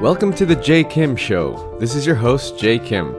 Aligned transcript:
Welcome 0.00 0.34
to 0.34 0.44
the 0.44 0.56
Jay 0.56 0.82
Kim 0.82 1.14
Show. 1.14 1.76
This 1.78 1.94
is 1.94 2.04
your 2.04 2.16
host, 2.16 2.58
Jay 2.58 2.80
Kim. 2.80 3.14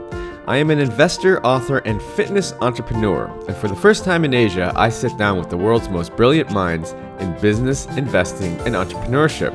I 0.45 0.57
am 0.57 0.69
an 0.69 0.77
investor, 0.77 1.43
author, 1.43 1.77
and 1.79 2.01
fitness 2.01 2.53
entrepreneur, 2.61 3.27
and 3.47 3.55
for 3.55 3.69
the 3.69 3.75
first 3.75 4.03
time 4.03 4.25
in 4.25 4.33
Asia, 4.33 4.73
I 4.75 4.89
sit 4.89 5.17
down 5.17 5.39
with 5.39 5.49
the 5.49 5.57
world's 5.57 5.89
most 5.89 6.15
brilliant 6.15 6.51
minds 6.51 6.91
in 7.19 7.35
business, 7.39 7.85
investing, 7.97 8.59
and 8.61 8.75
entrepreneurship. 8.75 9.53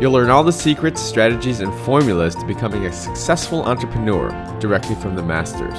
You'll 0.00 0.12
learn 0.12 0.30
all 0.30 0.42
the 0.42 0.52
secrets, 0.52 1.02
strategies, 1.02 1.60
and 1.60 1.72
formulas 1.80 2.34
to 2.36 2.46
becoming 2.46 2.86
a 2.86 2.92
successful 2.92 3.62
entrepreneur 3.64 4.30
directly 4.58 4.96
from 4.96 5.14
the 5.14 5.22
masters. 5.22 5.78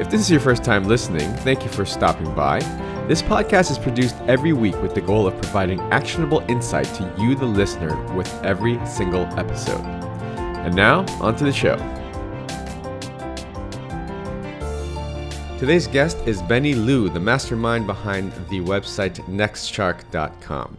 If 0.00 0.10
this 0.10 0.20
is 0.20 0.30
your 0.30 0.40
first 0.40 0.64
time 0.64 0.84
listening, 0.84 1.32
thank 1.38 1.62
you 1.62 1.70
for 1.70 1.86
stopping 1.86 2.34
by. 2.34 2.58
This 3.06 3.22
podcast 3.22 3.70
is 3.70 3.78
produced 3.78 4.16
every 4.26 4.52
week 4.52 4.80
with 4.82 4.94
the 4.94 5.00
goal 5.00 5.26
of 5.26 5.40
providing 5.40 5.80
actionable 5.92 6.44
insight 6.48 6.92
to 6.96 7.14
you, 7.18 7.34
the 7.34 7.46
listener, 7.46 7.96
with 8.14 8.28
every 8.44 8.84
single 8.84 9.22
episode. 9.38 9.97
And 10.64 10.74
now, 10.74 11.06
on 11.20 11.36
to 11.36 11.44
the 11.44 11.52
show. 11.52 11.76
Today's 15.58 15.88
guest 15.88 16.18
is 16.24 16.40
Benny 16.42 16.74
Luo, 16.74 17.12
the 17.12 17.18
mastermind 17.18 17.86
behind 17.86 18.30
the 18.48 18.60
website 18.60 19.16
nextshark.com. 19.26 20.78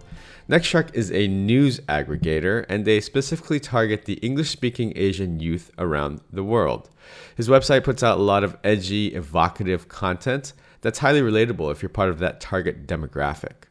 Nextshark 0.50 0.96
is 0.96 1.12
a 1.12 1.28
news 1.28 1.80
aggregator 1.82 2.66
and 2.70 2.84
they 2.84 3.00
specifically 3.02 3.60
target 3.60 4.06
the 4.06 4.14
English 4.16 4.50
speaking 4.50 4.94
Asian 4.96 5.40
youth 5.40 5.70
around 5.78 6.22
the 6.32 6.44
world. 6.44 6.90
His 7.36 7.48
website 7.48 7.84
puts 7.84 8.02
out 8.02 8.18
a 8.18 8.24
lot 8.24 8.44
of 8.44 8.58
edgy, 8.64 9.08
evocative 9.08 9.88
content 9.90 10.54
that's 10.82 11.00
highly 11.00 11.22
relatable 11.22 11.72
if 11.72 11.82
you're 11.82 11.90
part 11.90 12.10
of 12.10 12.20
that 12.20 12.42
target 12.42 12.88
demographic. 12.88 13.69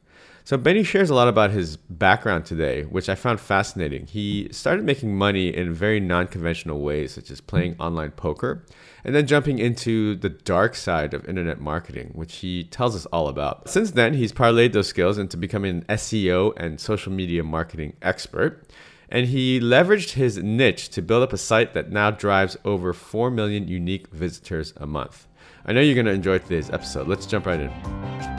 So 0.49 0.57
Benny 0.57 0.83
shares 0.83 1.11
a 1.11 1.15
lot 1.15 1.29
about 1.29 1.51
his 1.51 1.77
background 1.77 2.47
today, 2.47 2.85
which 2.85 3.11
I 3.11 3.17
found 3.17 3.39
fascinating. 3.39 4.07
He 4.07 4.49
started 4.51 4.83
making 4.83 5.15
money 5.15 5.55
in 5.55 5.75
very 5.75 6.01
non-conventional 6.01 6.81
ways, 6.81 7.13
such 7.13 7.31
as 7.31 7.43
playing 7.43 7.77
online 7.79 8.13
poker, 8.13 8.65
and 9.05 9.15
then 9.15 9.27
jumping 9.27 9.59
into 9.59 10.15
the 10.15 10.31
dark 10.31 10.75
side 10.75 11.13
of 11.13 11.29
internet 11.29 11.61
marketing, 11.61 12.13
which 12.15 12.37
he 12.37 12.65
tells 12.65 12.97
us 12.97 13.05
all 13.13 13.29
about. 13.29 13.69
Since 13.69 13.91
then, 13.91 14.15
he's 14.15 14.33
parlayed 14.33 14.73
those 14.73 14.89
skills 14.89 15.19
into 15.19 15.37
becoming 15.37 15.85
an 15.87 15.97
SEO 15.99 16.55
and 16.57 16.81
social 16.81 17.13
media 17.13 17.45
marketing 17.45 17.99
expert. 18.01 18.67
And 19.11 19.27
he 19.27 19.61
leveraged 19.61 20.13
his 20.13 20.39
niche 20.39 20.89
to 20.93 21.03
build 21.03 21.25
up 21.25 21.35
a 21.35 21.37
site 21.37 21.75
that 21.75 21.91
now 21.91 22.11
drives 22.11 22.57
over 22.65 22.95
4 22.95 23.31
million 23.31 23.69
unique 23.69 24.09
visitors 24.09 24.73
a 24.79 24.87
month. 24.87 25.27
I 25.67 25.75
know 25.75 25.83
you're 25.83 25.95
going 25.95 26.07
to 26.07 26.13
enjoy 26.13 26.39
today's 26.39 26.71
episode. 26.71 27.07
Let's 27.07 27.27
jump 27.27 27.45
right 27.45 27.61
in. 27.61 28.38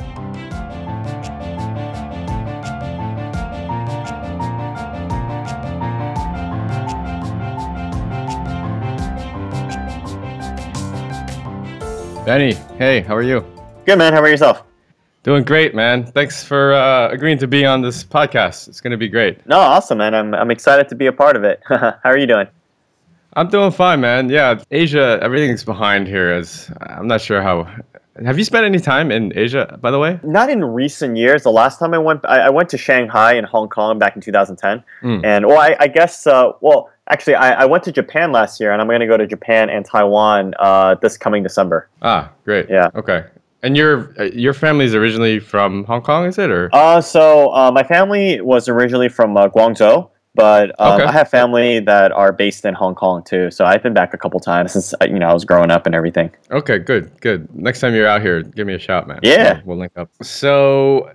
Benny, 12.29 12.53
hey, 12.77 13.01
how 13.01 13.15
are 13.15 13.23
you? 13.23 13.43
Good 13.87 13.97
man. 13.97 14.13
How 14.13 14.19
about 14.19 14.29
yourself? 14.29 14.61
Doing 15.23 15.43
great, 15.43 15.73
man. 15.73 16.05
Thanks 16.05 16.43
for 16.43 16.73
uh, 16.73 17.09
agreeing 17.09 17.39
to 17.39 17.47
be 17.47 17.65
on 17.65 17.81
this 17.81 18.03
podcast. 18.03 18.67
It's 18.67 18.79
going 18.79 18.91
to 18.91 18.97
be 18.97 19.07
great. 19.07 19.43
No, 19.47 19.57
awesome, 19.57 19.97
man. 19.97 20.13
I'm 20.13 20.35
I'm 20.35 20.51
excited 20.51 20.87
to 20.89 20.95
be 20.95 21.07
a 21.07 21.11
part 21.11 21.35
of 21.35 21.43
it. 21.43 21.59
How 21.65 21.97
are 22.03 22.19
you 22.19 22.27
doing? 22.27 22.45
I'm 23.33 23.49
doing 23.49 23.71
fine, 23.71 24.01
man. 24.01 24.29
Yeah, 24.29 24.61
Asia, 24.69 25.17
everything's 25.23 25.63
behind 25.63 26.07
here. 26.07 26.37
Is 26.37 26.69
I'm 26.81 27.07
not 27.07 27.19
sure 27.19 27.41
how. 27.41 27.67
Have 28.25 28.37
you 28.37 28.43
spent 28.43 28.65
any 28.65 28.79
time 28.79 29.11
in 29.11 29.31
Asia, 29.37 29.77
by 29.81 29.91
the 29.91 29.99
way? 29.99 30.19
Not 30.23 30.49
in 30.49 30.63
recent 30.63 31.17
years. 31.17 31.43
The 31.43 31.51
last 31.51 31.79
time 31.79 31.93
I 31.93 31.97
went, 31.97 32.21
I, 32.25 32.41
I 32.41 32.49
went 32.49 32.69
to 32.69 32.77
Shanghai 32.77 33.33
and 33.33 33.45
Hong 33.47 33.69
Kong 33.69 33.97
back 33.99 34.15
in 34.15 34.21
2010, 34.21 34.83
Mm. 35.03 35.25
and 35.25 35.47
well, 35.47 35.57
I, 35.59 35.75
I 35.79 35.87
guess, 35.87 36.27
uh, 36.27 36.51
well, 36.61 36.89
actually, 37.09 37.35
I, 37.35 37.61
I 37.63 37.65
went 37.65 37.83
to 37.85 37.91
Japan 37.91 38.31
last 38.31 38.59
year, 38.59 38.71
and 38.71 38.81
I'm 38.81 38.87
going 38.87 38.99
to 38.99 39.07
go 39.07 39.17
to 39.17 39.27
Japan 39.27 39.69
and 39.69 39.85
Taiwan 39.85 40.53
uh, 40.59 40.95
this 41.01 41.17
coming 41.17 41.43
December. 41.43 41.87
Ah, 42.01 42.31
great. 42.45 42.69
Yeah. 42.69 42.89
Okay. 42.95 43.23
And 43.61 43.75
your 43.75 44.13
your 44.33 44.53
family 44.53 44.85
is 44.85 44.95
originally 44.95 45.39
from 45.39 45.83
Hong 45.83 46.01
Kong, 46.01 46.25
is 46.25 46.37
it, 46.37 46.49
or? 46.49 46.69
Uh, 46.71 47.01
so 47.01 47.53
uh, 47.53 47.69
my 47.71 47.83
family 47.83 48.39
was 48.41 48.69
originally 48.69 49.09
from 49.09 49.35
uh, 49.35 49.49
Guangzhou. 49.49 50.09
But 50.35 50.79
um, 50.79 50.93
Okay. 50.93 51.03
I 51.05 51.11
have 51.11 51.27
family 51.29 51.79
that 51.81 52.11
are 52.11 52.31
based 52.31 52.63
in 52.63 52.73
Hong 52.73 52.95
Kong 52.95 53.23
too, 53.23 53.49
so 53.51 53.65
I've 53.65 53.81
been 53.81 53.93
back 53.93 54.13
a 54.13 54.17
couple 54.17 54.39
times 54.39 54.71
since 54.73 54.93
uh, 54.93 55.05
you 55.05 55.17
know 55.19 55.27
I 55.27 55.33
was 55.33 55.43
growing 55.43 55.71
up 55.71 55.85
and 55.85 55.95
everything. 55.95 56.31
Okay, 56.51 56.77
good, 56.77 57.11
good. 57.19 57.53
Next 57.55 57.79
time 57.79 57.95
you're 57.95 58.07
out 58.07 58.21
here, 58.21 58.43
give 58.43 58.67
me 58.67 58.75
a 58.75 58.79
shout, 58.79 59.07
man. 59.07 59.19
Yeah. 59.23 59.55
We'll, 59.55 59.63
we'll 59.65 59.77
link 59.79 59.93
up. 59.97 60.09
So, 60.21 61.11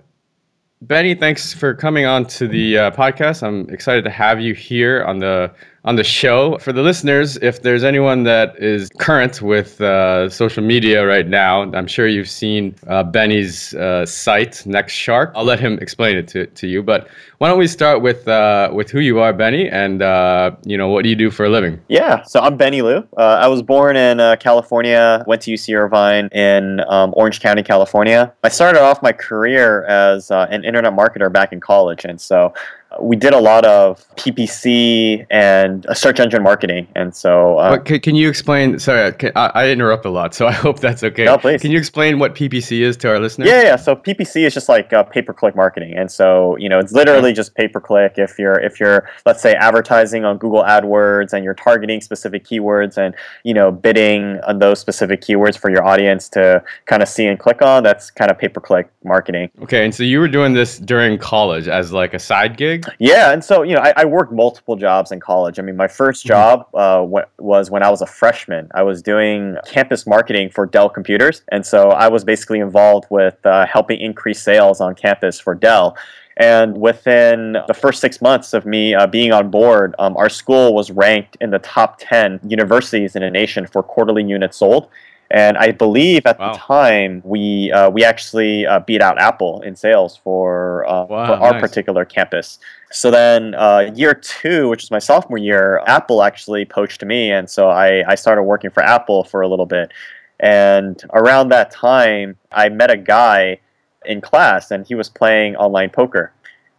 Benny, 0.81 1.15
thanks 1.15 1.53
for 1.53 1.73
coming 1.73 2.05
on 2.05 2.25
to 2.25 2.47
the 2.47 2.77
uh, 2.77 2.91
podcast. 2.91 3.41
I'm 3.41 3.69
excited 3.69 4.03
to 4.03 4.11
have 4.11 4.41
you 4.41 4.53
here 4.53 5.03
on 5.05 5.19
the 5.19 5.51
on 5.85 5.95
the 5.95 6.03
show. 6.03 6.57
For 6.57 6.73
the 6.73 6.81
listeners, 6.81 7.37
if 7.37 7.61
there's 7.61 7.83
anyone 7.83 8.23
that 8.23 8.57
is 8.57 8.89
current 8.97 9.41
with 9.41 9.79
uh, 9.79 10.29
social 10.29 10.63
media 10.63 11.05
right 11.05 11.27
now, 11.27 11.61
I'm 11.73 11.87
sure 11.87 12.07
you've 12.07 12.29
seen 12.29 12.75
uh, 12.87 13.03
Benny's 13.03 13.73
uh, 13.75 14.05
site, 14.05 14.65
Next 14.65 14.93
Shark. 14.93 15.31
I'll 15.35 15.45
let 15.45 15.59
him 15.59 15.77
explain 15.79 16.17
it 16.17 16.27
to, 16.29 16.47
to 16.47 16.67
you. 16.67 16.81
But 16.81 17.07
why 17.37 17.49
don't 17.49 17.59
we 17.59 17.67
start 17.67 18.01
with 18.01 18.27
uh, 18.27 18.71
with 18.73 18.89
who 18.89 18.99
you 18.99 19.19
are, 19.19 19.31
Benny, 19.31 19.69
and 19.69 20.01
uh, 20.01 20.55
you 20.65 20.77
know 20.77 20.89
what 20.89 21.03
do 21.03 21.09
you 21.09 21.15
do 21.15 21.29
for 21.29 21.45
a 21.45 21.49
living? 21.49 21.79
Yeah, 21.87 22.23
so 22.23 22.39
I'm 22.39 22.57
Benny 22.57 22.81
Luo. 22.81 23.07
Uh, 23.17 23.21
I 23.21 23.47
was 23.47 23.61
born 23.61 23.95
in 23.95 24.17
California, 24.39 25.23
went 25.27 25.41
to 25.43 25.51
UC 25.51 25.77
Irvine 25.77 26.27
in 26.29 26.79
um, 26.87 27.13
Orange 27.15 27.41
County, 27.41 27.61
California. 27.61 28.33
I 28.43 28.49
started 28.49 28.81
off 28.81 29.03
my 29.03 29.11
career 29.11 29.83
as 29.83 30.31
an 30.31 30.63
internet 30.63 30.93
marketer 30.93 31.31
back 31.31 31.53
in 31.53 31.59
college, 31.59 32.05
and 32.05 32.19
so 32.19 32.53
we 33.01 33.15
did 33.15 33.33
a 33.33 33.39
lot 33.39 33.65
of 33.65 34.05
PPC 34.15 35.25
and 35.29 35.85
search 35.93 36.19
engine 36.19 36.43
marketing. 36.43 36.87
And 36.95 37.15
so, 37.15 37.57
uh, 37.57 37.77
But 37.77 37.85
can, 37.85 37.99
can 37.99 38.15
you 38.15 38.29
explain? 38.29 38.79
Sorry, 38.79 39.11
can, 39.13 39.31
I, 39.35 39.51
I 39.53 39.69
interrupt 39.69 40.05
a 40.05 40.09
lot, 40.09 40.33
so 40.33 40.47
I 40.47 40.51
hope 40.51 40.79
that's 40.79 41.03
okay. 41.03 41.25
No, 41.25 41.37
please. 41.37 41.61
Can 41.61 41.71
you 41.71 41.77
explain 41.77 42.19
what 42.19 42.35
PPC 42.35 42.81
is 42.81 42.97
to 42.97 43.09
our 43.09 43.19
listeners? 43.19 43.47
Yeah, 43.47 43.63
yeah. 43.63 43.75
So 43.75 43.95
PPC 43.95 44.45
is 44.45 44.53
just 44.53 44.69
like 44.69 44.93
uh, 44.93 45.03
pay 45.03 45.21
per 45.21 45.33
click 45.33 45.55
marketing, 45.55 45.93
and 45.95 46.11
so 46.11 46.55
you 46.57 46.69
know 46.69 46.79
it's 46.79 46.93
literally 46.93 47.33
just 47.33 47.55
pay 47.55 47.67
per 47.67 47.79
click. 47.79 48.13
If 48.17 48.39
you're 48.39 48.59
if 48.59 48.79
you're 48.79 49.09
let's 49.25 49.41
say 49.41 49.53
advertising 49.53 50.25
on 50.25 50.37
Google 50.37 50.63
AdWords 50.63 51.33
and 51.33 51.43
you're 51.43 51.53
targeting 51.53 52.01
specific 52.01 52.45
keywords 52.45 52.97
and 52.97 53.15
you 53.43 53.53
know 53.53 53.71
bidding 53.71 54.39
on 54.41 54.59
those 54.59 54.79
specific 54.79 55.21
keywords 55.21 55.57
for 55.57 55.69
your 55.69 55.83
audience 55.83 56.29
to 56.29 56.63
kind 56.85 57.01
of 57.01 57.09
see 57.09 57.25
and 57.25 57.39
click 57.39 57.61
on, 57.61 57.83
that's 57.83 58.09
kind 58.11 58.31
of 58.31 58.37
pay 58.37 58.47
per 58.47 58.61
click 58.61 58.89
marketing. 59.03 59.49
Okay, 59.61 59.83
and 59.83 59.93
so 59.93 60.03
you 60.03 60.19
were 60.19 60.27
doing 60.27 60.53
this 60.53 60.79
during 60.79 61.17
college 61.17 61.67
as 61.67 61.91
like 61.91 62.13
a 62.13 62.19
side 62.19 62.57
gig. 62.57 62.84
Yeah, 62.99 63.31
and 63.31 63.43
so 63.43 63.63
you 63.63 63.75
know 63.75 63.81
I, 63.81 63.93
I 63.97 64.05
worked 64.05 64.31
multiple 64.31 64.75
jobs 64.75 65.11
in 65.11 65.19
college. 65.19 65.59
I 65.59 65.61
mean, 65.61 65.75
my 65.75 65.87
first 65.87 66.25
job 66.25 66.67
uh, 66.73 67.03
wa- 67.05 67.25
was 67.39 67.69
when 67.71 67.83
I 67.83 67.89
was 67.89 68.01
a 68.01 68.05
freshman. 68.05 68.69
I 68.73 68.83
was 68.83 69.01
doing 69.01 69.57
campus 69.65 70.05
marketing 70.05 70.49
for 70.49 70.65
Dell 70.65 70.89
Computers, 70.89 71.41
and 71.51 71.65
so 71.65 71.89
I 71.89 72.07
was 72.07 72.23
basically 72.23 72.59
involved 72.59 73.07
with 73.09 73.43
uh, 73.45 73.65
helping 73.65 73.99
increase 73.99 74.41
sales 74.41 74.81
on 74.81 74.95
campus 74.95 75.39
for 75.39 75.55
Dell. 75.55 75.97
And 76.37 76.77
within 76.77 77.53
the 77.67 77.73
first 77.73 78.01
six 78.01 78.21
months 78.21 78.53
of 78.53 78.65
me 78.65 78.93
uh, 78.93 79.07
being 79.07 79.31
on 79.31 79.49
board, 79.49 79.95
um, 79.99 80.17
our 80.17 80.27
school 80.27 80.75
was 80.75 80.91
ranked 80.91 81.37
in 81.39 81.49
the 81.49 81.59
top 81.59 81.97
10 81.99 82.41
universities 82.45 83.15
in 83.15 83.21
the 83.21 83.31
nation 83.31 83.65
for 83.65 83.81
quarterly 83.81 84.23
units 84.23 84.57
sold. 84.57 84.89
And 85.31 85.57
I 85.57 85.71
believe 85.71 86.25
at 86.25 86.39
Wow. 86.39 86.53
the 86.53 86.57
time 86.59 87.21
we 87.25 87.71
uh, 87.71 87.89
we 87.89 88.03
actually 88.03 88.65
uh, 88.65 88.79
beat 88.79 89.01
out 89.01 89.17
Apple 89.19 89.61
in 89.61 89.75
sales 89.75 90.15
for, 90.17 90.85
uh, 90.87 91.05
Wow, 91.05 91.25
for 91.25 91.33
our 91.33 91.51
nice. 91.53 91.61
particular 91.61 92.05
campus. 92.05 92.59
So 92.91 93.09
then, 93.11 93.55
uh, 93.55 93.91
year 93.95 94.13
two, 94.13 94.69
which 94.69 94.83
was 94.83 94.91
my 94.91 94.99
sophomore 94.99 95.39
year, 95.39 95.81
Apple 95.87 96.21
actually 96.23 96.63
poached 96.65 97.03
me, 97.03 97.31
and 97.31 97.49
so 97.49 97.69
I, 97.69 98.03
I 98.07 98.15
started 98.15 98.43
working 98.43 98.69
for 98.69 98.83
Apple 98.83 99.23
for 99.23 99.41
a 99.41 99.47
little 99.47 99.65
bit. 99.65 99.91
And 100.39 101.01
around 101.13 101.49
that 101.49 101.71
time, 101.71 102.37
I 102.51 102.69
met 102.69 102.91
a 102.91 102.97
guy 102.97 103.59
in 104.05 104.21
class, 104.21 104.69
and 104.71 104.85
he 104.85 104.93
was 104.95 105.09
playing 105.09 105.55
online 105.55 105.89
poker. 105.89 106.31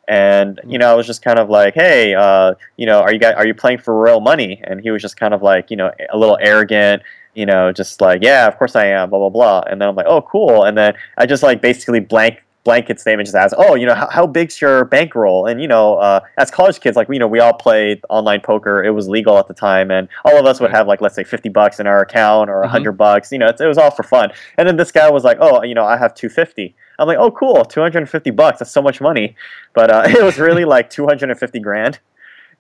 And 0.09 0.61
you 0.65 0.79
know, 0.79 0.93
I 0.93 0.95
was 0.95 1.07
just 1.07 1.23
kind 1.23 1.39
of 1.41 1.51
like, 1.51 1.75
"Hey, 1.75 2.15
uh, 2.15 2.55
you 2.77 2.87
know, 2.87 3.01
are 3.01 3.13
you 3.13 3.19
guys 3.19 3.35
are 3.37 3.45
you 3.47 3.55
playing 3.55 3.79
for 3.79 4.01
real 4.01 4.21
money?" 4.21 4.61
And 4.63 4.81
he 4.81 4.91
was 4.93 5.03
just 5.03 5.17
kind 5.17 5.35
of 5.35 5.43
like, 5.43 5.69
you 5.71 5.77
know, 5.77 5.91
a 6.13 6.17
little 6.17 6.39
arrogant, 6.41 7.03
you 7.37 7.47
know, 7.47 7.71
just 7.73 8.01
like, 8.01 8.23
"Yeah, 8.23 8.49
of 8.49 8.59
course 8.59 8.75
I 8.75 8.87
am," 8.87 9.11
blah 9.11 9.19
blah 9.21 9.29
blah. 9.31 9.61
And 9.71 9.81
then 9.81 9.89
I'm 9.89 9.95
like, 9.95 10.07
"Oh, 10.09 10.23
cool." 10.23 10.65
And 10.65 10.77
then 10.77 10.95
I 11.19 11.27
just 11.27 11.43
like 11.45 11.61
basically 11.61 12.01
blank 12.01 12.43
blanket 12.65 12.99
statement 12.99 13.27
just 13.29 13.37
asked, 13.37 13.55
"Oh, 13.57 13.77
you 13.77 13.87
know, 13.87 13.95
how, 13.95 14.09
how 14.11 14.27
big's 14.27 14.61
your 14.61 14.87
bankroll?" 14.87 15.47
And 15.47 15.61
you 15.63 15.69
know, 15.69 15.97
uh, 15.99 16.19
as 16.39 16.51
college 16.51 16.81
kids, 16.81 16.97
like 16.97 17.09
you 17.09 17.19
know, 17.21 17.29
we 17.29 17.39
all 17.39 17.53
played 17.53 18.01
online 18.11 18.41
poker. 18.41 18.83
It 18.83 18.91
was 18.91 19.09
legal 19.09 19.39
at 19.39 19.47
the 19.49 19.55
time, 19.55 19.91
and 19.93 20.09
all 20.25 20.37
of 20.37 20.47
us 20.47 20.59
would 20.61 20.73
have 20.73 20.89
like 20.89 21.01
let's 21.01 21.15
say 21.15 21.23
fifty 21.25 21.49
bucks 21.51 21.79
in 21.79 21.87
our 21.87 22.01
account 22.01 22.51
or 22.51 22.63
a 22.63 22.67
Mhm. 22.67 22.71
100 22.73 22.93
bucks. 22.93 23.31
You 23.31 23.39
know, 23.39 23.47
it's, 23.47 23.61
it 23.61 23.67
was 23.67 23.79
all 23.79 23.93
for 23.93 24.03
fun. 24.03 24.33
And 24.59 24.67
then 24.67 24.77
this 24.77 24.91
guy 24.91 25.09
was 25.11 25.23
like, 25.23 25.39
"Oh, 25.41 25.63
you 25.63 25.75
know, 25.77 25.85
I 25.85 25.97
have 25.97 26.15
two 26.15 26.29
fifty. 26.29 26.75
I'm 26.99 27.07
like, 27.07 27.19
"Oh, 27.19 27.31
cool, 27.31 27.65
two 27.65 27.81
hundred 27.83 27.99
and 27.99 28.09
fifty 28.11 28.31
bucks. 28.31 28.59
That's 28.59 28.73
so 28.73 28.83
much 28.83 29.01
money." 29.01 29.37
But 29.75 29.91
uh, 29.91 30.03
it 30.09 30.23
was 30.25 30.39
really 30.39 30.65
like 30.65 30.91
two 30.91 31.07
hundred 31.07 31.31
and 31.31 31.39
fifty 31.39 31.61
grand, 31.61 32.01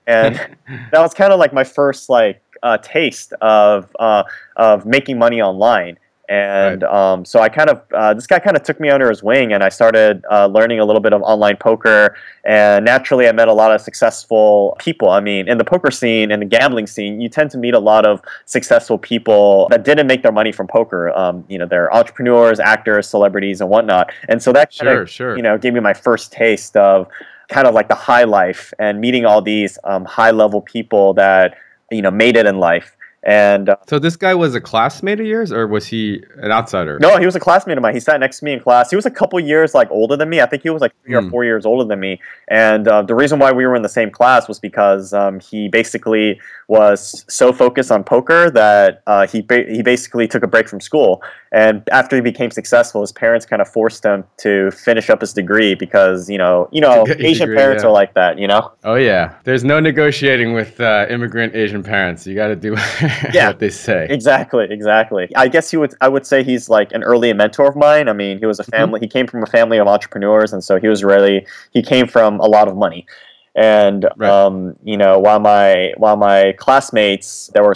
and 0.06 0.34
that 0.92 1.00
was 1.00 1.14
kind 1.14 1.32
of 1.32 1.40
like 1.40 1.52
my 1.52 1.64
first 1.64 2.08
like 2.08 2.40
uh, 2.62 2.78
taste 2.78 3.32
of 3.40 3.94
uh, 3.98 4.22
of 4.56 4.86
making 4.86 5.18
money 5.18 5.40
online. 5.42 5.98
And 6.28 6.82
um, 6.82 7.24
so 7.24 7.38
I 7.38 7.48
kind 7.48 7.70
of 7.70 7.82
uh, 7.94 8.12
this 8.12 8.26
guy 8.26 8.40
kind 8.40 8.56
of 8.56 8.64
took 8.64 8.80
me 8.80 8.88
under 8.90 9.08
his 9.08 9.22
wing, 9.22 9.52
and 9.52 9.62
I 9.62 9.68
started 9.68 10.24
uh, 10.28 10.48
learning 10.48 10.80
a 10.80 10.84
little 10.84 11.00
bit 11.00 11.12
of 11.12 11.22
online 11.22 11.56
poker. 11.56 12.16
And 12.44 12.84
naturally, 12.84 13.28
I 13.28 13.32
met 13.32 13.46
a 13.46 13.52
lot 13.52 13.70
of 13.72 13.80
successful 13.80 14.76
people. 14.80 15.08
I 15.10 15.20
mean, 15.20 15.48
in 15.48 15.56
the 15.56 15.64
poker 15.64 15.92
scene 15.92 16.32
and 16.32 16.42
the 16.42 16.46
gambling 16.46 16.88
scene, 16.88 17.20
you 17.20 17.28
tend 17.28 17.52
to 17.52 17.58
meet 17.58 17.74
a 17.74 17.78
lot 17.78 18.04
of 18.04 18.20
successful 18.44 18.98
people 18.98 19.68
that 19.70 19.84
didn't 19.84 20.08
make 20.08 20.24
their 20.24 20.32
money 20.32 20.50
from 20.50 20.66
poker. 20.66 21.16
Um, 21.16 21.44
you 21.48 21.58
know, 21.58 21.66
they're 21.66 21.94
entrepreneurs, 21.94 22.58
actors, 22.58 23.06
celebrities, 23.08 23.60
and 23.60 23.70
whatnot. 23.70 24.10
And 24.28 24.42
so 24.42 24.52
that 24.52 24.70
kind 24.76 24.88
Sure, 24.88 25.02
of 25.02 25.10
sure. 25.10 25.36
you 25.36 25.44
know 25.44 25.56
gave 25.58 25.74
me 25.74 25.80
my 25.80 25.94
first 25.94 26.32
taste 26.32 26.76
of 26.76 27.06
kind 27.48 27.68
of 27.68 27.74
like 27.74 27.86
the 27.86 27.94
high 27.94 28.24
life 28.24 28.74
and 28.80 29.00
meeting 29.00 29.24
all 29.24 29.40
these 29.40 29.78
um, 29.84 30.04
high 30.04 30.32
level 30.32 30.60
people 30.60 31.14
that 31.14 31.54
you 31.90 32.02
know 32.02 32.10
made 32.10 32.36
it 32.36 32.46
in 32.46 32.58
life. 32.58 32.95
And 33.26 33.68
uh, 33.70 33.76
So 33.88 33.98
this 33.98 34.16
guy 34.16 34.34
was 34.34 34.54
a 34.54 34.60
classmate 34.60 35.18
of 35.18 35.26
yours, 35.26 35.50
or 35.50 35.66
was 35.66 35.84
he 35.86 36.22
an 36.36 36.52
outsider? 36.52 36.96
no, 37.00 37.18
he 37.18 37.26
was 37.26 37.34
a 37.34 37.40
classmate 37.40 37.76
of 37.76 37.82
mine. 37.82 37.92
He 37.92 37.98
sat 38.00 38.20
next 38.20 38.38
to 38.38 38.44
me 38.44 38.52
in 38.52 38.60
class. 38.60 38.88
He 38.88 38.94
was 38.96 39.04
a 39.04 39.10
couple 39.10 39.40
years 39.40 39.74
like 39.74 39.90
older 39.90 40.16
than 40.16 40.28
me. 40.30 40.40
I 40.40 40.46
think 40.46 40.62
he 40.62 40.70
was 40.70 40.80
like 40.80 40.92
three 41.04 41.14
Hmm. 41.16 41.26
or 41.26 41.30
four 41.30 41.44
years 41.44 41.66
older 41.66 41.84
than 41.84 41.98
me. 41.98 42.20
And 42.46 42.86
uh, 42.86 43.02
the 43.02 43.16
reason 43.16 43.40
why 43.40 43.50
we 43.50 43.66
were 43.66 43.74
in 43.74 43.82
the 43.82 43.88
same 43.88 44.10
class 44.12 44.46
was 44.46 44.60
because 44.60 45.12
um, 45.12 45.40
he 45.40 45.68
basically 45.68 46.40
was 46.68 47.24
so 47.28 47.52
focused 47.52 47.90
on 47.90 48.04
poker 48.04 48.48
that 48.50 49.02
uh, 49.08 49.26
he 49.26 49.40
ba- 49.42 49.66
he 49.68 49.82
basically 49.82 50.28
took 50.28 50.42
a 50.44 50.46
break 50.46 50.68
from 50.68 50.80
school. 50.80 51.20
And 51.52 51.82
after 51.90 52.16
he 52.16 52.22
became 52.22 52.50
successful, 52.50 53.00
his 53.00 53.12
parents 53.12 53.46
kind 53.46 53.62
of 53.62 53.68
forced 53.68 54.04
him 54.04 54.24
to 54.38 54.70
finish 54.72 55.08
up 55.10 55.20
his 55.20 55.32
degree 55.32 55.74
because 55.74 56.28
you 56.30 56.38
know 56.38 56.68
you 56.70 56.80
know 56.80 57.06
Asian 57.18 57.48
degree, 57.48 57.56
parents 57.56 57.82
yeah. 57.82 57.88
are 57.88 57.92
like 57.92 58.14
that. 58.14 58.38
You 58.38 58.46
know. 58.46 58.70
Oh 58.84 58.94
yeah, 58.96 59.34
there's 59.44 59.64
no 59.64 59.80
negotiating 59.80 60.52
with 60.54 60.80
uh, 60.80 61.06
immigrant 61.08 61.54
Asian 61.56 61.82
parents. 61.82 62.26
You 62.26 62.34
got 62.34 62.48
to 62.48 62.56
do 62.56 62.76
Yeah. 63.32 63.48
what 63.48 63.58
they 63.58 63.70
say. 63.70 64.06
Exactly, 64.10 64.66
exactly. 64.70 65.28
I 65.36 65.48
guess 65.48 65.70
he 65.70 65.76
would. 65.76 65.94
I 66.00 66.08
would 66.08 66.26
say 66.26 66.42
he's 66.42 66.68
like 66.68 66.92
an 66.92 67.02
early 67.02 67.32
mentor 67.32 67.68
of 67.68 67.76
mine. 67.76 68.08
I 68.08 68.12
mean, 68.12 68.38
he 68.38 68.46
was 68.46 68.58
a 68.60 68.62
Mm-hmm. 68.62 68.70
family. 68.70 69.00
He 69.00 69.08
came 69.08 69.26
from 69.26 69.42
a 69.42 69.46
family 69.46 69.78
of 69.78 69.86
entrepreneurs, 69.88 70.52
and 70.52 70.62
so 70.62 70.78
he 70.78 70.88
was 70.88 71.04
really. 71.04 71.46
He 71.72 71.82
came 71.82 72.06
from 72.06 72.40
a 72.40 72.46
lot 72.46 72.68
of 72.68 72.76
money, 72.76 73.06
and 73.54 74.06
Right. 74.16 74.30
um, 74.30 74.76
you 74.84 74.96
know, 74.96 75.18
while 75.18 75.40
my 75.40 75.92
while 75.96 76.16
my 76.16 76.52
classmates 76.58 77.50
that 77.54 77.62
were 77.62 77.74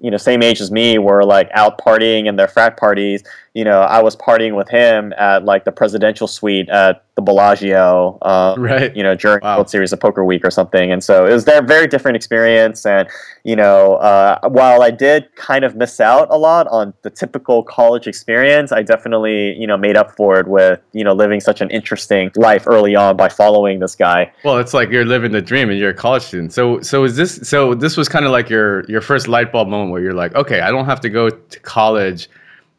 you 0.00 0.10
know 0.10 0.16
same 0.16 0.42
age 0.42 0.60
as 0.60 0.70
me 0.70 0.98
were 0.98 1.24
like 1.24 1.50
out 1.52 1.78
partying 1.78 2.26
in 2.26 2.36
their 2.36 2.48
frat 2.48 2.76
parties. 2.76 3.22
You 3.54 3.64
know, 3.64 3.80
I 3.80 4.00
was 4.00 4.14
partying 4.14 4.54
with 4.54 4.68
him 4.68 5.12
at 5.18 5.44
like 5.44 5.64
the 5.64 5.72
presidential 5.72 6.28
suite 6.28 6.68
at 6.68 7.02
the 7.16 7.22
Bellagio. 7.22 8.16
Um, 8.22 8.62
Right. 8.62 8.94
you 8.94 9.02
know, 9.02 9.16
during 9.16 9.40
Wow. 9.42 9.56
World 9.56 9.70
Series 9.70 9.92
of 9.92 9.98
Poker 9.98 10.24
Week 10.24 10.44
or 10.44 10.52
something. 10.52 10.92
And 10.92 11.02
so 11.02 11.26
it 11.26 11.32
was 11.32 11.48
a 11.48 11.60
very 11.60 11.88
different 11.88 12.16
experience. 12.16 12.86
And, 12.86 13.08
you 13.42 13.56
know, 13.56 13.94
uh, 13.96 14.38
while 14.48 14.82
I 14.82 14.92
did 14.92 15.34
kind 15.34 15.64
of 15.64 15.74
miss 15.74 15.98
out 16.00 16.28
a 16.30 16.38
lot 16.38 16.68
on 16.68 16.94
the 17.02 17.10
typical 17.10 17.64
college 17.64 18.06
experience, 18.06 18.70
I 18.70 18.82
definitely, 18.82 19.54
you 19.58 19.66
know, 19.66 19.76
made 19.76 19.96
up 19.96 20.14
for 20.16 20.38
it 20.38 20.46
with, 20.46 20.78
you 20.92 21.02
know, 21.02 21.12
living 21.12 21.40
such 21.40 21.60
an 21.60 21.70
interesting 21.70 22.30
life 22.36 22.64
early 22.68 22.94
on 22.94 23.16
by 23.16 23.28
following 23.28 23.80
this 23.80 23.96
guy. 23.96 24.30
Well, 24.44 24.58
it's 24.58 24.72
like 24.74 24.90
you're 24.90 25.04
living 25.04 25.32
the 25.32 25.42
dream, 25.42 25.70
and 25.70 25.78
you're 25.78 25.90
a 25.90 25.94
college 25.94 26.22
student. 26.22 26.52
So, 26.52 26.80
so 26.82 27.02
is 27.04 27.16
this? 27.16 27.40
So 27.42 27.74
this 27.74 27.96
was 27.96 28.08
kind 28.08 28.24
of 28.24 28.30
like 28.30 28.48
your 28.48 28.84
your 28.84 29.00
first 29.00 29.26
light 29.26 29.50
bulb 29.50 29.66
moment 29.68 29.90
where 29.90 30.00
you're 30.02 30.14
like, 30.14 30.34
okay, 30.36 30.60
I 30.60 30.70
don't 30.70 30.86
have 30.86 31.00
to 31.00 31.08
go 31.08 31.28
to 31.30 31.60
college 31.60 32.28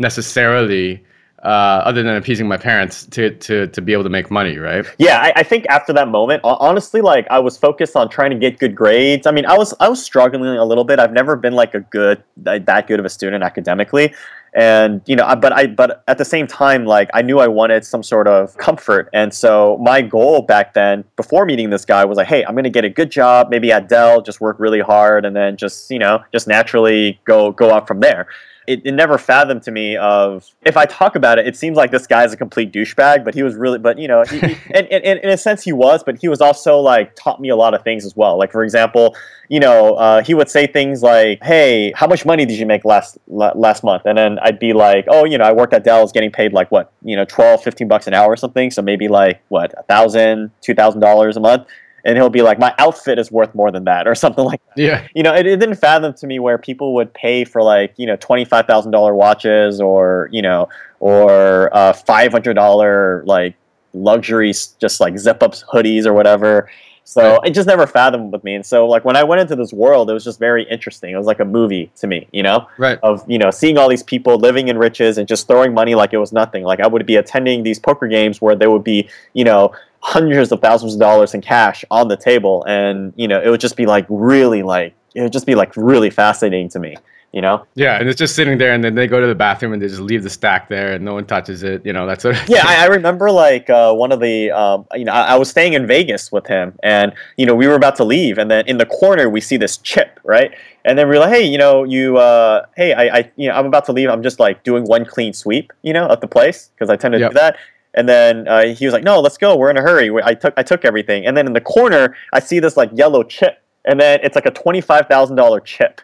necessarily, 0.02 1.04
uh, 1.44 1.82
other 1.86 2.04
than 2.04 2.16
appeasing 2.16 2.48
my 2.48 2.58
parents 2.58 3.06
to 3.08 3.32
to 3.38 3.68
to 3.68 3.82
be 3.82 3.94
able 3.94 4.04
to 4.04 4.10
make 4.10 4.30
money, 4.30 4.58
right? 4.58 4.86
Yeah, 4.98 5.20
I, 5.20 5.34
I 5.38 5.44
think 5.44 5.66
after 5.70 5.94
that 5.94 6.08
moment, 6.08 6.42
honestly, 6.44 7.02
like 7.02 7.26
I 7.32 7.40
was 7.40 7.58
focused 7.58 7.96
on 7.96 8.10
trying 8.10 8.32
to 8.32 8.38
get 8.38 8.60
good 8.60 8.76
grades. 8.76 9.26
I 9.26 9.32
mean, 9.32 9.46
I 9.46 9.58
was 9.58 9.74
I 9.80 9.90
was 9.90 10.04
struggling 10.04 10.58
a 10.58 10.66
little 10.66 10.84
bit. 10.84 11.00
I've 11.00 11.14
never 11.14 11.36
been 11.36 11.54
like 11.54 11.74
a 11.74 11.80
good 11.80 12.24
that 12.38 12.66
that 12.66 12.88
good 12.88 13.00
of 13.00 13.06
a 13.06 13.10
student 13.10 13.44
academically, 13.44 14.14
and 14.54 15.02
you 15.06 15.16
know, 15.16 15.26
I, 15.26 15.36
but 15.36 15.54
I 15.54 15.68
but 15.68 16.04
at 16.08 16.18
the 16.18 16.26
same 16.26 16.48
time, 16.48 16.86
like 16.86 17.10
I 17.14 17.22
knew 17.22 17.40
I 17.40 17.48
wanted 17.48 17.86
some 17.86 18.04
sort 18.04 18.28
of 18.28 18.58
comfort, 18.58 19.10
and 19.14 19.34
so 19.34 19.78
my 19.82 20.02
goal 20.02 20.42
back 20.42 20.74
then, 20.74 21.04
before 21.16 21.46
meeting 21.46 21.70
this 21.70 21.86
guy, 21.86 22.04
was 22.06 22.18
like, 22.18 22.28
hey, 22.28 22.44
I'm 22.46 22.56
gonna 22.56 22.70
get 22.70 22.86
a 22.86 22.90
good 22.90 23.12
job, 23.12 23.50
maybe 23.50 23.72
at 23.72 23.88
Dell, 23.88 24.22
just 24.22 24.42
work 24.42 24.60
really 24.60 24.82
hard, 24.82 25.26
and 25.26 25.36
then 25.36 25.58
just 25.58 25.90
you 25.90 26.00
know, 26.00 26.24
just 26.32 26.48
naturally 26.48 27.20
go 27.26 27.52
go 27.52 27.70
up 27.70 27.88
from 27.88 28.00
there 28.00 28.28
it, 28.68 28.82
it 28.86 28.94
never 28.94 29.18
fathomed 29.18 29.64
to 29.64 29.72
me 29.72 29.98
of 29.98 30.50
if 30.66 30.78
I 30.78 30.86
talk 30.86 31.16
about 31.16 31.40
it, 31.40 31.48
it 31.48 31.58
seems 31.58 31.76
like 31.76 31.92
this 31.92 32.06
guy 32.06 32.24
is 32.24 32.32
a 32.32 32.38
complete 32.38 32.72
douchebag, 32.72 33.26
but 33.26 33.34
he 33.34 33.44
was 33.44 33.56
really, 33.56 33.80
but 33.80 33.98
you 33.98 34.08
know, 34.08 34.24
he, 34.24 34.40
he, 34.40 34.58
and, 34.74 34.88
and, 34.88 35.04
and 35.04 35.20
in 35.20 35.30
a 35.30 35.38
sense 35.38 35.64
he 35.64 35.74
was, 35.74 36.04
but 36.04 36.20
he 36.20 36.28
was 36.28 36.42
also 36.42 36.78
like 36.78 37.16
taught 37.16 37.42
me 37.42 37.50
a 37.50 37.56
lot 37.56 37.74
of 37.74 37.84
things 37.84 38.06
as 38.06 38.16
well. 38.16 38.38
Like 38.38 38.52
for 38.52 38.64
example, 38.64 39.16
you 39.50 39.60
know, 39.60 39.96
uh, 39.96 40.24
he 40.24 40.34
would 40.34 40.50
say 40.50 40.66
things 40.66 41.04
like, 41.04 41.44
"Hey, 41.44 41.92
how 41.94 42.08
much 42.08 42.26
money 42.26 42.46
did 42.46 42.58
you 42.58 42.66
make 42.66 42.86
last 42.86 43.18
last 43.28 43.84
month?" 43.84 44.04
And 44.06 44.18
then 44.18 44.40
I'd 44.42 44.60
be 44.60 44.74
like, 44.74 45.06
"Oh, 45.08 45.26
you 45.26 45.38
know, 45.38 45.46
I 45.46 45.52
worked 45.52 45.74
at 45.74 45.84
Dell, 45.84 46.00
I 46.00 46.02
was 46.02 46.12
getting 46.12 46.32
paid 46.32 46.52
like 46.54 46.72
what, 46.72 46.92
you 47.04 47.16
know, 47.16 47.26
12, 47.26 47.64
15 47.64 47.88
bucks 47.88 48.08
an 48.08 48.14
hour 48.14 48.32
or 48.32 48.36
something, 48.38 48.72
so 48.72 48.82
maybe 48.82 49.08
like 49.08 49.42
what, 49.50 49.74
a 49.78 49.84
thousand, 49.84 50.52
two 50.62 50.74
thousand 50.74 51.02
dollars 51.02 51.38
a 51.38 51.40
month." 51.40 51.68
And 52.04 52.18
he'll 52.18 52.32
be 52.32 52.42
like, 52.42 52.58
"My 52.58 52.74
outfit 52.80 53.20
is 53.20 53.32
worth 53.32 53.54
more 53.54 53.72
than 53.72 53.84
that," 53.84 54.08
or 54.10 54.16
something 54.16 54.44
like 54.44 54.60
Yeah. 54.76 55.08
you 55.14 55.22
know, 55.24 55.34
it, 55.36 55.46
it 55.46 55.60
didn't 55.60 55.76
fathom 55.76 56.14
to 56.16 56.28
me 56.28 56.40
where 56.40 56.58
people 56.58 56.96
would 56.96 57.14
pay 57.14 57.46
for 57.46 57.62
like 57.62 57.94
you 57.98 58.08
know 58.08 58.16
twenty 58.16 58.44
five 58.46 58.66
thousand 58.66 58.92
dollar 58.92 59.14
watches 59.14 59.80
or 59.80 60.28
you 60.32 60.42
know 60.42 60.68
or 61.00 61.70
uh, 61.76 61.94
five 61.94 62.32
hundred 62.32 62.56
dollar 62.56 63.24
like 63.26 63.56
luxury 63.94 64.52
just 64.80 65.00
like 65.00 65.18
zip 65.20 65.44
ups 65.44 65.64
hoodies 65.72 66.06
or 66.06 66.14
whatever. 66.14 66.70
So 67.12 67.22
Right. 67.22 67.48
it 67.50 67.50
just 67.54 67.68
never 67.68 67.86
fathomed 67.86 68.32
with 68.32 68.42
me. 68.46 68.56
And 68.56 68.66
so 68.66 68.88
like 68.88 69.04
when 69.04 69.18
I 69.18 69.24
went 69.26 69.42
into 69.42 69.58
this 69.58 69.74
world, 69.74 70.10
it 70.10 70.14
was 70.14 70.24
just 70.24 70.40
very 70.40 70.64
interesting. 70.64 71.14
It 71.14 71.18
was 71.18 71.28
like 71.28 71.42
a 71.42 71.46
movie 71.46 71.92
to 71.98 72.08
me, 72.08 72.26
you 72.32 72.42
know, 72.42 72.68
Right. 72.78 72.98
of 73.04 73.22
you 73.28 73.38
know 73.38 73.52
seeing 73.52 73.78
all 73.78 73.90
these 73.90 74.02
people 74.02 74.38
living 74.38 74.70
in 74.70 74.78
riches 74.78 75.18
and 75.18 75.28
just 75.28 75.46
throwing 75.46 75.74
money 75.74 75.94
like 75.94 76.14
it 76.14 76.20
was 76.20 76.32
nothing. 76.32 76.64
Like 76.64 76.80
I 76.80 76.88
would 76.88 77.06
be 77.06 77.18
attending 77.18 77.64
these 77.64 77.80
poker 77.80 78.08
games 78.08 78.40
where 78.42 78.56
there 78.56 78.72
would 78.72 78.86
be 78.86 79.10
you 79.34 79.44
know 79.44 79.74
hundreds 80.00 80.54
of 80.54 80.62
thousands 80.62 80.94
of 80.94 81.02
dollars 81.02 81.34
in 81.34 81.42
cash 81.42 81.84
on 81.92 82.08
the 82.08 82.18
table 82.18 82.64
and 82.68 83.12
you 83.18 83.28
know 83.28 83.40
it 83.42 83.50
would 83.50 83.60
just 83.60 83.76
be 83.76 83.86
like 83.86 84.06
really 84.10 84.64
like 84.64 84.96
it 85.14 85.22
would 85.22 85.34
just 85.34 85.46
be 85.46 85.54
like 85.54 85.76
really 85.76 86.10
fascinating 86.10 86.70
to 86.70 86.80
me 86.80 86.96
you 87.32 87.42
know? 87.42 87.66
Yeah, 87.76 87.98
and 88.00 88.10
it's 88.10 88.18
just 88.18 88.36
sitting 88.36 88.58
there, 88.58 88.74
and 88.74 88.84
then 88.84 88.96
they 88.96 89.08
go 89.08 89.20
to 89.22 89.28
the 89.28 89.36
bathroom 89.36 89.74
and 89.74 89.82
they 89.82 89.88
just 89.88 90.02
leave 90.02 90.24
the 90.24 90.30
stack 90.30 90.68
there, 90.70 90.94
and 90.94 91.06
no 91.06 91.14
one 91.14 91.26
touches 91.26 91.64
it. 91.64 91.86
You 91.86 91.94
know, 91.94 92.06
that's 92.06 92.24
sort 92.24 92.36
of 92.36 92.50
yeah 92.50 92.64
I, 92.66 92.76
I 92.84 92.86
remember 92.88 93.32
like 93.32 93.70
uh, 93.70 93.94
one 93.94 94.12
of 94.12 94.20
the 94.20 94.52
um, 94.52 94.86
you 94.94 95.06
know 95.06 95.14
I, 95.14 95.34
I 95.34 95.36
was 95.36 95.50
staying 95.50 95.74
in 95.74 95.88
vegas 95.88 96.32
with 96.32 96.48
him 96.48 96.78
and 96.84 97.14
you 97.38 97.46
know 97.46 97.56
we 97.56 97.68
were 97.68 97.76
about 97.76 97.96
to 97.98 98.04
leave 98.04 98.38
and 98.38 98.50
then 98.52 98.66
in 98.68 98.78
the 98.78 98.86
corner 98.86 99.30
we 99.30 99.42
see 99.42 99.58
this 99.58 99.78
chip 99.78 100.20
right? 100.24 100.52
And 100.84 100.98
then 100.98 101.08
we're 101.08 101.20
like 101.20 101.30
hey 101.34 101.44
you 101.46 101.58
know 101.58 101.84
you 101.84 102.18
uh, 102.18 102.66
hey 102.76 102.94
I, 102.94 103.20
I 103.20 103.32
you 103.36 103.48
know 103.48 103.56
i'm 103.56 103.66
about 103.66 103.86
to 103.86 103.92
leave. 103.94 104.10
I'm 104.10 104.24
just 104.24 104.40
like 104.40 104.64
doing 104.64 104.84
one 104.86 105.06
clean 105.06 105.32
sweep 105.34 105.72
you 105.84 105.94
know 105.94 106.08
of 106.08 106.20
the 106.22 106.28
place 106.28 106.70
because 106.76 106.90
i 106.90 106.96
tend 106.96 107.14
to 107.14 107.20
Yep. 107.20 107.32
do 107.32 107.34
that. 107.36 107.58
And 107.94 108.08
then 108.08 108.48
uh, 108.48 108.68
he 108.74 108.86
was 108.86 108.94
like 108.94 109.04
no 109.04 109.20
let's 109.22 109.38
go. 109.38 109.56
We're 109.56 109.70
in 109.70 109.78
a 109.78 109.82
hurry. 109.82 110.10
I 110.24 110.34
took 110.34 110.54
i 110.58 110.64
took 110.64 110.84
everything. 110.86 111.26
And 111.26 111.38
then 111.38 111.46
in 111.48 111.54
the 111.54 111.62
corner 111.62 112.16
i 112.34 112.40
see 112.40 112.60
this 112.60 112.76
like 112.78 112.90
yellow 112.94 113.24
chip 113.24 113.62
and 113.86 114.00
then 114.00 114.20
it's 114.24 114.36
like 114.36 114.46
a 114.46 114.52
$25000 114.52 115.66
chip 115.66 116.02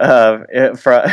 uh, 0.00 0.38
it- 0.48 0.78
for 0.78 1.04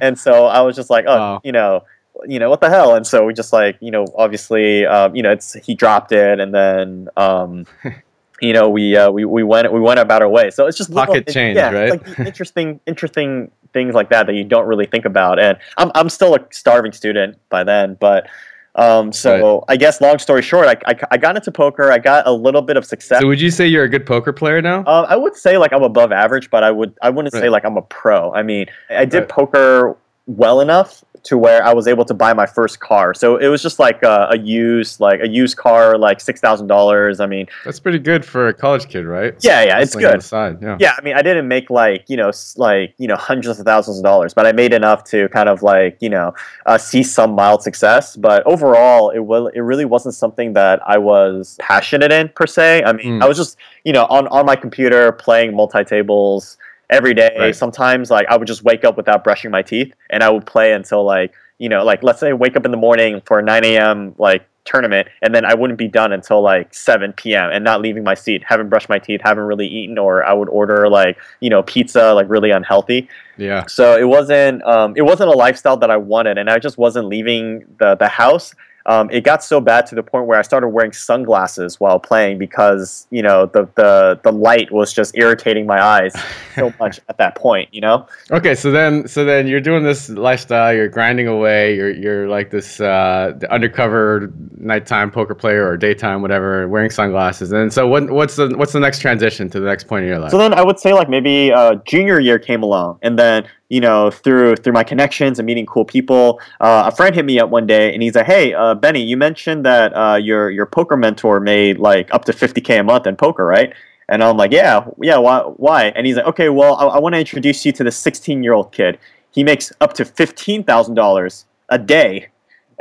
and 0.00 0.18
so 0.18 0.46
I 0.46 0.60
was 0.62 0.76
just 0.76 0.90
like, 0.90 1.04
oh, 1.06 1.16
Wow. 1.16 1.40
you 1.44 1.52
know, 1.52 1.84
you 2.26 2.38
know 2.38 2.50
what 2.50 2.60
the 2.60 2.68
hell? 2.68 2.94
And 2.94 3.06
so 3.06 3.24
we 3.24 3.32
just 3.32 3.52
like, 3.52 3.76
you 3.80 3.90
know, 3.90 4.06
obviously, 4.16 4.84
um, 4.86 5.14
you 5.16 5.22
know, 5.22 5.30
it's 5.32 5.54
he 5.54 5.74
dropped 5.74 6.12
it, 6.12 6.40
and 6.40 6.54
then, 6.54 7.08
um, 7.16 7.66
you 8.40 8.52
know, 8.52 8.68
we 8.68 8.96
uh, 8.96 9.10
we 9.10 9.24
we 9.24 9.42
went 9.42 9.72
we 9.72 9.80
went 9.80 10.00
about 10.00 10.20
our 10.22 10.28
way. 10.28 10.50
So 10.50 10.66
it's 10.66 10.76
just 10.76 10.92
Pocket 10.92 11.24
it- 11.28 11.32
change, 11.32 11.56
yeah, 11.56 11.70
right? 11.70 11.90
Like 11.90 12.18
interesting 12.20 12.80
interesting 12.86 13.50
things 13.72 13.94
like 13.94 14.10
that 14.10 14.26
that 14.26 14.34
you 14.34 14.44
don't 14.44 14.66
really 14.66 14.86
think 14.86 15.04
about. 15.06 15.38
And 15.38 15.56
I'm 15.78 15.90
I'm 15.94 16.08
still 16.08 16.34
a 16.34 16.40
starving 16.50 16.92
student 16.92 17.38
by 17.48 17.64
then, 17.64 17.96
but. 18.00 18.26
Um, 18.74 19.12
so 19.12 19.64
I 19.68 19.76
guess 19.76 20.00
long 20.00 20.18
story 20.18 20.40
short, 20.40 20.66
I, 20.66 20.76
I, 20.90 20.98
I 21.10 21.16
got 21.18 21.36
into 21.36 21.52
poker. 21.52 21.92
I 21.92 21.98
got 21.98 22.26
a 22.26 22.32
little 22.32 22.62
bit 22.62 22.76
of 22.76 22.86
success. 22.86 23.20
So 23.20 23.26
would 23.26 23.40
you 23.40 23.50
say 23.50 23.66
you're 23.66 23.84
a 23.84 23.88
good 23.88 24.06
poker 24.06 24.32
player 24.32 24.62
now? 24.62 24.78
Um, 24.86 25.06
I 25.08 25.16
would 25.16 25.36
say 25.36 25.58
like 25.58 25.72
I'm 25.72 25.82
above 25.82 26.10
average, 26.10 26.48
but 26.50 26.64
I 26.64 26.70
would 26.70 26.94
I 27.02 27.10
wouldn't 27.10 27.34
say 27.34 27.48
like 27.50 27.64
I'm 27.64 27.76
a 27.76 27.82
pro. 27.82 28.32
I 28.32 28.42
mean, 28.42 28.66
I 28.88 29.04
did 29.04 29.20
Right. 29.20 29.28
poker 29.28 29.96
well 30.26 30.60
enough 30.60 31.04
to 31.24 31.38
where 31.38 31.64
I 31.64 31.72
was 31.72 31.86
able 31.86 32.04
to 32.06 32.14
buy 32.14 32.32
my 32.32 32.46
first 32.46 32.80
car. 32.80 33.14
So 33.14 33.36
it 33.36 33.48
was 33.48 33.62
just 33.62 33.78
like 33.78 34.02
a, 34.02 34.28
a 34.30 34.38
used 34.38 34.98
like 35.00 35.20
a 35.20 35.28
used 35.28 35.56
car, 35.56 35.96
like 35.96 36.20
six 36.20 36.40
thousand 36.40 36.66
dollars. 36.66 37.20
I 37.20 37.26
mean, 37.26 37.46
That's 37.64 37.78
pretty 37.80 37.98
good 37.98 38.24
for 38.24 38.48
a 38.48 38.54
college 38.54 38.88
kid, 38.88 39.06
right? 39.06 39.34
yeah, 39.40 39.62
yeah, 39.62 39.78
it's 39.78 39.94
good. 39.94 40.22
side, 40.22 40.58
yeah. 40.60 40.76
Yeah, 40.80 40.94
I 40.98 41.02
mean, 41.02 41.14
I 41.14 41.22
didn't 41.22 41.46
make 41.48 41.70
like 41.70 42.04
you 42.08 42.16
know 42.16 42.32
like 42.56 42.94
you 42.98 43.06
know 43.08 43.16
hundreds 43.16 43.58
of 43.60 43.64
thousands 43.66 43.98
of 43.98 44.04
dollars, 44.04 44.34
but 44.34 44.46
I 44.46 44.52
made 44.52 44.72
enough 44.74 45.04
to 45.04 45.28
kind 45.28 45.48
of 45.48 45.62
like 45.62 45.96
you 46.00 46.08
know 46.10 46.34
uh, 46.66 46.78
see 46.78 47.02
some 47.02 47.32
mild 47.34 47.62
success. 47.62 48.16
But 48.16 48.44
overall, 48.46 49.10
it 49.10 49.20
will 49.20 49.46
it 49.48 49.60
really 49.60 49.84
wasn't 49.84 50.14
something 50.14 50.52
that 50.54 50.80
I 50.86 50.98
was 50.98 51.56
passionate 51.60 52.10
in 52.12 52.28
per 52.30 52.46
se. 52.46 52.82
I 52.84 52.92
mean, 52.92 53.02
Mm. 53.02 53.22
I 53.22 53.28
was 53.28 53.36
just 53.36 53.56
you 53.84 53.92
know 53.92 54.06
on 54.06 54.26
on 54.28 54.46
my 54.46 54.56
computer 54.56 55.12
playing 55.12 55.54
multi 55.54 55.84
tables 55.84 56.56
every 56.92 57.14
day. 57.14 57.34
Right. 57.38 57.56
Sometimes 57.56 58.10
like 58.10 58.26
I 58.28 58.36
would 58.36 58.46
just 58.46 58.62
wake 58.62 58.84
up 58.84 58.96
without 58.96 59.24
brushing 59.24 59.50
my 59.50 59.62
teeth, 59.62 59.92
and 60.10 60.22
I 60.22 60.30
would 60.30 60.46
play 60.46 60.72
until 60.72 61.04
like 61.04 61.34
you 61.58 61.68
know 61.68 61.84
like 61.84 62.02
let's 62.02 62.20
say 62.20 62.32
wake 62.32 62.56
up 62.56 62.64
in 62.64 62.70
the 62.70 62.76
morning 62.76 63.22
for 63.24 63.42
9 63.42 63.64
a.m. 63.64 64.14
like 64.18 64.46
tournament, 64.64 65.08
and 65.22 65.34
then 65.34 65.44
I 65.44 65.54
wouldn't 65.54 65.78
be 65.78 65.88
done 65.88 66.12
until 66.12 66.40
like 66.40 66.72
7 66.72 67.12
p.m. 67.14 67.50
and 67.52 67.64
not 67.64 67.80
leaving 67.80 68.04
my 68.04 68.14
seat, 68.14 68.44
haven't 68.44 68.68
brushed 68.68 68.88
my 68.88 68.98
teeth, 68.98 69.20
haven't 69.22 69.44
really 69.44 69.66
eaten, 69.66 69.98
or 69.98 70.24
I 70.24 70.32
would 70.32 70.48
order 70.48 70.88
like 70.88 71.18
you 71.40 71.50
know 71.50 71.62
pizza, 71.62 72.12
like 72.12 72.28
really 72.28 72.50
unhealthy. 72.50 73.08
Yeah. 73.36 73.66
So 73.66 73.96
it 73.96 74.04
wasn't 74.04 74.62
um, 74.64 74.94
it 74.96 75.02
wasn't 75.02 75.30
a 75.30 75.36
lifestyle 75.36 75.76
that 75.78 75.90
I 75.90 75.96
wanted, 75.96 76.38
and 76.38 76.50
I 76.50 76.58
just 76.58 76.78
wasn't 76.78 77.08
leaving 77.08 77.64
the 77.78 77.96
the 77.96 78.08
house 78.08 78.54
um, 78.86 79.10
it 79.10 79.22
got 79.22 79.44
so 79.44 79.60
bad 79.60 79.86
to 79.86 79.94
the 79.94 80.02
point 80.02 80.26
where 80.26 80.38
I 80.38 80.42
started 80.42 80.68
wearing 80.68 80.92
sunglasses 80.92 81.78
while 81.78 81.98
playing 81.98 82.38
because 82.38 83.06
you 83.10 83.22
know 83.22 83.46
the 83.46 83.68
the 83.74 84.20
the 84.22 84.32
light 84.32 84.70
was 84.72 84.92
just 84.92 85.16
irritating 85.16 85.66
my 85.66 85.82
eyes 85.82 86.12
so 86.54 86.72
much 86.80 87.00
at 87.08 87.18
that 87.18 87.34
point. 87.36 87.72
You 87.72 87.80
know. 87.80 88.06
Okay, 88.30 88.54
so 88.54 88.70
then 88.70 89.06
so 89.06 89.24
then 89.24 89.46
you're 89.46 89.60
doing 89.60 89.84
this 89.84 90.08
lifestyle. 90.08 90.74
You're 90.74 90.88
grinding 90.88 91.28
away. 91.28 91.76
You're 91.76 91.90
you're 91.90 92.28
like 92.28 92.50
this 92.50 92.80
uh, 92.80 93.38
undercover 93.50 94.32
nighttime 94.56 95.10
poker 95.10 95.34
player 95.34 95.66
or 95.66 95.76
daytime 95.76 96.22
whatever, 96.22 96.68
wearing 96.68 96.90
sunglasses. 96.90 97.52
And 97.52 97.72
so 97.72 97.86
what 97.86 98.10
what's 98.10 98.36
the 98.36 98.48
what's 98.56 98.72
the 98.72 98.80
next 98.80 99.00
transition 99.00 99.48
to 99.50 99.60
the 99.60 99.66
next 99.66 99.84
point 99.84 100.04
in 100.04 100.08
your 100.08 100.18
life? 100.18 100.30
So 100.30 100.38
then 100.38 100.54
I 100.54 100.62
would 100.62 100.78
say 100.78 100.92
like 100.92 101.08
maybe 101.08 101.52
uh, 101.52 101.76
junior 101.86 102.18
year 102.18 102.38
came 102.38 102.62
along, 102.62 102.98
and 103.02 103.18
then 103.18 103.46
you 103.72 103.80
know, 103.80 104.10
through 104.10 104.54
through 104.56 104.74
my 104.74 104.84
connections 104.84 105.38
and 105.38 105.46
meeting 105.46 105.64
cool 105.64 105.86
people. 105.86 106.38
Uh, 106.60 106.90
a 106.92 106.94
friend 106.94 107.14
hit 107.14 107.24
me 107.24 107.38
up 107.40 107.48
one 107.48 107.66
day 107.66 107.90
and 107.94 108.02
he's 108.02 108.14
like, 108.14 108.26
"Hey, 108.26 108.52
uh, 108.52 108.74
Benny, 108.74 109.02
you 109.02 109.16
mentioned 109.16 109.64
that 109.64 109.96
uh, 109.96 110.16
your 110.16 110.50
your 110.50 110.66
poker 110.66 110.94
mentor 110.94 111.40
made 111.40 111.78
like 111.78 112.12
up 112.12 112.26
to 112.26 112.32
50k 112.32 112.80
a 112.80 112.82
month 112.82 113.06
in 113.06 113.16
poker, 113.16 113.46
right?" 113.46 113.72
And 114.10 114.22
I'm 114.22 114.36
like, 114.36 114.52
"Yeah, 114.52 114.84
yeah. 115.00 115.16
Why? 115.16 115.40
Why?" 115.40 115.84
And 115.96 116.06
he's 116.06 116.16
like, 116.16 116.26
"Okay, 116.26 116.50
well, 116.50 116.76
I, 116.76 116.84
I 116.84 116.98
want 116.98 117.14
to 117.14 117.18
introduce 117.18 117.64
you 117.64 117.72
to 117.72 117.84
the 117.84 117.90
16 117.90 118.42
year 118.42 118.52
old 118.52 118.72
kid. 118.72 118.98
He 119.30 119.42
makes 119.42 119.72
up 119.80 119.94
to 119.94 120.04
fifteen 120.04 120.64
thousand 120.64 120.94
dollars 120.94 121.46
a 121.70 121.78
day." 121.78 122.28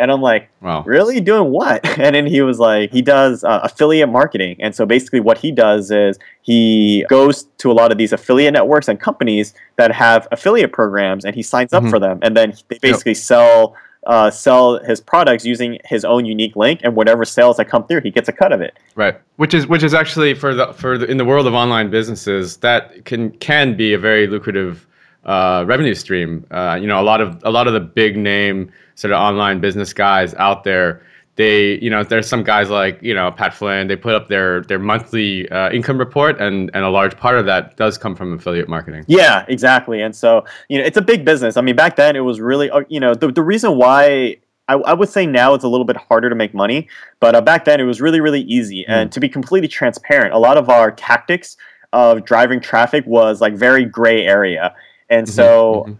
And 0.02 0.12
I'm 0.12 0.22
like, 0.22 0.50
wow. 0.62 0.84
really 0.86 1.20
doing 1.22 1.52
what? 1.52 1.82
And 2.02 2.16
then 2.16 2.26
he 2.26 2.42
was 2.42 2.58
like, 2.58 2.92
he 2.92 3.02
does 3.02 3.44
uh, 3.44 3.60
affiliate 3.64 4.10
marketing. 4.10 4.56
And 4.60 4.74
so 4.74 4.86
basically, 4.86 5.20
what 5.20 5.38
he 5.38 5.52
does 5.52 5.92
is 5.92 6.18
he 6.42 7.06
goes 7.10 7.44
to 7.60 7.72
a 7.72 7.74
lot 7.74 7.92
of 7.92 8.00
these 8.00 8.12
affiliate 8.12 8.54
networks 8.54 8.88
and 8.88 9.00
companies 9.00 9.54
that 9.76 9.92
have 9.92 10.28
affiliate 10.32 10.72
programs, 10.72 11.24
and 11.24 11.36
he 11.36 11.44
signs 11.44 11.74
up 11.74 11.84
mm-hmm. 11.84 11.92
for 11.92 12.00
them. 12.00 12.18
And 12.24 12.36
then 12.36 12.56
they 12.70 12.80
basically 12.80 13.12
yep. 13.12 13.18
sell 13.18 13.76
uh, 14.08 14.32
sell 14.32 14.80
his 14.80 15.00
products 15.00 15.46
using 15.46 15.80
his 15.86 16.04
own 16.04 16.26
unique 16.26 16.56
link, 16.56 16.80
and 16.84 16.96
whatever 16.96 17.24
sales 17.24 17.58
that 17.58 17.66
come 17.66 17.86
through, 17.86 18.02
he 18.02 18.10
gets 18.10 18.28
a 18.28 18.32
cut 18.32 18.52
of 18.52 18.62
it. 18.62 18.78
Right, 18.96 19.20
which 19.36 19.54
is 19.54 19.68
which 19.68 19.84
is 19.84 19.94
actually 19.94 20.34
for 20.34 20.56
the 20.56 20.74
for 20.74 20.98
the, 20.98 21.06
in 21.06 21.18
the 21.18 21.26
world 21.26 21.46
of 21.46 21.54
online 21.54 21.92
businesses 21.92 22.58
that 22.58 23.06
can 23.06 23.32
can 23.38 23.78
be 23.78 23.94
a 23.94 24.00
very 24.00 24.26
lucrative 24.26 24.88
uh, 25.26 25.64
revenue 25.68 25.94
stream. 25.94 26.46
Uh, 26.52 26.78
you 26.80 26.88
know, 26.88 27.00
a 27.00 27.04
lot 27.04 27.22
of 27.22 27.42
a 27.44 27.52
lot 27.52 27.68
of 27.68 27.74
the 27.74 27.80
big 27.80 28.18
name 28.18 28.72
sort 28.96 29.12
of 29.12 29.20
online 29.20 29.60
business 29.60 29.94
guys 29.94 30.34
out 30.36 30.64
there. 30.64 31.04
They, 31.36 31.80
you 31.80 31.90
know, 31.90 32.04
there's 32.04 32.28
some 32.28 32.44
guys 32.44 32.70
like 32.70 33.02
you 33.02 33.14
know 33.14 33.32
Pat 33.32 33.54
Flynn. 33.54 33.88
They 33.88 33.96
put 33.96 34.14
up 34.14 34.28
their 34.28 34.62
their 34.62 34.80
monthly 34.80 35.50
uh, 35.50 35.72
income 35.72 35.98
report, 35.98 36.40
and 36.42 36.70
and 36.74 36.84
a 36.84 36.90
large 36.90 37.18
part 37.18 37.38
of 37.38 37.46
that 37.46 37.78
does 37.78 37.98
come 37.98 38.16
from 38.16 38.34
affiliate 38.34 38.68
marketing. 38.68 39.06
Yeah, 39.08 39.46
exactly. 39.48 40.02
And 40.02 40.16
so 40.16 40.46
you 40.70 40.78
know, 40.78 40.84
it's 40.84 40.98
a 40.98 41.02
big 41.02 41.24
business. 41.24 41.58
I 41.58 41.62
mean, 41.62 41.76
back 41.76 41.96
then 41.96 42.16
it 42.16 42.22
was 42.22 42.42
really, 42.42 42.70
uh, 42.70 42.82
you 42.90 43.00
know, 43.00 43.14
the 43.14 43.32
the 43.32 43.44
reason 43.44 43.78
why 43.78 44.38
I, 44.68 44.76
I, 44.76 44.94
would 44.94 45.10
say 45.10 45.26
now 45.26 45.54
it's 45.54 45.64
a 45.64 45.68
little 45.68 45.86
bit 45.86 45.98
harder 45.98 46.30
to 46.30 46.36
make 46.36 46.54
money, 46.54 46.88
but 47.20 47.36
uh, 47.36 47.42
back 47.42 47.66
then 47.66 47.80
it 47.80 47.84
was 47.84 48.00
really, 48.00 48.22
really 48.22 48.42
easy. 48.42 48.84
Mm. 48.84 48.90
And 48.90 49.12
to 49.12 49.20
be 49.20 49.28
completely 49.28 49.68
transparent, 49.68 50.34
a 50.34 50.40
lot 50.40 50.58
of 50.58 50.70
our 50.70 50.92
tactics 50.92 51.58
of 51.94 52.24
driving 52.24 52.62
traffic 52.62 53.06
was 53.06 53.42
like 53.42 53.54
very 53.54 53.84
gray 53.84 54.26
area. 54.26 54.74
And 55.12 55.28
mm-hmm, 55.28 55.36
so, 55.36 55.86
mm-hmm. 55.88 55.94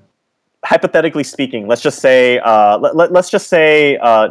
hypothetically 0.66 1.24
speaking, 1.24 1.68
let's 1.68 1.82
just 1.82 2.00
say, 2.00 2.40
uh, 2.40 2.80
let, 2.80 3.16
us 3.16 3.30
just 3.30 3.48
say, 3.50 3.98
uh, 3.98 4.30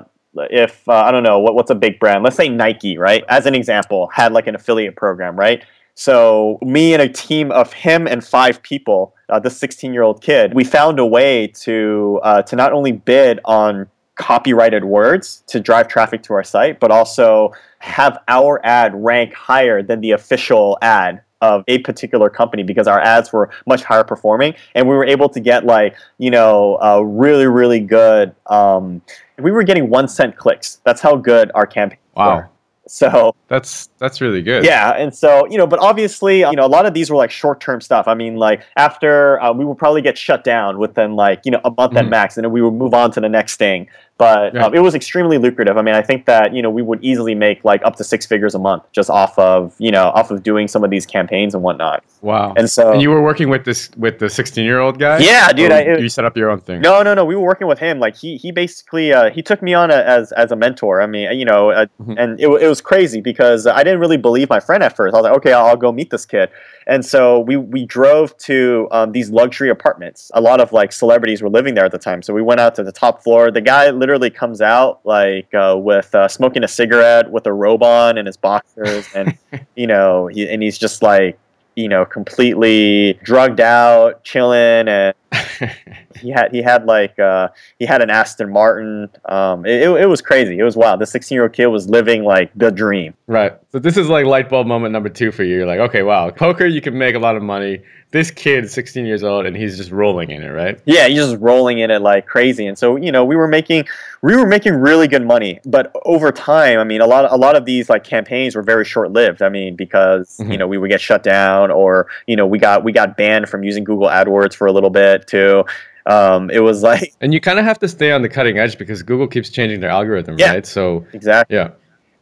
if 0.50 0.88
uh, 0.88 0.94
I 0.94 1.12
don't 1.12 1.22
know 1.22 1.38
what, 1.38 1.54
what's 1.54 1.70
a 1.70 1.76
big 1.76 2.00
brand, 2.00 2.24
let's 2.24 2.36
say 2.36 2.48
Nike, 2.48 2.98
right? 2.98 3.22
As 3.28 3.46
an 3.46 3.54
example, 3.54 4.08
had 4.12 4.32
like 4.32 4.48
an 4.48 4.56
affiliate 4.56 4.96
program, 4.96 5.36
right? 5.36 5.64
So 5.94 6.58
me 6.62 6.94
and 6.94 7.02
a 7.02 7.08
team 7.08 7.52
of 7.52 7.72
him 7.72 8.06
and 8.08 8.24
five 8.24 8.62
people, 8.62 9.14
uh, 9.28 9.38
the 9.38 9.50
16 9.50 9.92
year 9.92 10.02
old 10.02 10.22
kid, 10.22 10.54
we 10.54 10.64
found 10.64 10.98
a 10.98 11.06
way 11.06 11.48
to 11.48 12.20
uh, 12.22 12.42
to 12.42 12.56
not 12.56 12.72
only 12.72 12.92
bid 12.92 13.40
on 13.44 13.86
copyrighted 14.14 14.84
words 14.84 15.42
to 15.48 15.60
drive 15.60 15.88
traffic 15.88 16.22
to 16.22 16.34
our 16.34 16.44
site, 16.44 16.80
but 16.80 16.90
also 16.90 17.52
have 17.80 18.18
our 18.28 18.64
ad 18.64 18.92
rank 18.94 19.34
higher 19.34 19.82
than 19.82 20.00
the 20.00 20.12
official 20.12 20.78
ad 20.82 21.22
of 21.40 21.64
a 21.68 21.78
particular 21.78 22.28
company 22.28 22.62
because 22.62 22.86
our 22.86 23.00
ads 23.00 23.32
were 23.32 23.50
much 23.66 23.82
higher 23.82 24.04
performing 24.04 24.54
and 24.74 24.88
we 24.88 24.94
were 24.94 25.04
able 25.04 25.28
to 25.28 25.40
get 25.40 25.64
like 25.64 25.96
you 26.18 26.30
know 26.30 26.78
uh, 26.82 27.00
really 27.00 27.46
really 27.46 27.80
good 27.80 28.34
um, 28.46 29.02
we 29.38 29.50
were 29.50 29.62
getting 29.62 29.88
one 29.88 30.08
cent 30.08 30.36
clicks 30.36 30.80
that's 30.84 31.00
how 31.00 31.16
good 31.16 31.50
our 31.54 31.66
campaign 31.66 31.98
wow. 32.14 32.36
were 32.36 32.50
so 32.90 33.36
that's 33.46 33.88
that's 33.98 34.20
really 34.20 34.42
good. 34.42 34.64
Yeah, 34.64 34.90
and 34.90 35.14
so 35.14 35.46
you 35.48 35.56
know, 35.56 35.66
but 35.66 35.78
obviously, 35.78 36.40
you 36.40 36.56
know, 36.56 36.66
a 36.66 36.68
lot 36.68 36.86
of 36.86 36.92
these 36.92 37.08
were 37.08 37.16
like 37.16 37.30
short 37.30 37.60
term 37.60 37.80
stuff. 37.80 38.08
I 38.08 38.14
mean, 38.14 38.34
like 38.34 38.62
after 38.76 39.40
uh, 39.40 39.52
we 39.52 39.64
would 39.64 39.78
probably 39.78 40.02
get 40.02 40.18
shut 40.18 40.42
down 40.42 40.76
within 40.76 41.14
like 41.14 41.40
you 41.44 41.52
know 41.52 41.60
a 41.64 41.70
month 41.70 41.92
mm-hmm. 41.92 41.98
at 41.98 42.08
max, 42.08 42.36
and 42.36 42.42
then 42.42 42.50
we 42.50 42.60
would 42.60 42.74
move 42.74 42.92
on 42.92 43.12
to 43.12 43.20
the 43.20 43.28
next 43.28 43.58
thing 43.58 43.86
but 44.20 44.54
um, 44.54 44.74
it 44.74 44.80
was 44.80 44.94
extremely 44.94 45.38
lucrative. 45.38 45.78
I 45.78 45.82
mean, 45.82 45.94
I 45.94 46.02
think 46.02 46.26
that 46.26 46.54
you 46.54 46.60
know 46.60 46.68
we 46.68 46.82
would 46.82 47.02
easily 47.02 47.34
make 47.34 47.64
like 47.64 47.82
up 47.86 47.96
to 47.96 48.04
six 48.04 48.26
figures 48.26 48.54
a 48.54 48.58
month 48.58 48.82
just 48.92 49.08
off 49.08 49.38
of 49.38 49.74
you 49.78 49.90
know 49.90 50.10
off 50.10 50.30
of 50.30 50.42
doing 50.42 50.68
some 50.68 50.84
of 50.84 50.90
these 50.90 51.06
campaigns 51.06 51.54
and 51.54 51.62
whatnot. 51.62 52.04
Wow! 52.20 52.52
And 52.54 52.68
so 52.68 52.92
and 52.92 53.00
you 53.00 53.08
were 53.08 53.22
working 53.22 53.48
with 53.48 53.64
this 53.64 53.90
with 53.96 54.18
the 54.18 54.28
sixteen 54.28 54.66
year 54.66 54.78
old 54.78 54.98
guy. 54.98 55.20
Yeah, 55.20 55.50
dude. 55.54 55.72
I, 55.72 55.96
you 55.96 56.10
set 56.10 56.26
up 56.26 56.36
your 56.36 56.50
own 56.50 56.60
thing. 56.60 56.82
No, 56.82 57.02
no, 57.02 57.14
no. 57.14 57.24
We 57.24 57.34
were 57.34 57.46
working 57.46 57.66
with 57.66 57.78
him. 57.78 57.98
Like 57.98 58.14
he 58.14 58.36
he 58.36 58.52
basically 58.52 59.10
uh, 59.10 59.30
he 59.30 59.40
took 59.40 59.62
me 59.62 59.72
on 59.72 59.90
a, 59.90 59.94
as 59.94 60.32
as 60.32 60.52
a 60.52 60.56
mentor. 60.56 61.00
I 61.00 61.06
mean, 61.06 61.32
you 61.38 61.46
know, 61.46 61.70
uh, 61.70 61.86
mm-hmm. 61.98 62.18
and 62.18 62.38
it, 62.38 62.48
it 62.48 62.68
was 62.68 62.82
crazy 62.82 63.22
because 63.22 63.66
I 63.66 63.82
didn't 63.82 64.00
really 64.00 64.18
believe 64.18 64.50
my 64.50 64.60
friend 64.60 64.82
at 64.82 64.94
first. 64.94 65.14
I 65.14 65.18
was 65.18 65.24
like, 65.24 65.36
okay, 65.38 65.54
I'll, 65.54 65.64
I'll 65.64 65.78
go 65.78 65.92
meet 65.92 66.10
this 66.10 66.26
kid. 66.26 66.50
And 66.86 67.06
so 67.06 67.40
we 67.40 67.56
we 67.56 67.86
drove 67.86 68.36
to 68.38 68.86
um, 68.90 69.12
these 69.12 69.30
luxury 69.30 69.70
apartments. 69.70 70.30
A 70.34 70.42
lot 70.42 70.60
of 70.60 70.72
like 70.72 70.92
celebrities 70.92 71.40
were 71.40 71.48
living 71.48 71.74
there 71.74 71.86
at 71.86 71.92
the 71.92 71.98
time. 71.98 72.20
So 72.20 72.34
we 72.34 72.42
went 72.42 72.60
out 72.60 72.74
to 72.74 72.82
the 72.82 72.92
top 72.92 73.22
floor. 73.22 73.50
The 73.50 73.60
guy 73.60 73.88
literally 73.90 74.09
comes 74.30 74.60
out 74.60 75.00
like 75.04 75.52
uh, 75.54 75.76
with 75.78 76.14
uh, 76.14 76.26
smoking 76.26 76.64
a 76.64 76.68
cigarette 76.68 77.30
with 77.30 77.46
a 77.46 77.52
robe 77.52 77.82
on 77.82 78.18
and 78.18 78.26
his 78.26 78.36
boxers, 78.36 79.06
and 79.14 79.36
you 79.76 79.86
know, 79.86 80.26
he, 80.26 80.48
and 80.48 80.62
he's 80.62 80.78
just 80.78 81.02
like 81.02 81.38
you 81.76 81.88
know 81.88 82.04
completely 82.04 83.18
drugged 83.22 83.60
out, 83.60 84.24
chilling, 84.24 84.88
and 84.88 85.14
he 86.18 86.30
had 86.30 86.48
he 86.52 86.62
had 86.62 86.86
like 86.86 87.18
uh, 87.18 87.48
he 87.78 87.86
had 87.86 88.02
an 88.02 88.10
Aston 88.10 88.50
Martin. 88.50 89.08
Um, 89.28 89.64
it, 89.64 89.82
it, 89.82 89.90
it 90.02 90.06
was 90.06 90.20
crazy. 90.20 90.58
It 90.58 90.62
was 90.62 90.76
wild. 90.76 91.00
The 91.00 91.06
16 91.06 91.34
year 91.34 91.44
old 91.44 91.52
kid 91.52 91.66
was 91.66 91.88
living 91.88 92.24
like 92.24 92.50
the 92.54 92.70
dream. 92.70 93.14
Right. 93.26 93.52
So 93.70 93.78
this 93.78 93.96
is 93.96 94.08
like 94.08 94.26
light 94.26 94.48
bulb 94.48 94.66
moment 94.66 94.92
number 94.92 95.08
two 95.08 95.30
for 95.30 95.44
you. 95.44 95.58
You're 95.58 95.66
like, 95.66 95.78
okay, 95.78 96.02
wow, 96.02 96.30
poker 96.30 96.66
you 96.66 96.80
can 96.80 96.98
make 96.98 97.14
a 97.14 97.18
lot 97.18 97.36
of 97.36 97.42
money. 97.42 97.80
This 98.12 98.32
kid, 98.32 98.68
16 98.68 99.06
years 99.06 99.22
old, 99.22 99.46
and 99.46 99.56
he's 99.56 99.76
just 99.76 99.92
rolling 99.92 100.32
in 100.32 100.42
it, 100.42 100.48
right? 100.48 100.80
Yeah, 100.84 101.06
he's 101.06 101.18
just 101.18 101.40
rolling 101.40 101.78
in 101.78 101.92
it 101.92 102.02
like 102.02 102.26
crazy. 102.26 102.66
And 102.66 102.76
so 102.76 102.96
you 102.96 103.12
know, 103.12 103.24
we 103.24 103.36
were 103.36 103.46
making 103.46 103.84
we 104.22 104.34
were 104.34 104.46
making 104.46 104.74
really 104.74 105.06
good 105.06 105.24
money, 105.24 105.60
but 105.64 105.94
over 106.04 106.32
time, 106.32 106.80
I 106.80 106.84
mean, 106.84 107.00
a 107.00 107.06
lot 107.06 107.30
a 107.30 107.36
lot 107.36 107.54
of 107.54 107.66
these 107.66 107.88
like 107.88 108.02
campaigns 108.02 108.56
were 108.56 108.62
very 108.62 108.84
short 108.84 109.12
lived. 109.12 109.42
I 109.42 109.48
mean, 109.48 109.76
because 109.76 110.38
mm-hmm. 110.38 110.50
you 110.50 110.58
know 110.58 110.66
we 110.66 110.76
would 110.76 110.90
get 110.90 111.00
shut 111.00 111.22
down, 111.22 111.70
or 111.70 112.08
you 112.26 112.34
know 112.34 112.48
we 112.48 112.58
got 112.58 112.82
we 112.82 112.90
got 112.90 113.16
banned 113.16 113.48
from 113.48 113.62
using 113.62 113.84
Google 113.84 114.08
AdWords 114.08 114.54
for 114.54 114.66
a 114.66 114.72
little 114.72 114.90
bit 114.90 115.28
too. 115.28 115.64
Um, 116.10 116.50
it 116.50 116.60
was 116.60 116.82
like, 116.82 117.14
and 117.20 117.32
you 117.32 117.40
kind 117.40 117.58
of 117.58 117.64
have 117.64 117.78
to 117.78 117.88
stay 117.88 118.10
on 118.10 118.22
the 118.22 118.28
cutting 118.28 118.58
edge 118.58 118.76
because 118.78 119.02
Google 119.02 119.28
keeps 119.28 119.48
changing 119.48 119.80
their 119.80 119.90
algorithm, 119.90 120.36
yeah, 120.38 120.54
right? 120.54 120.66
So 120.66 121.06
exactly, 121.12 121.56
yeah. 121.56 121.70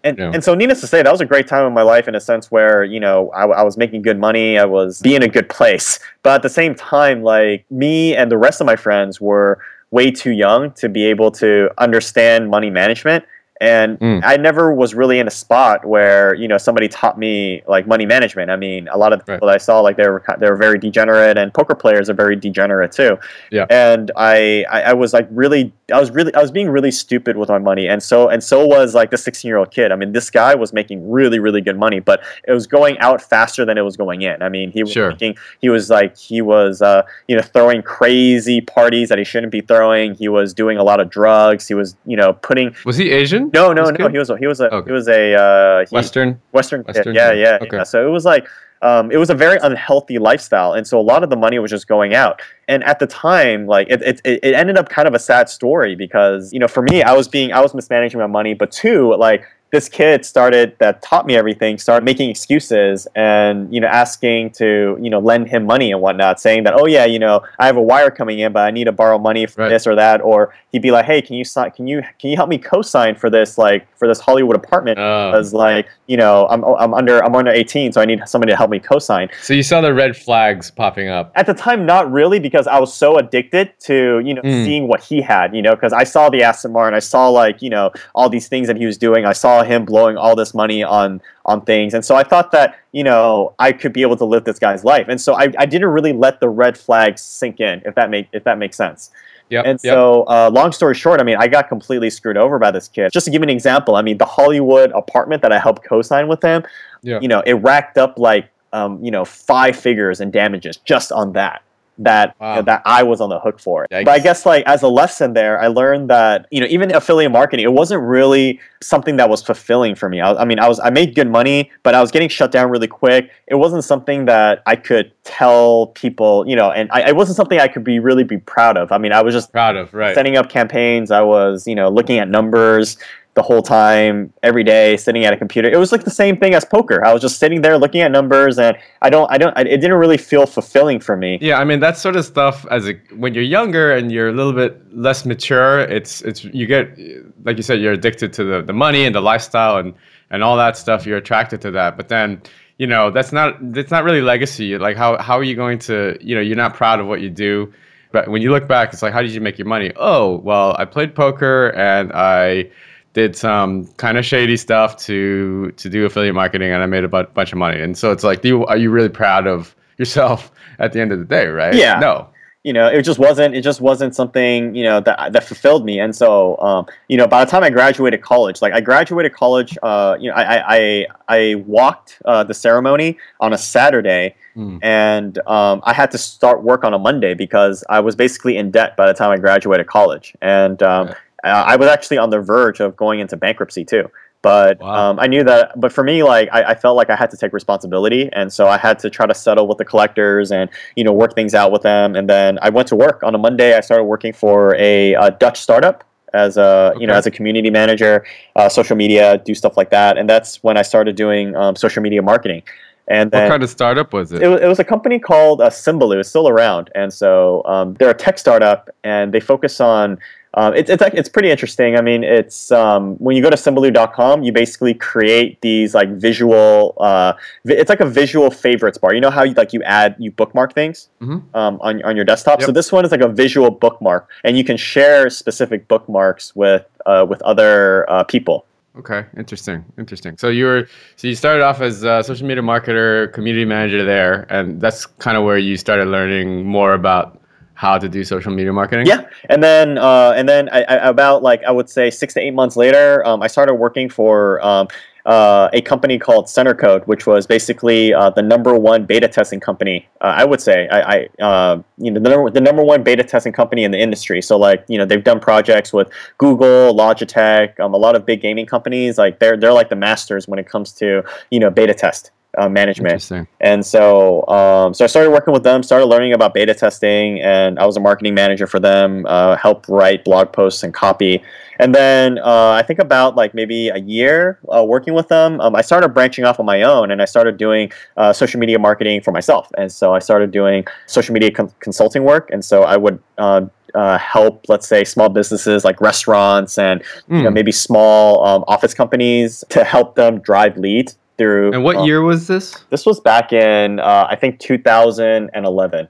And, 0.04 0.16
yeah. 0.16 0.30
and 0.32 0.44
so, 0.44 0.54
needless 0.54 0.80
to 0.82 0.86
say, 0.86 1.02
that 1.02 1.10
was 1.10 1.20
a 1.20 1.26
great 1.26 1.48
time 1.48 1.66
in 1.66 1.72
my 1.72 1.82
life 1.82 2.06
in 2.06 2.14
a 2.14 2.20
sense 2.20 2.50
where, 2.50 2.84
you 2.84 3.00
know, 3.00 3.30
I, 3.30 3.46
I 3.46 3.62
was 3.62 3.76
making 3.76 4.02
good 4.02 4.18
money, 4.18 4.56
I 4.56 4.64
was 4.64 5.00
being 5.00 5.24
a 5.24 5.28
good 5.28 5.48
place. 5.48 5.98
But 6.22 6.36
at 6.36 6.42
the 6.42 6.48
same 6.48 6.74
time, 6.74 7.22
like 7.22 7.64
me 7.70 8.14
and 8.14 8.30
the 8.30 8.38
rest 8.38 8.60
of 8.60 8.66
my 8.66 8.76
friends 8.76 9.20
were 9.20 9.58
way 9.90 10.10
too 10.10 10.32
young 10.32 10.70
to 10.72 10.88
be 10.88 11.04
able 11.04 11.30
to 11.32 11.70
understand 11.78 12.50
money 12.50 12.70
management 12.70 13.24
and 13.60 13.98
mm. 13.98 14.20
I 14.24 14.36
never 14.36 14.72
was 14.72 14.94
really 14.94 15.18
in 15.18 15.26
a 15.26 15.30
spot 15.30 15.84
where 15.84 16.34
you 16.34 16.46
know 16.46 16.58
somebody 16.58 16.88
taught 16.88 17.18
me 17.18 17.62
like 17.66 17.86
money 17.86 18.06
management. 18.06 18.50
I 18.50 18.56
mean, 18.56 18.88
a 18.88 18.96
lot 18.96 19.12
of 19.12 19.18
the 19.18 19.24
people 19.24 19.48
right. 19.48 19.54
I 19.54 19.58
saw 19.58 19.80
like 19.80 19.96
they 19.96 20.08
were 20.08 20.22
they 20.38 20.48
were 20.48 20.56
very 20.56 20.78
degenerate, 20.78 21.36
and 21.36 21.52
poker 21.52 21.74
players 21.74 22.08
are 22.08 22.14
very 22.14 22.36
degenerate 22.36 22.92
too. 22.92 23.18
Yeah. 23.50 23.66
And 23.70 24.10
I, 24.16 24.64
I, 24.70 24.82
I 24.82 24.92
was 24.92 25.12
like 25.12 25.28
really 25.30 25.72
I 25.92 25.98
was 25.98 26.10
really 26.10 26.34
I 26.34 26.40
was 26.40 26.50
being 26.50 26.68
really 26.68 26.90
stupid 26.90 27.36
with 27.36 27.48
my 27.48 27.58
money, 27.58 27.88
and 27.88 28.02
so 28.02 28.28
and 28.28 28.42
so 28.44 28.66
was 28.66 28.94
like 28.94 29.10
the 29.10 29.18
16 29.18 29.48
year 29.48 29.56
old 29.56 29.70
kid. 29.70 29.90
I 29.90 29.96
mean, 29.96 30.12
this 30.12 30.30
guy 30.30 30.54
was 30.54 30.72
making 30.72 31.10
really 31.10 31.38
really 31.38 31.60
good 31.60 31.78
money, 31.78 31.98
but 32.00 32.22
it 32.46 32.52
was 32.52 32.66
going 32.66 32.98
out 32.98 33.22
faster 33.22 33.64
than 33.64 33.78
it 33.78 33.82
was 33.82 33.96
going 33.96 34.22
in. 34.22 34.42
I 34.42 34.48
mean, 34.48 34.70
he 34.70 34.82
was 34.82 34.92
sure. 34.92 35.10
making 35.10 35.36
he 35.60 35.68
was 35.68 35.90
like 35.90 36.16
he 36.16 36.42
was 36.42 36.82
uh, 36.82 37.02
you 37.26 37.36
know 37.36 37.42
throwing 37.42 37.82
crazy 37.82 38.60
parties 38.60 39.08
that 39.08 39.18
he 39.18 39.24
shouldn't 39.24 39.52
be 39.52 39.62
throwing. 39.62 40.14
He 40.14 40.28
was 40.28 40.54
doing 40.54 40.78
a 40.78 40.84
lot 40.84 41.00
of 41.00 41.10
drugs. 41.10 41.66
He 41.66 41.74
was 41.74 41.96
you 42.06 42.16
know 42.16 42.34
putting. 42.34 42.74
Was 42.84 42.96
he 42.96 43.10
Asian? 43.10 43.47
No, 43.52 43.72
no, 43.72 43.90
no. 43.90 44.08
He 44.08 44.18
was 44.18 44.30
a, 44.30 44.38
he 44.38 44.46
was 44.46 44.60
a 44.60 44.72
okay. 44.72 44.88
he 44.88 44.92
was 44.92 45.08
a 45.08 45.34
uh, 45.34 45.86
he, 45.88 45.94
Western 45.94 46.40
Western, 46.52 46.82
Western 46.82 47.04
kid. 47.04 47.14
Yeah, 47.14 47.32
yeah, 47.32 47.58
okay. 47.60 47.76
yeah. 47.76 47.82
So 47.84 48.06
it 48.06 48.10
was 48.10 48.24
like 48.24 48.46
um, 48.82 49.10
it 49.10 49.16
was 49.16 49.30
a 49.30 49.34
very 49.34 49.58
unhealthy 49.62 50.18
lifestyle, 50.18 50.72
and 50.72 50.86
so 50.86 51.00
a 51.00 51.02
lot 51.02 51.22
of 51.22 51.30
the 51.30 51.36
money 51.36 51.58
was 51.58 51.70
just 51.70 51.88
going 51.88 52.14
out. 52.14 52.40
And 52.68 52.84
at 52.84 52.98
the 52.98 53.06
time, 53.06 53.66
like 53.66 53.88
it, 53.90 54.02
it, 54.02 54.20
it 54.24 54.54
ended 54.54 54.76
up 54.76 54.88
kind 54.88 55.08
of 55.08 55.14
a 55.14 55.18
sad 55.18 55.48
story 55.48 55.94
because 55.94 56.52
you 56.52 56.58
know 56.58 56.68
for 56.68 56.82
me, 56.82 57.02
I 57.02 57.12
was 57.12 57.28
being 57.28 57.52
I 57.52 57.60
was 57.60 57.74
mismanaging 57.74 58.20
my 58.20 58.26
money, 58.26 58.54
but 58.54 58.70
two, 58.70 59.14
like 59.16 59.44
this 59.70 59.88
kid 59.88 60.24
started 60.24 60.76
that 60.78 61.02
taught 61.02 61.26
me 61.26 61.36
everything 61.36 61.78
started 61.78 62.04
making 62.04 62.30
excuses 62.30 63.06
and 63.14 63.72
you 63.72 63.80
know 63.80 63.86
asking 63.86 64.50
to 64.50 64.96
you 65.00 65.10
know 65.10 65.18
lend 65.18 65.48
him 65.48 65.64
money 65.64 65.92
and 65.92 66.00
whatnot 66.00 66.40
saying 66.40 66.64
that 66.64 66.74
oh 66.74 66.86
yeah 66.86 67.04
you 67.04 67.18
know 67.18 67.42
i 67.58 67.66
have 67.66 67.76
a 67.76 67.82
wire 67.82 68.10
coming 68.10 68.38
in 68.38 68.52
but 68.52 68.60
i 68.60 68.70
need 68.70 68.84
to 68.84 68.92
borrow 68.92 69.18
money 69.18 69.46
for 69.46 69.62
right. 69.62 69.68
this 69.68 69.86
or 69.86 69.94
that 69.94 70.20
or 70.20 70.54
he'd 70.72 70.82
be 70.82 70.90
like 70.90 71.04
hey 71.04 71.20
can 71.20 71.36
you 71.36 71.44
sign 71.44 71.70
can 71.70 71.86
you 71.86 72.02
can 72.18 72.30
you 72.30 72.36
help 72.36 72.48
me 72.48 72.58
co-sign 72.58 73.14
for 73.14 73.30
this 73.30 73.58
like 73.58 73.86
for 73.96 74.08
this 74.08 74.20
hollywood 74.20 74.56
apartment? 74.56 74.96
Because 74.96 75.52
like 75.52 75.88
you 76.06 76.16
know 76.16 76.46
I'm, 76.48 76.64
I'm 76.64 76.94
under 76.94 77.22
i'm 77.24 77.34
under 77.34 77.50
18 77.50 77.92
so 77.92 78.00
i 78.00 78.04
need 78.04 78.22
somebody 78.26 78.52
to 78.52 78.56
help 78.56 78.70
me 78.70 78.78
co-sign. 78.78 79.28
So 79.42 79.54
you 79.54 79.62
saw 79.62 79.80
the 79.80 79.92
red 79.92 80.16
flags 80.16 80.70
popping 80.70 81.08
up. 81.08 81.32
At 81.34 81.46
the 81.46 81.54
time 81.54 81.86
not 81.86 82.10
really 82.10 82.38
because 82.38 82.66
i 82.66 82.78
was 82.78 82.92
so 82.92 83.18
addicted 83.18 83.72
to 83.80 84.20
you 84.24 84.34
know 84.34 84.42
mm. 84.42 84.64
seeing 84.64 84.88
what 84.88 85.02
he 85.02 85.20
had 85.20 85.54
you 85.54 85.62
know 85.62 85.74
because 85.74 85.92
i 85.92 86.04
saw 86.04 86.28
the 86.30 86.42
asset 86.42 86.70
and 86.70 86.94
i 86.94 86.98
saw 86.98 87.28
like 87.28 87.60
you 87.62 87.70
know 87.70 87.90
all 88.14 88.28
these 88.28 88.48
things 88.48 88.66
that 88.66 88.76
he 88.76 88.86
was 88.86 88.98
doing. 88.98 89.24
I 89.26 89.32
saw 89.32 89.57
him 89.64 89.84
blowing 89.84 90.16
all 90.16 90.36
this 90.36 90.54
money 90.54 90.82
on 90.82 91.20
on 91.44 91.60
things. 91.62 91.94
And 91.94 92.04
so 92.04 92.14
I 92.14 92.22
thought 92.22 92.52
that, 92.52 92.78
you 92.92 93.04
know, 93.04 93.54
I 93.58 93.72
could 93.72 93.92
be 93.92 94.02
able 94.02 94.16
to 94.18 94.24
live 94.24 94.44
this 94.44 94.58
guy's 94.58 94.84
life. 94.84 95.06
And 95.08 95.20
so 95.20 95.34
I, 95.34 95.52
I 95.58 95.66
didn't 95.66 95.88
really 95.88 96.12
let 96.12 96.40
the 96.40 96.48
red 96.48 96.76
flags 96.76 97.22
sink 97.22 97.60
in, 97.60 97.82
if 97.84 97.94
that 97.94 98.10
make 98.10 98.28
if 98.32 98.44
that 98.44 98.58
makes 98.58 98.76
sense. 98.76 99.10
Yep, 99.50 99.64
and 99.64 99.80
yep. 99.82 99.94
so, 99.94 100.24
uh, 100.28 100.50
long 100.52 100.72
story 100.72 100.94
short, 100.94 101.20
I 101.20 101.24
mean, 101.24 101.36
I 101.38 101.48
got 101.48 101.70
completely 101.70 102.10
screwed 102.10 102.36
over 102.36 102.58
by 102.58 102.70
this 102.70 102.86
kid. 102.86 103.10
Just 103.10 103.24
to 103.24 103.30
give 103.30 103.40
you 103.40 103.44
an 103.44 103.48
example, 103.48 103.96
I 103.96 104.02
mean, 104.02 104.18
the 104.18 104.26
Hollywood 104.26 104.92
apartment 104.92 105.40
that 105.40 105.52
I 105.52 105.58
helped 105.58 105.84
co-sign 105.84 106.28
with 106.28 106.42
him, 106.42 106.64
yeah. 107.00 107.18
you 107.20 107.28
know, 107.28 107.42
it 107.46 107.54
racked 107.54 107.96
up 107.96 108.18
like, 108.18 108.50
um, 108.74 109.02
you 109.02 109.10
know, 109.10 109.24
five 109.24 109.74
figures 109.74 110.20
in 110.20 110.30
damages 110.30 110.76
just 110.76 111.12
on 111.12 111.32
that 111.32 111.62
that 111.98 112.38
wow. 112.40 112.50
you 112.50 112.56
know, 112.56 112.62
that 112.62 112.82
I 112.84 113.02
was 113.02 113.20
on 113.20 113.28
the 113.28 113.40
hook 113.40 113.58
for. 113.58 113.86
Yikes. 113.90 114.04
But 114.04 114.12
I 114.12 114.18
guess 114.18 114.46
like 114.46 114.64
as 114.66 114.82
a 114.82 114.88
lesson 114.88 115.32
there, 115.32 115.60
I 115.60 115.66
learned 115.66 116.10
that 116.10 116.46
you 116.50 116.60
know 116.60 116.66
even 116.68 116.94
affiliate 116.94 117.32
marketing, 117.32 117.64
it 117.64 117.72
wasn't 117.72 118.02
really 118.02 118.60
something 118.82 119.16
that 119.16 119.28
was 119.28 119.42
fulfilling 119.42 119.94
for 119.94 120.08
me. 120.08 120.20
I, 120.20 120.34
I, 120.34 120.44
mean, 120.44 120.58
I 120.58 120.68
was 120.68 120.80
I 120.80 120.90
made 120.90 121.14
good 121.14 121.28
money, 121.28 121.70
but 121.82 121.94
I 121.94 122.00
was 122.00 122.10
getting 122.10 122.28
shut 122.28 122.52
down 122.52 122.70
really 122.70 122.86
quick. 122.86 123.30
It 123.46 123.56
wasn't 123.56 123.84
something 123.84 124.26
that 124.26 124.62
I 124.66 124.76
could 124.76 125.12
tell 125.24 125.88
people, 125.88 126.46
you 126.46 126.56
know, 126.56 126.70
and 126.70 126.88
I, 126.92 127.08
it 127.08 127.16
wasn't 127.16 127.36
something 127.36 127.58
I 127.58 127.68
could 127.68 127.84
be 127.84 127.98
really 127.98 128.24
be 128.24 128.38
proud 128.38 128.76
of. 128.76 128.92
I 128.92 128.98
mean, 128.98 129.12
I 129.12 129.22
was 129.22 129.34
just 129.34 129.52
proud 129.52 129.76
of 129.76 129.92
right 129.92 130.14
setting 130.14 130.36
up 130.36 130.48
campaigns. 130.48 131.10
I 131.10 131.22
was 131.22 131.66
you 131.66 131.74
know 131.74 131.88
looking 131.88 132.18
at 132.18 132.28
numbers 132.28 132.96
the 133.38 133.42
whole 133.42 133.62
time, 133.62 134.32
every 134.42 134.64
day, 134.64 134.96
sitting 134.96 135.24
at 135.24 135.32
a 135.32 135.36
computer. 135.36 135.68
It 135.70 135.78
was 135.78 135.92
like 135.92 136.02
the 136.02 136.16
same 136.22 136.36
thing 136.36 136.54
as 136.54 136.64
poker. 136.64 137.04
I 137.06 137.12
was 137.12 137.22
just 137.22 137.38
sitting 137.38 137.62
there 137.62 137.78
looking 137.78 138.00
at 138.00 138.10
numbers, 138.10 138.58
and 138.58 138.76
I 139.00 139.10
don't, 139.10 139.30
I 139.30 139.38
don't, 139.38 139.56
it 139.56 139.80
didn't 139.80 140.00
really 140.04 140.18
feel 140.18 140.44
fulfilling 140.44 140.98
for 140.98 141.16
me. 141.16 141.38
Yeah, 141.40 141.60
I 141.60 141.64
mean 141.64 141.78
that 141.78 141.96
sort 141.96 142.16
of 142.16 142.24
stuff 142.24 142.66
as 142.72 142.88
a 142.88 142.94
when 143.16 143.34
you're 143.34 143.50
younger 143.58 143.94
and 143.96 144.10
you're 144.10 144.28
a 144.28 144.32
little 144.32 144.52
bit 144.52 144.72
less 144.92 145.24
mature, 145.24 145.80
it's 145.80 146.20
it's 146.22 146.42
you 146.44 146.66
get 146.66 146.98
like 147.44 147.56
you 147.56 147.62
said, 147.62 147.80
you're 147.80 147.92
addicted 147.92 148.32
to 148.34 148.44
the 148.44 148.60
the 148.60 148.72
money 148.72 149.06
and 149.06 149.14
the 149.14 149.22
lifestyle 149.22 149.76
and 149.76 149.94
and 150.30 150.42
all 150.42 150.56
that 150.56 150.76
stuff. 150.76 151.06
You're 151.06 151.18
attracted 151.18 151.60
to 151.60 151.70
that, 151.70 151.96
but 151.96 152.08
then 152.08 152.42
you 152.78 152.88
know 152.88 153.12
that's 153.12 153.30
not 153.30 153.56
that's 153.72 153.92
not 153.92 154.02
really 154.02 154.20
legacy. 154.20 154.76
Like 154.78 154.96
how 154.96 155.16
how 155.18 155.38
are 155.38 155.44
you 155.44 155.54
going 155.54 155.78
to 155.90 156.18
you 156.20 156.34
know 156.34 156.40
you're 156.40 156.56
not 156.56 156.74
proud 156.74 156.98
of 156.98 157.06
what 157.06 157.20
you 157.20 157.30
do. 157.30 157.72
But 158.10 158.28
when 158.28 158.40
you 158.40 158.50
look 158.50 158.66
back, 158.66 158.92
it's 158.92 159.02
like, 159.02 159.12
how 159.12 159.20
did 159.20 159.32
you 159.32 159.40
make 159.40 159.58
your 159.58 159.66
money? 159.66 159.92
Oh, 159.96 160.36
well, 160.38 160.74
I 160.78 160.84
played 160.86 161.14
poker 161.14 161.68
and 161.76 162.10
I 162.14 162.70
did 163.18 163.34
some 163.34 163.86
kind 163.96 164.16
of 164.16 164.24
shady 164.24 164.56
stuff 164.56 164.96
to 164.96 165.72
to 165.72 165.90
do 165.90 166.06
affiliate 166.06 166.36
marketing 166.36 166.70
and 166.70 166.82
I 166.82 166.86
made 166.86 167.02
a 167.02 167.08
bu- 167.08 167.32
bunch 167.34 167.50
of 167.52 167.58
money. 167.58 167.80
And 167.80 167.98
so 167.98 168.12
it's 168.12 168.22
like, 168.22 168.42
do 168.42 168.48
you, 168.48 168.66
are 168.66 168.76
you 168.76 168.90
really 168.90 169.08
proud 169.08 169.48
of 169.48 169.74
yourself 169.98 170.52
at 170.78 170.92
the 170.92 171.00
end 171.00 171.10
of 171.10 171.18
the 171.18 171.24
day, 171.24 171.48
right? 171.48 171.74
Yeah. 171.74 171.98
No. 171.98 172.28
You 172.64 172.72
know, 172.72 172.86
it 172.86 173.02
just 173.02 173.18
wasn't. 173.18 173.54
It 173.54 173.62
just 173.62 173.80
wasn't 173.80 174.14
something 174.14 174.74
you 174.74 174.82
know 174.82 175.00
that 175.00 175.32
that 175.32 175.44
fulfilled 175.44 175.84
me. 175.84 176.00
And 176.00 176.14
so, 176.14 176.58
um, 176.58 176.86
you 177.08 177.16
know, 177.16 177.26
by 177.26 177.44
the 177.44 177.50
time 177.50 177.62
I 177.62 177.70
graduated 177.70 178.20
college, 178.20 178.60
like 178.60 178.74
I 178.74 178.80
graduated 178.80 179.32
college, 179.32 179.78
uh, 179.82 180.16
you 180.20 180.28
know, 180.28 180.34
I 180.36 180.76
I 180.76 181.06
I 181.28 181.54
walked 181.66 182.20
uh, 182.24 182.42
the 182.44 182.54
ceremony 182.54 183.16
on 183.40 183.52
a 183.52 183.58
Saturday, 183.58 184.34
mm. 184.56 184.78
and 184.82 185.38
um, 185.46 185.80
I 185.84 185.92
had 185.94 186.10
to 186.10 186.18
start 186.18 186.62
work 186.62 186.84
on 186.84 186.92
a 186.92 186.98
Monday 186.98 187.32
because 187.32 187.84
I 187.88 188.00
was 188.00 188.16
basically 188.16 188.56
in 188.56 188.72
debt 188.72 188.96
by 188.96 189.06
the 189.06 189.14
time 189.14 189.30
I 189.30 189.38
graduated 189.38 189.86
college. 189.86 190.36
And 190.42 190.82
um, 190.82 191.14
uh, 191.44 191.64
I 191.66 191.76
was 191.76 191.88
actually 191.88 192.18
on 192.18 192.30
the 192.30 192.40
verge 192.40 192.80
of 192.80 192.96
going 192.96 193.20
into 193.20 193.36
bankruptcy 193.36 193.84
too. 193.84 194.10
But 194.40 194.78
wow. 194.78 195.10
um, 195.10 195.18
I 195.18 195.26
knew 195.26 195.42
that. 195.44 195.78
But 195.80 195.92
for 195.92 196.04
me, 196.04 196.22
like 196.22 196.48
I, 196.52 196.62
I, 196.62 196.74
felt 196.74 196.96
like 196.96 197.10
I 197.10 197.16
had 197.16 197.30
to 197.32 197.36
take 197.36 197.52
responsibility, 197.52 198.30
and 198.32 198.52
so 198.52 198.68
I 198.68 198.78
had 198.78 198.98
to 199.00 199.10
try 199.10 199.26
to 199.26 199.34
settle 199.34 199.66
with 199.66 199.78
the 199.78 199.84
collectors 199.84 200.52
and 200.52 200.70
you 200.94 201.02
know 201.02 201.12
work 201.12 201.34
things 201.34 201.54
out 201.54 201.72
with 201.72 201.82
them. 201.82 202.14
And 202.14 202.30
then 202.30 202.58
I 202.62 202.68
went 202.68 202.86
to 202.88 202.96
work 202.96 203.22
on 203.24 203.34
a 203.34 203.38
Monday. 203.38 203.76
I 203.76 203.80
started 203.80 204.04
working 204.04 204.32
for 204.32 204.76
a, 204.76 205.14
a 205.14 205.32
Dutch 205.32 205.58
startup 205.60 206.04
as 206.34 206.56
a 206.56 206.92
okay. 206.92 207.00
you 207.00 207.06
know 207.08 207.14
as 207.14 207.26
a 207.26 207.32
community 207.32 207.70
manager, 207.70 208.24
uh, 208.54 208.68
social 208.68 208.96
media, 208.96 209.38
do 209.38 209.56
stuff 209.56 209.76
like 209.76 209.90
that. 209.90 210.16
And 210.16 210.30
that's 210.30 210.62
when 210.62 210.76
I 210.76 210.82
started 210.82 211.16
doing 211.16 211.56
um, 211.56 211.74
social 211.74 212.02
media 212.02 212.22
marketing. 212.22 212.62
And 213.08 213.30
then, 213.30 213.44
what 213.44 213.50
kind 213.50 213.62
of 213.62 213.70
startup 213.70 214.12
was 214.12 214.32
it? 214.32 214.42
It, 214.42 214.48
was, 214.48 214.60
it 214.60 214.66
was 214.66 214.78
a 214.78 214.84
company 214.84 215.18
called 215.18 215.62
uh, 215.62 215.70
Symbaloo. 215.70 216.20
It's 216.20 216.28
still 216.28 216.46
around, 216.46 216.90
and 216.94 217.12
so 217.12 217.64
um, 217.64 217.94
they're 217.94 218.10
a 218.10 218.14
tech 218.14 218.38
startup, 218.38 218.90
and 219.02 219.32
they 219.32 219.40
focus 219.40 219.80
on 219.80 220.18
um, 220.54 220.74
it's 220.74 220.90
it's 220.90 221.02
it's 221.14 221.28
pretty 221.28 221.50
interesting. 221.50 221.96
I 221.96 222.00
mean, 222.00 222.24
it's 222.24 222.72
um, 222.72 223.16
when 223.16 223.36
you 223.36 223.42
go 223.42 223.50
to 223.50 223.56
symbaloo.com, 223.56 224.42
you 224.42 224.52
basically 224.52 224.94
create 224.94 225.60
these 225.60 225.94
like 225.94 226.10
visual. 226.10 226.94
Uh, 226.98 227.34
it's 227.64 227.90
like 227.90 228.00
a 228.00 228.06
visual 228.06 228.50
favorites 228.50 228.98
bar. 228.98 229.14
You 229.14 229.20
know 229.20 229.30
how 229.30 229.42
you 229.42 229.54
like 229.54 229.72
you 229.72 229.82
add 229.82 230.16
you 230.18 230.30
bookmark 230.30 230.72
things 230.72 231.08
mm-hmm. 231.20 231.56
um, 231.56 231.78
on 231.80 232.02
on 232.02 232.16
your 232.16 232.24
desktop. 232.24 232.60
Yep. 232.60 232.66
So 232.66 232.72
this 232.72 232.90
one 232.90 233.04
is 233.04 233.10
like 233.10 233.20
a 233.20 233.28
visual 233.28 233.70
bookmark, 233.70 234.28
and 234.44 234.56
you 234.56 234.64
can 234.64 234.76
share 234.76 235.28
specific 235.28 235.86
bookmarks 235.86 236.56
with 236.56 236.86
uh, 237.06 237.26
with 237.28 237.42
other 237.42 238.08
uh, 238.10 238.24
people. 238.24 238.64
Okay, 238.96 239.26
interesting, 239.36 239.84
interesting. 239.96 240.36
So 240.38 240.48
you 240.48 240.64
were 240.64 240.88
so 241.16 241.28
you 241.28 241.36
started 241.36 241.62
off 241.62 241.80
as 241.80 242.02
a 242.02 242.22
social 242.24 242.46
media 242.46 242.62
marketer, 242.62 243.32
community 243.32 243.64
manager 243.64 244.04
there, 244.04 244.46
and 244.50 244.80
that's 244.80 245.06
kind 245.06 245.36
of 245.36 245.44
where 245.44 245.58
you 245.58 245.76
started 245.76 246.08
learning 246.08 246.66
more 246.66 246.94
about 246.94 247.37
how 247.78 247.96
to 247.96 248.08
do 248.08 248.24
social 248.24 248.52
media 248.52 248.72
marketing? 248.72 249.06
Yeah, 249.06 249.24
and 249.48 249.62
then 249.62 249.98
uh, 249.98 250.32
and 250.36 250.48
then 250.48 250.68
I, 250.70 250.82
I, 250.82 250.94
about 251.08 251.44
like 251.44 251.62
I 251.62 251.70
would 251.70 251.88
say 251.88 252.10
six 252.10 252.34
to 252.34 252.40
eight 252.40 252.52
months 252.52 252.76
later, 252.76 253.24
um, 253.24 253.40
I 253.42 253.46
started 253.46 253.74
working 253.74 254.10
for. 254.10 254.60
Um, 254.64 254.88
uh, 255.26 255.68
a 255.74 255.82
company 255.82 256.18
called 256.18 256.46
CenterCode, 256.46 257.06
which 257.06 257.26
was 257.26 257.46
basically 257.46 258.14
uh, 258.14 258.30
the 258.30 258.40
number 258.40 258.74
one 258.74 259.04
beta 259.04 259.28
testing 259.28 259.60
company. 259.60 260.08
Uh, 260.22 260.32
I 260.38 260.46
would 260.46 260.58
say, 260.58 260.88
I, 260.88 261.00
I 261.00 261.42
uh, 261.42 261.82
you 261.98 262.10
know, 262.10 262.18
the 262.18 262.30
number, 262.30 262.50
the 262.50 262.62
number 262.62 262.82
one 262.82 263.02
beta 263.02 263.22
testing 263.22 263.52
company 263.52 263.84
in 263.84 263.90
the 263.90 263.98
industry. 263.98 264.40
So, 264.40 264.56
like, 264.56 264.86
you 264.88 264.96
know, 264.96 265.04
they've 265.04 265.22
done 265.22 265.38
projects 265.38 265.92
with 265.92 266.08
Google, 266.38 266.96
Logitech, 266.96 267.78
um, 267.78 267.92
a 267.92 267.98
lot 267.98 268.16
of 268.16 268.24
big 268.24 268.40
gaming 268.40 268.64
companies. 268.64 269.18
Like, 269.18 269.38
they're 269.38 269.58
they're 269.58 269.74
like 269.74 269.90
the 269.90 269.96
masters 269.96 270.48
when 270.48 270.58
it 270.58 270.66
comes 270.66 270.92
to 270.92 271.22
you 271.50 271.60
know 271.60 271.68
beta 271.68 271.92
test 271.92 272.30
uh, 272.58 272.68
management. 272.68 273.30
And 273.60 273.84
so, 273.86 274.46
um, 274.48 274.92
so 274.92 275.04
I 275.04 275.08
started 275.08 275.30
working 275.30 275.52
with 275.52 275.62
them, 275.62 275.82
started 275.82 276.06
learning 276.06 276.32
about 276.32 276.54
beta 276.54 276.74
testing, 276.74 277.40
and 277.40 277.78
I 277.78 277.86
was 277.86 277.96
a 277.96 278.00
marketing 278.00 278.34
manager 278.34 278.66
for 278.66 278.80
them. 278.80 279.24
Uh, 279.26 279.56
helped 279.56 279.88
write 279.88 280.24
blog 280.24 280.52
posts 280.52 280.82
and 280.82 280.92
copy. 280.92 281.42
And 281.78 281.94
then 281.94 282.38
uh, 282.38 282.70
I 282.70 282.82
think 282.82 282.98
about 282.98 283.36
like 283.36 283.54
maybe 283.54 283.88
a 283.88 283.98
year 283.98 284.58
uh, 284.74 284.84
working 284.84 285.14
with 285.14 285.28
them, 285.28 285.60
um, 285.60 285.76
I 285.76 285.82
started 285.82 286.08
branching 286.08 286.44
off 286.44 286.58
on 286.58 286.66
my 286.66 286.82
own, 286.82 287.10
and 287.10 287.22
I 287.22 287.24
started 287.24 287.56
doing 287.56 287.92
uh, 288.16 288.32
social 288.32 288.58
media 288.58 288.78
marketing 288.78 289.20
for 289.20 289.30
myself. 289.30 289.70
And 289.78 289.90
so 289.90 290.12
I 290.12 290.18
started 290.18 290.50
doing 290.50 290.84
social 291.06 291.32
media 291.32 291.52
con- 291.52 291.72
consulting 291.78 292.24
work. 292.24 292.50
And 292.50 292.64
so 292.64 292.82
I 292.82 292.96
would 292.96 293.22
uh, 293.38 293.66
uh, 293.94 294.18
help, 294.18 294.64
let's 294.68 294.88
say, 294.88 295.04
small 295.04 295.28
businesses 295.28 295.84
like 295.84 296.00
restaurants 296.00 296.78
and 296.78 297.00
mm. 297.00 297.36
you 297.36 297.42
know, 297.42 297.48
hmm. 297.48 297.54
maybe 297.54 297.72
small 297.72 298.44
um, 298.44 298.64
office 298.68 298.92
companies 298.92 299.64
to 299.70 299.82
help 299.82 300.14
them 300.14 300.40
drive 300.40 300.76
leads 300.76 301.16
through. 301.38 301.72
And 301.72 301.82
what 301.82 301.96
um, 301.96 302.06
year 302.06 302.22
was 302.22 302.46
this? 302.46 302.74
This 302.90 303.06
was 303.06 303.20
back 303.20 303.52
in 303.52 304.00
uh, 304.00 304.26
I 304.28 304.36
think 304.36 304.58
2011. 304.58 306.08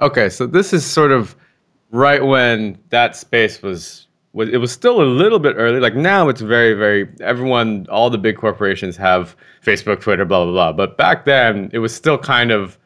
Okay, 0.00 0.28
so 0.28 0.46
this 0.46 0.72
is 0.72 0.84
sort 0.84 1.12
of 1.12 1.36
right 1.90 2.24
when 2.24 2.78
that 2.88 3.14
space 3.14 3.62
was 3.62 4.06
was 4.32 4.48
it 4.48 4.56
was 4.56 4.72
still 4.72 5.02
a 5.02 5.04
little 5.04 5.38
bit 5.38 5.54
early. 5.56 5.80
Like 5.80 5.94
now, 5.94 6.28
it's 6.28 6.40
very 6.40 6.74
very 6.74 7.08
everyone, 7.20 7.86
all 7.90 8.10
the 8.10 8.18
big 8.18 8.36
corporations 8.36 8.96
have 8.96 9.36
Facebook, 9.64 10.00
Twitter, 10.00 10.24
blah 10.24 10.44
blah 10.44 10.52
blah. 10.52 10.72
But 10.72 10.96
back 10.96 11.24
then, 11.24 11.70
it 11.72 11.78
was 11.78 11.94
still 11.94 12.18
kind 12.18 12.50
of 12.50 12.78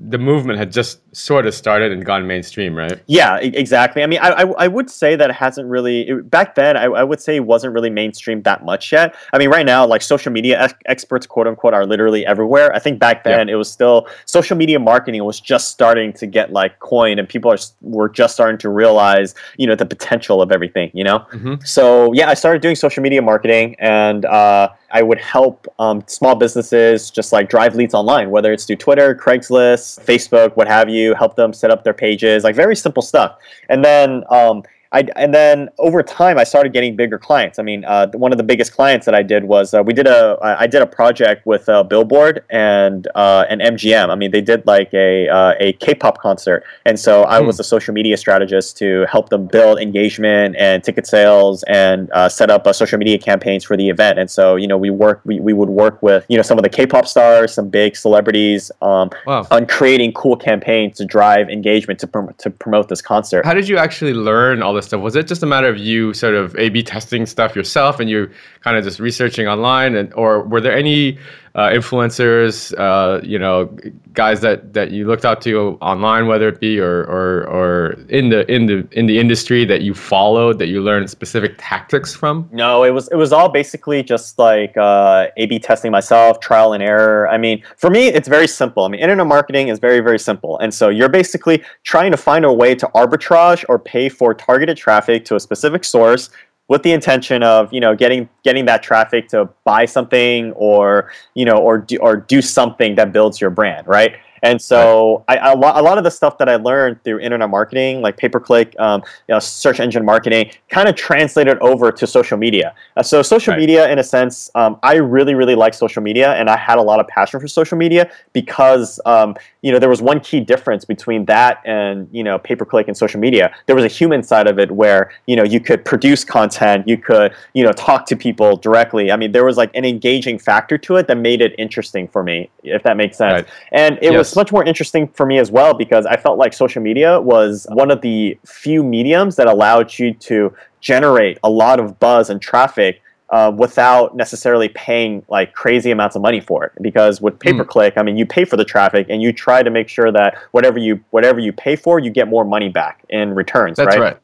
the 0.00 0.18
movement 0.18 0.58
had 0.58 0.70
just 0.70 1.00
sort 1.16 1.46
of 1.46 1.54
started 1.54 1.92
and 1.92 2.04
gone 2.04 2.26
mainstream, 2.26 2.74
right? 2.74 3.00
Yeah, 3.06 3.38
exactly. 3.38 4.02
I 4.02 4.06
mean, 4.06 4.18
I, 4.20 4.28
I, 4.28 4.42
I 4.64 4.68
would 4.68 4.90
say 4.90 5.16
that 5.16 5.30
it 5.30 5.36
hasn't 5.36 5.68
really 5.68 6.08
it, 6.08 6.30
back 6.30 6.54
then. 6.54 6.76
I, 6.76 6.84
I 6.84 7.02
would 7.02 7.20
say 7.20 7.36
it 7.36 7.46
wasn't 7.46 7.72
really 7.72 7.88
mainstream 7.88 8.42
that 8.42 8.64
much 8.64 8.92
yet. 8.92 9.14
I 9.32 9.38
mean, 9.38 9.48
right 9.48 9.64
now, 9.64 9.86
like 9.86 10.02
social 10.02 10.30
media 10.30 10.60
ex- 10.60 10.74
experts, 10.86 11.26
quote 11.26 11.46
unquote, 11.46 11.72
are 11.72 11.86
literally 11.86 12.26
everywhere. 12.26 12.74
I 12.74 12.78
think 12.78 12.98
back 12.98 13.24
then 13.24 13.48
yeah. 13.48 13.54
it 13.54 13.56
was 13.56 13.70
still 13.70 14.06
social 14.26 14.56
media 14.56 14.78
marketing 14.78 15.24
was 15.24 15.40
just 15.40 15.70
starting 15.70 16.12
to 16.14 16.26
get 16.26 16.52
like 16.52 16.78
coined, 16.80 17.18
and 17.18 17.28
people 17.28 17.50
are 17.50 17.58
were 17.80 18.08
just 18.08 18.34
starting 18.34 18.58
to 18.58 18.68
realize, 18.68 19.34
you 19.56 19.66
know, 19.66 19.74
the 19.74 19.86
potential 19.86 20.42
of 20.42 20.52
everything. 20.52 20.90
You 20.92 21.04
know, 21.04 21.20
mm-hmm. 21.32 21.54
so 21.64 22.12
yeah, 22.12 22.28
I 22.28 22.34
started 22.34 22.60
doing 22.60 22.76
social 22.76 23.02
media 23.02 23.22
marketing, 23.22 23.76
and 23.78 24.24
uh, 24.26 24.68
I 24.92 25.02
would 25.02 25.18
help 25.18 25.66
um, 25.78 26.04
small 26.06 26.34
businesses 26.34 27.10
just 27.10 27.32
like 27.32 27.48
drive 27.48 27.74
leads 27.74 27.94
online, 27.94 28.30
whether 28.30 28.52
it's 28.52 28.66
through 28.66 28.76
Twitter, 28.76 29.14
Craigslist, 29.14 30.04
Facebook, 30.04 30.54
what 30.54 30.68
have 30.68 30.88
you, 30.88 31.14
help 31.14 31.34
them 31.34 31.52
set 31.54 31.70
up 31.70 31.82
their 31.82 31.94
pages, 31.94 32.44
like 32.44 32.54
very 32.54 32.76
simple 32.76 33.02
stuff. 33.02 33.38
And 33.70 33.82
then 33.82 34.22
um, 34.30 34.62
I, 34.92 35.06
and 35.16 35.32
then 35.32 35.70
over 35.78 36.02
time, 36.02 36.38
I 36.38 36.44
started 36.44 36.72
getting 36.74 36.96
bigger 36.96 37.18
clients. 37.18 37.58
I 37.58 37.62
mean, 37.62 37.84
uh, 37.86 38.08
one 38.12 38.30
of 38.30 38.38
the 38.38 38.44
biggest 38.44 38.72
clients 38.72 39.06
that 39.06 39.14
I 39.14 39.22
did 39.22 39.44
was 39.44 39.72
uh, 39.72 39.82
we 39.82 39.94
did 39.94 40.06
a 40.06 40.36
I 40.42 40.66
did 40.66 40.82
a 40.82 40.86
project 40.86 41.46
with 41.46 41.68
uh, 41.68 41.82
Billboard 41.82 42.44
and 42.50 43.08
uh, 43.14 43.46
and 43.48 43.62
MGM. 43.62 44.10
I 44.10 44.14
mean, 44.14 44.30
they 44.30 44.42
did 44.42 44.66
like 44.66 44.92
a 44.92 45.28
uh, 45.28 45.54
a 45.58 45.72
K-pop 45.74 46.18
concert, 46.18 46.64
and 46.84 47.00
so 47.00 47.24
I 47.24 47.40
hmm. 47.40 47.46
was 47.46 47.58
a 47.58 47.64
social 47.64 47.94
media 47.94 48.18
strategist 48.18 48.76
to 48.78 49.06
help 49.10 49.30
them 49.30 49.46
build 49.46 49.80
engagement 49.80 50.56
and 50.58 50.84
ticket 50.84 51.06
sales 51.06 51.62
and 51.64 52.10
uh, 52.12 52.28
set 52.28 52.50
up 52.50 52.66
social 52.74 52.98
media 52.98 53.18
campaigns 53.18 53.64
for 53.64 53.76
the 53.78 53.88
event. 53.88 54.18
And 54.18 54.30
so 54.30 54.56
you 54.56 54.66
know, 54.66 54.76
we 54.76 54.90
work 54.90 55.22
we, 55.24 55.40
we 55.40 55.54
would 55.54 55.70
work 55.70 56.02
with 56.02 56.26
you 56.28 56.36
know 56.36 56.42
some 56.42 56.58
of 56.58 56.64
the 56.64 56.70
K-pop 56.70 57.06
stars, 57.06 57.54
some 57.54 57.70
big 57.70 57.96
celebrities 57.96 58.70
um, 58.82 59.08
wow. 59.26 59.46
on 59.50 59.66
creating 59.66 60.12
cool 60.12 60.36
campaigns 60.36 60.98
to 60.98 61.06
drive 61.06 61.48
engagement 61.48 61.98
to 62.00 62.06
prom- 62.06 62.34
to 62.36 62.50
promote 62.50 62.88
this 62.90 63.00
concert. 63.00 63.46
How 63.46 63.54
did 63.54 63.68
you 63.68 63.78
actually 63.78 64.12
learn 64.12 64.62
all 64.62 64.74
this? 64.74 64.81
This 64.82 64.88
stuff? 64.88 65.00
Was 65.00 65.16
it 65.16 65.26
just 65.26 65.42
a 65.42 65.46
matter 65.46 65.68
of 65.68 65.78
you 65.78 66.12
sort 66.12 66.34
of 66.34 66.54
A/B 66.56 66.82
testing 66.82 67.26
stuff 67.26 67.56
yourself, 67.56 68.00
and 68.00 68.10
you 68.10 68.28
kind 68.60 68.76
of 68.76 68.84
just 68.84 69.00
researching 69.00 69.48
online, 69.48 69.94
and 69.94 70.12
or 70.14 70.42
were 70.42 70.60
there 70.60 70.76
any 70.76 71.18
uh, 71.54 71.68
influencers, 71.68 72.72
uh, 72.78 73.20
you 73.22 73.38
know, 73.38 73.66
guys 74.14 74.40
that, 74.40 74.72
that 74.72 74.90
you 74.90 75.06
looked 75.06 75.24
up 75.24 75.40
to 75.42 75.76
online, 75.82 76.26
whether 76.26 76.48
it 76.48 76.60
be 76.60 76.78
or, 76.78 77.02
or 77.04 77.46
or 77.46 77.92
in 78.08 78.30
the 78.30 78.50
in 78.50 78.66
the 78.66 78.86
in 78.92 79.06
the 79.06 79.18
industry 79.18 79.64
that 79.66 79.82
you 79.82 79.92
followed, 79.92 80.58
that 80.58 80.68
you 80.68 80.80
learned 80.80 81.10
specific 81.10 81.54
tactics 81.58 82.14
from? 82.14 82.48
No, 82.52 82.84
it 82.84 82.90
was 82.90 83.08
it 83.08 83.16
was 83.16 83.32
all 83.32 83.50
basically 83.50 84.02
just 84.02 84.38
like 84.38 84.76
uh, 84.78 85.26
A/B 85.36 85.58
testing 85.58 85.92
myself, 85.92 86.40
trial 86.40 86.72
and 86.72 86.82
error. 86.82 87.28
I 87.28 87.36
mean, 87.36 87.62
for 87.76 87.90
me, 87.90 88.08
it's 88.08 88.28
very 88.28 88.48
simple. 88.48 88.84
I 88.84 88.88
mean, 88.88 89.00
internet 89.00 89.26
marketing 89.26 89.68
is 89.68 89.78
very 89.78 90.00
very 90.00 90.18
simple, 90.18 90.58
and 90.58 90.72
so 90.72 90.88
you're 90.88 91.10
basically 91.10 91.62
trying 91.84 92.12
to 92.12 92.16
find 92.16 92.46
a 92.46 92.52
way 92.52 92.74
to 92.74 92.86
arbitrage 92.94 93.64
or 93.68 93.78
pay 93.78 94.08
for 94.08 94.32
targeted 94.32 94.78
traffic 94.78 95.26
to 95.26 95.36
a 95.36 95.40
specific 95.40 95.84
source 95.84 96.30
with 96.68 96.82
the 96.82 96.92
intention 96.92 97.42
of 97.42 97.72
you 97.72 97.80
know 97.80 97.94
getting 97.94 98.28
getting 98.44 98.64
that 98.66 98.82
traffic 98.82 99.28
to 99.28 99.48
buy 99.64 99.84
something 99.84 100.52
or 100.52 101.12
you 101.34 101.44
know 101.44 101.56
or 101.56 101.78
do, 101.78 101.96
or 101.98 102.16
do 102.16 102.40
something 102.40 102.94
that 102.94 103.12
builds 103.12 103.40
your 103.40 103.50
brand 103.50 103.86
right 103.86 104.16
and 104.42 104.60
so 104.60 105.24
right. 105.28 105.40
I, 105.40 105.52
a, 105.52 105.56
lot, 105.56 105.76
a 105.76 105.82
lot 105.82 105.98
of 105.98 106.04
the 106.04 106.10
stuff 106.10 106.36
that 106.38 106.48
I 106.48 106.56
learned 106.56 107.02
through 107.04 107.20
internet 107.20 107.48
marketing, 107.48 108.02
like 108.02 108.16
pay 108.16 108.28
per 108.28 108.40
click, 108.40 108.74
um, 108.78 109.02
you 109.28 109.34
know, 109.34 109.38
search 109.38 109.78
engine 109.78 110.04
marketing, 110.04 110.50
kind 110.68 110.88
of 110.88 110.96
translated 110.96 111.58
over 111.58 111.92
to 111.92 112.06
social 112.06 112.36
media. 112.36 112.74
Uh, 112.96 113.02
so 113.02 113.22
social 113.22 113.52
right. 113.52 113.60
media, 113.60 113.90
in 113.90 113.98
a 114.00 114.04
sense, 114.04 114.50
um, 114.56 114.78
I 114.82 114.96
really, 114.96 115.34
really 115.34 115.54
like 115.54 115.74
social 115.74 116.02
media, 116.02 116.32
and 116.34 116.50
I 116.50 116.56
had 116.56 116.78
a 116.78 116.82
lot 116.82 116.98
of 116.98 117.06
passion 117.06 117.38
for 117.38 117.46
social 117.46 117.78
media 117.78 118.10
because 118.32 118.98
um, 119.06 119.36
you 119.62 119.70
know 119.70 119.78
there 119.78 119.88
was 119.88 120.02
one 120.02 120.18
key 120.18 120.40
difference 120.40 120.84
between 120.84 121.24
that 121.26 121.62
and 121.64 122.08
you 122.10 122.24
know 122.24 122.38
pay 122.38 122.56
per 122.56 122.64
click 122.64 122.88
and 122.88 122.96
social 122.96 123.20
media. 123.20 123.54
There 123.66 123.76
was 123.76 123.84
a 123.84 123.88
human 123.88 124.24
side 124.24 124.48
of 124.48 124.58
it 124.58 124.72
where 124.72 125.12
you 125.26 125.36
know 125.36 125.44
you 125.44 125.60
could 125.60 125.84
produce 125.84 126.24
content, 126.24 126.88
you 126.88 126.98
could 126.98 127.32
you 127.54 127.62
know 127.62 127.72
talk 127.72 128.06
to 128.06 128.16
people 128.16 128.56
directly. 128.56 129.12
I 129.12 129.16
mean, 129.16 129.30
there 129.30 129.44
was 129.44 129.56
like 129.56 129.70
an 129.74 129.84
engaging 129.84 130.38
factor 130.38 130.78
to 130.78 130.96
it 130.96 131.06
that 131.06 131.16
made 131.16 131.40
it 131.40 131.54
interesting 131.58 132.08
for 132.08 132.24
me, 132.24 132.50
if 132.64 132.82
that 132.82 132.96
makes 132.96 133.18
sense. 133.18 133.44
Right. 133.44 133.54
And 133.70 133.98
it 133.98 134.12
yes. 134.12 134.18
was 134.18 134.31
much 134.36 134.52
more 134.52 134.64
interesting 134.64 135.08
for 135.08 135.26
me 135.26 135.38
as 135.38 135.50
well 135.50 135.74
because 135.74 136.06
I 136.06 136.16
felt 136.16 136.38
like 136.38 136.52
social 136.52 136.82
media 136.82 137.20
was 137.20 137.66
one 137.70 137.90
of 137.90 138.00
the 138.00 138.38
few 138.46 138.82
mediums 138.82 139.36
that 139.36 139.46
allowed 139.46 139.98
you 139.98 140.14
to 140.14 140.54
generate 140.80 141.38
a 141.42 141.50
lot 141.50 141.80
of 141.80 141.98
buzz 141.98 142.30
and 142.30 142.40
traffic 142.40 143.00
uh, 143.30 143.50
without 143.56 144.14
necessarily 144.14 144.68
paying 144.68 145.24
like 145.28 145.54
crazy 145.54 145.90
amounts 145.90 146.14
of 146.16 146.22
money 146.22 146.40
for 146.40 146.64
it. 146.64 146.72
Because 146.82 147.20
with 147.20 147.38
pay 147.38 147.54
per 147.54 147.64
click, 147.64 147.94
mm. 147.94 148.00
I 148.00 148.02
mean, 148.02 148.16
you 148.16 148.26
pay 148.26 148.44
for 148.44 148.56
the 148.56 148.64
traffic 148.64 149.06
and 149.08 149.22
you 149.22 149.32
try 149.32 149.62
to 149.62 149.70
make 149.70 149.88
sure 149.88 150.12
that 150.12 150.36
whatever 150.50 150.78
you 150.78 151.02
whatever 151.10 151.40
you 151.40 151.52
pay 151.52 151.76
for, 151.76 151.98
you 151.98 152.10
get 152.10 152.28
more 152.28 152.44
money 152.44 152.68
back 152.68 153.04
in 153.08 153.34
returns. 153.34 153.78
That's 153.78 153.96
right. 153.96 154.12
right 154.12 154.21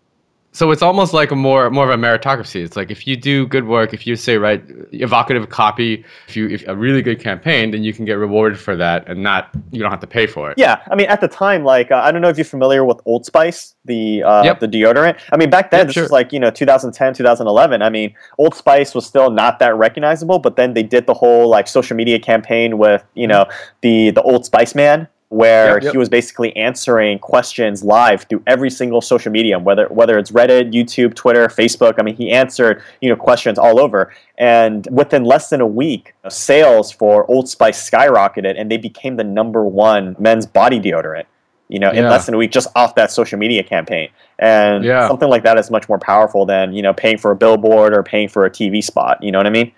so 0.58 0.72
it's 0.72 0.82
almost 0.82 1.12
like 1.12 1.30
a 1.30 1.36
more 1.36 1.70
more 1.70 1.88
of 1.88 1.96
a 1.96 2.02
meritocracy. 2.02 2.64
It's 2.64 2.74
like 2.74 2.90
if 2.90 3.06
you 3.06 3.16
do 3.16 3.46
good 3.46 3.68
work, 3.68 3.94
if 3.94 4.08
you 4.08 4.16
say 4.16 4.38
right 4.38 4.60
evocative 4.90 5.48
copy, 5.50 6.04
if 6.26 6.36
you 6.36 6.48
if 6.48 6.66
a 6.66 6.74
really 6.74 7.00
good 7.00 7.20
campaign, 7.20 7.70
then 7.70 7.84
you 7.84 7.92
can 7.92 8.04
get 8.04 8.14
rewarded 8.14 8.58
for 8.58 8.74
that, 8.74 9.08
and 9.08 9.22
not 9.22 9.50
you 9.70 9.80
don't 9.80 9.92
have 9.92 10.00
to 10.00 10.08
pay 10.08 10.26
for 10.26 10.50
it. 10.50 10.58
Yeah, 10.58 10.82
I 10.90 10.96
mean 10.96 11.06
at 11.06 11.20
the 11.20 11.28
time, 11.28 11.62
like 11.62 11.92
uh, 11.92 12.02
I 12.02 12.10
don't 12.10 12.22
know 12.22 12.28
if 12.28 12.36
you're 12.36 12.44
familiar 12.44 12.84
with 12.84 13.00
Old 13.04 13.24
Spice, 13.24 13.76
the 13.84 14.24
uh, 14.24 14.42
yep. 14.42 14.58
the 14.58 14.66
deodorant. 14.66 15.20
I 15.30 15.36
mean 15.36 15.48
back 15.48 15.70
then, 15.70 15.78
yep, 15.78 15.86
this 15.86 15.94
sure. 15.94 16.02
was 16.02 16.10
like 16.10 16.32
you 16.32 16.40
know 16.40 16.50
2010, 16.50 17.14
2011. 17.14 17.80
I 17.80 17.88
mean 17.88 18.12
Old 18.38 18.56
Spice 18.56 18.96
was 18.96 19.06
still 19.06 19.30
not 19.30 19.60
that 19.60 19.76
recognizable, 19.76 20.40
but 20.40 20.56
then 20.56 20.74
they 20.74 20.82
did 20.82 21.06
the 21.06 21.14
whole 21.14 21.48
like 21.48 21.68
social 21.68 21.96
media 21.96 22.18
campaign 22.18 22.78
with 22.78 23.04
you 23.14 23.28
know 23.28 23.46
the 23.82 24.10
the 24.10 24.22
Old 24.22 24.44
Spice 24.44 24.74
man 24.74 25.06
where 25.30 25.74
yep, 25.74 25.82
yep. 25.84 25.92
he 25.92 25.98
was 25.98 26.08
basically 26.08 26.56
answering 26.56 27.18
questions 27.18 27.84
live 27.84 28.22
through 28.22 28.42
every 28.46 28.70
single 28.70 29.00
social 29.00 29.30
medium, 29.30 29.62
whether 29.62 29.86
whether 29.88 30.18
it's 30.18 30.30
Reddit, 30.30 30.72
YouTube, 30.72 31.14
Twitter, 31.14 31.48
Facebook. 31.48 31.94
I 31.98 32.02
mean, 32.02 32.16
he 32.16 32.30
answered 32.30 32.82
you 33.00 33.08
know 33.10 33.16
questions 33.16 33.58
all 33.58 33.78
over, 33.78 34.12
and 34.38 34.88
within 34.90 35.24
less 35.24 35.50
than 35.50 35.60
a 35.60 35.66
week, 35.66 36.14
sales 36.28 36.90
for 36.90 37.30
Old 37.30 37.48
Spice 37.48 37.88
skyrocketed, 37.88 38.58
and 38.58 38.70
they 38.70 38.78
became 38.78 39.16
the 39.16 39.24
number 39.24 39.64
one 39.64 40.16
men's 40.18 40.46
body 40.46 40.80
deodorant. 40.80 41.26
You 41.68 41.78
know, 41.78 41.92
yeah. 41.92 41.98
in 41.98 42.04
less 42.04 42.24
than 42.24 42.34
a 42.34 42.38
week, 42.38 42.50
just 42.50 42.68
off 42.74 42.94
that 42.94 43.10
social 43.10 43.38
media 43.38 43.62
campaign, 43.62 44.08
and 44.38 44.82
yeah. 44.82 45.06
something 45.06 45.28
like 45.28 45.42
that 45.42 45.58
is 45.58 45.70
much 45.70 45.86
more 45.86 45.98
powerful 45.98 46.46
than 46.46 46.72
you 46.72 46.80
know 46.80 46.94
paying 46.94 47.18
for 47.18 47.30
a 47.30 47.36
billboard 47.36 47.92
or 47.92 48.02
paying 48.02 48.30
for 48.30 48.46
a 48.46 48.50
TV 48.50 48.82
spot. 48.82 49.22
You 49.22 49.30
know 49.32 49.38
what 49.38 49.46
I 49.46 49.50
mean? 49.50 49.72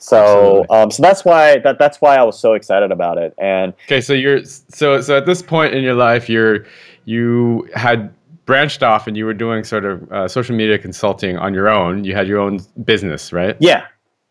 So, 0.00 0.64
um, 0.70 0.90
so 0.90 1.02
that's 1.02 1.24
why 1.24 1.58
that 1.58 1.78
that's 1.78 2.00
why 2.00 2.16
I 2.16 2.22
was 2.22 2.38
so 2.38 2.54
excited 2.54 2.90
about 2.90 3.18
it. 3.18 3.34
And 3.38 3.74
okay, 3.86 4.00
so 4.00 4.12
you're 4.12 4.44
so 4.44 5.00
so 5.00 5.18
at 5.18 5.26
this 5.26 5.42
point 5.42 5.74
in 5.74 5.82
your 5.82 5.94
life, 5.94 6.28
you're 6.28 6.66
you 7.04 7.68
had 7.74 8.12
branched 8.46 8.82
off 8.82 9.06
and 9.06 9.16
you 9.16 9.24
were 9.24 9.34
doing 9.34 9.62
sort 9.62 9.84
of 9.84 10.10
uh, 10.10 10.26
social 10.26 10.56
media 10.56 10.78
consulting 10.78 11.36
on 11.36 11.54
your 11.54 11.68
own. 11.68 12.04
You 12.04 12.14
had 12.14 12.26
your 12.26 12.40
own 12.40 12.60
business, 12.84 13.32
right? 13.32 13.56
Yeah, 13.60 13.86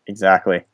exactly. 0.06 0.64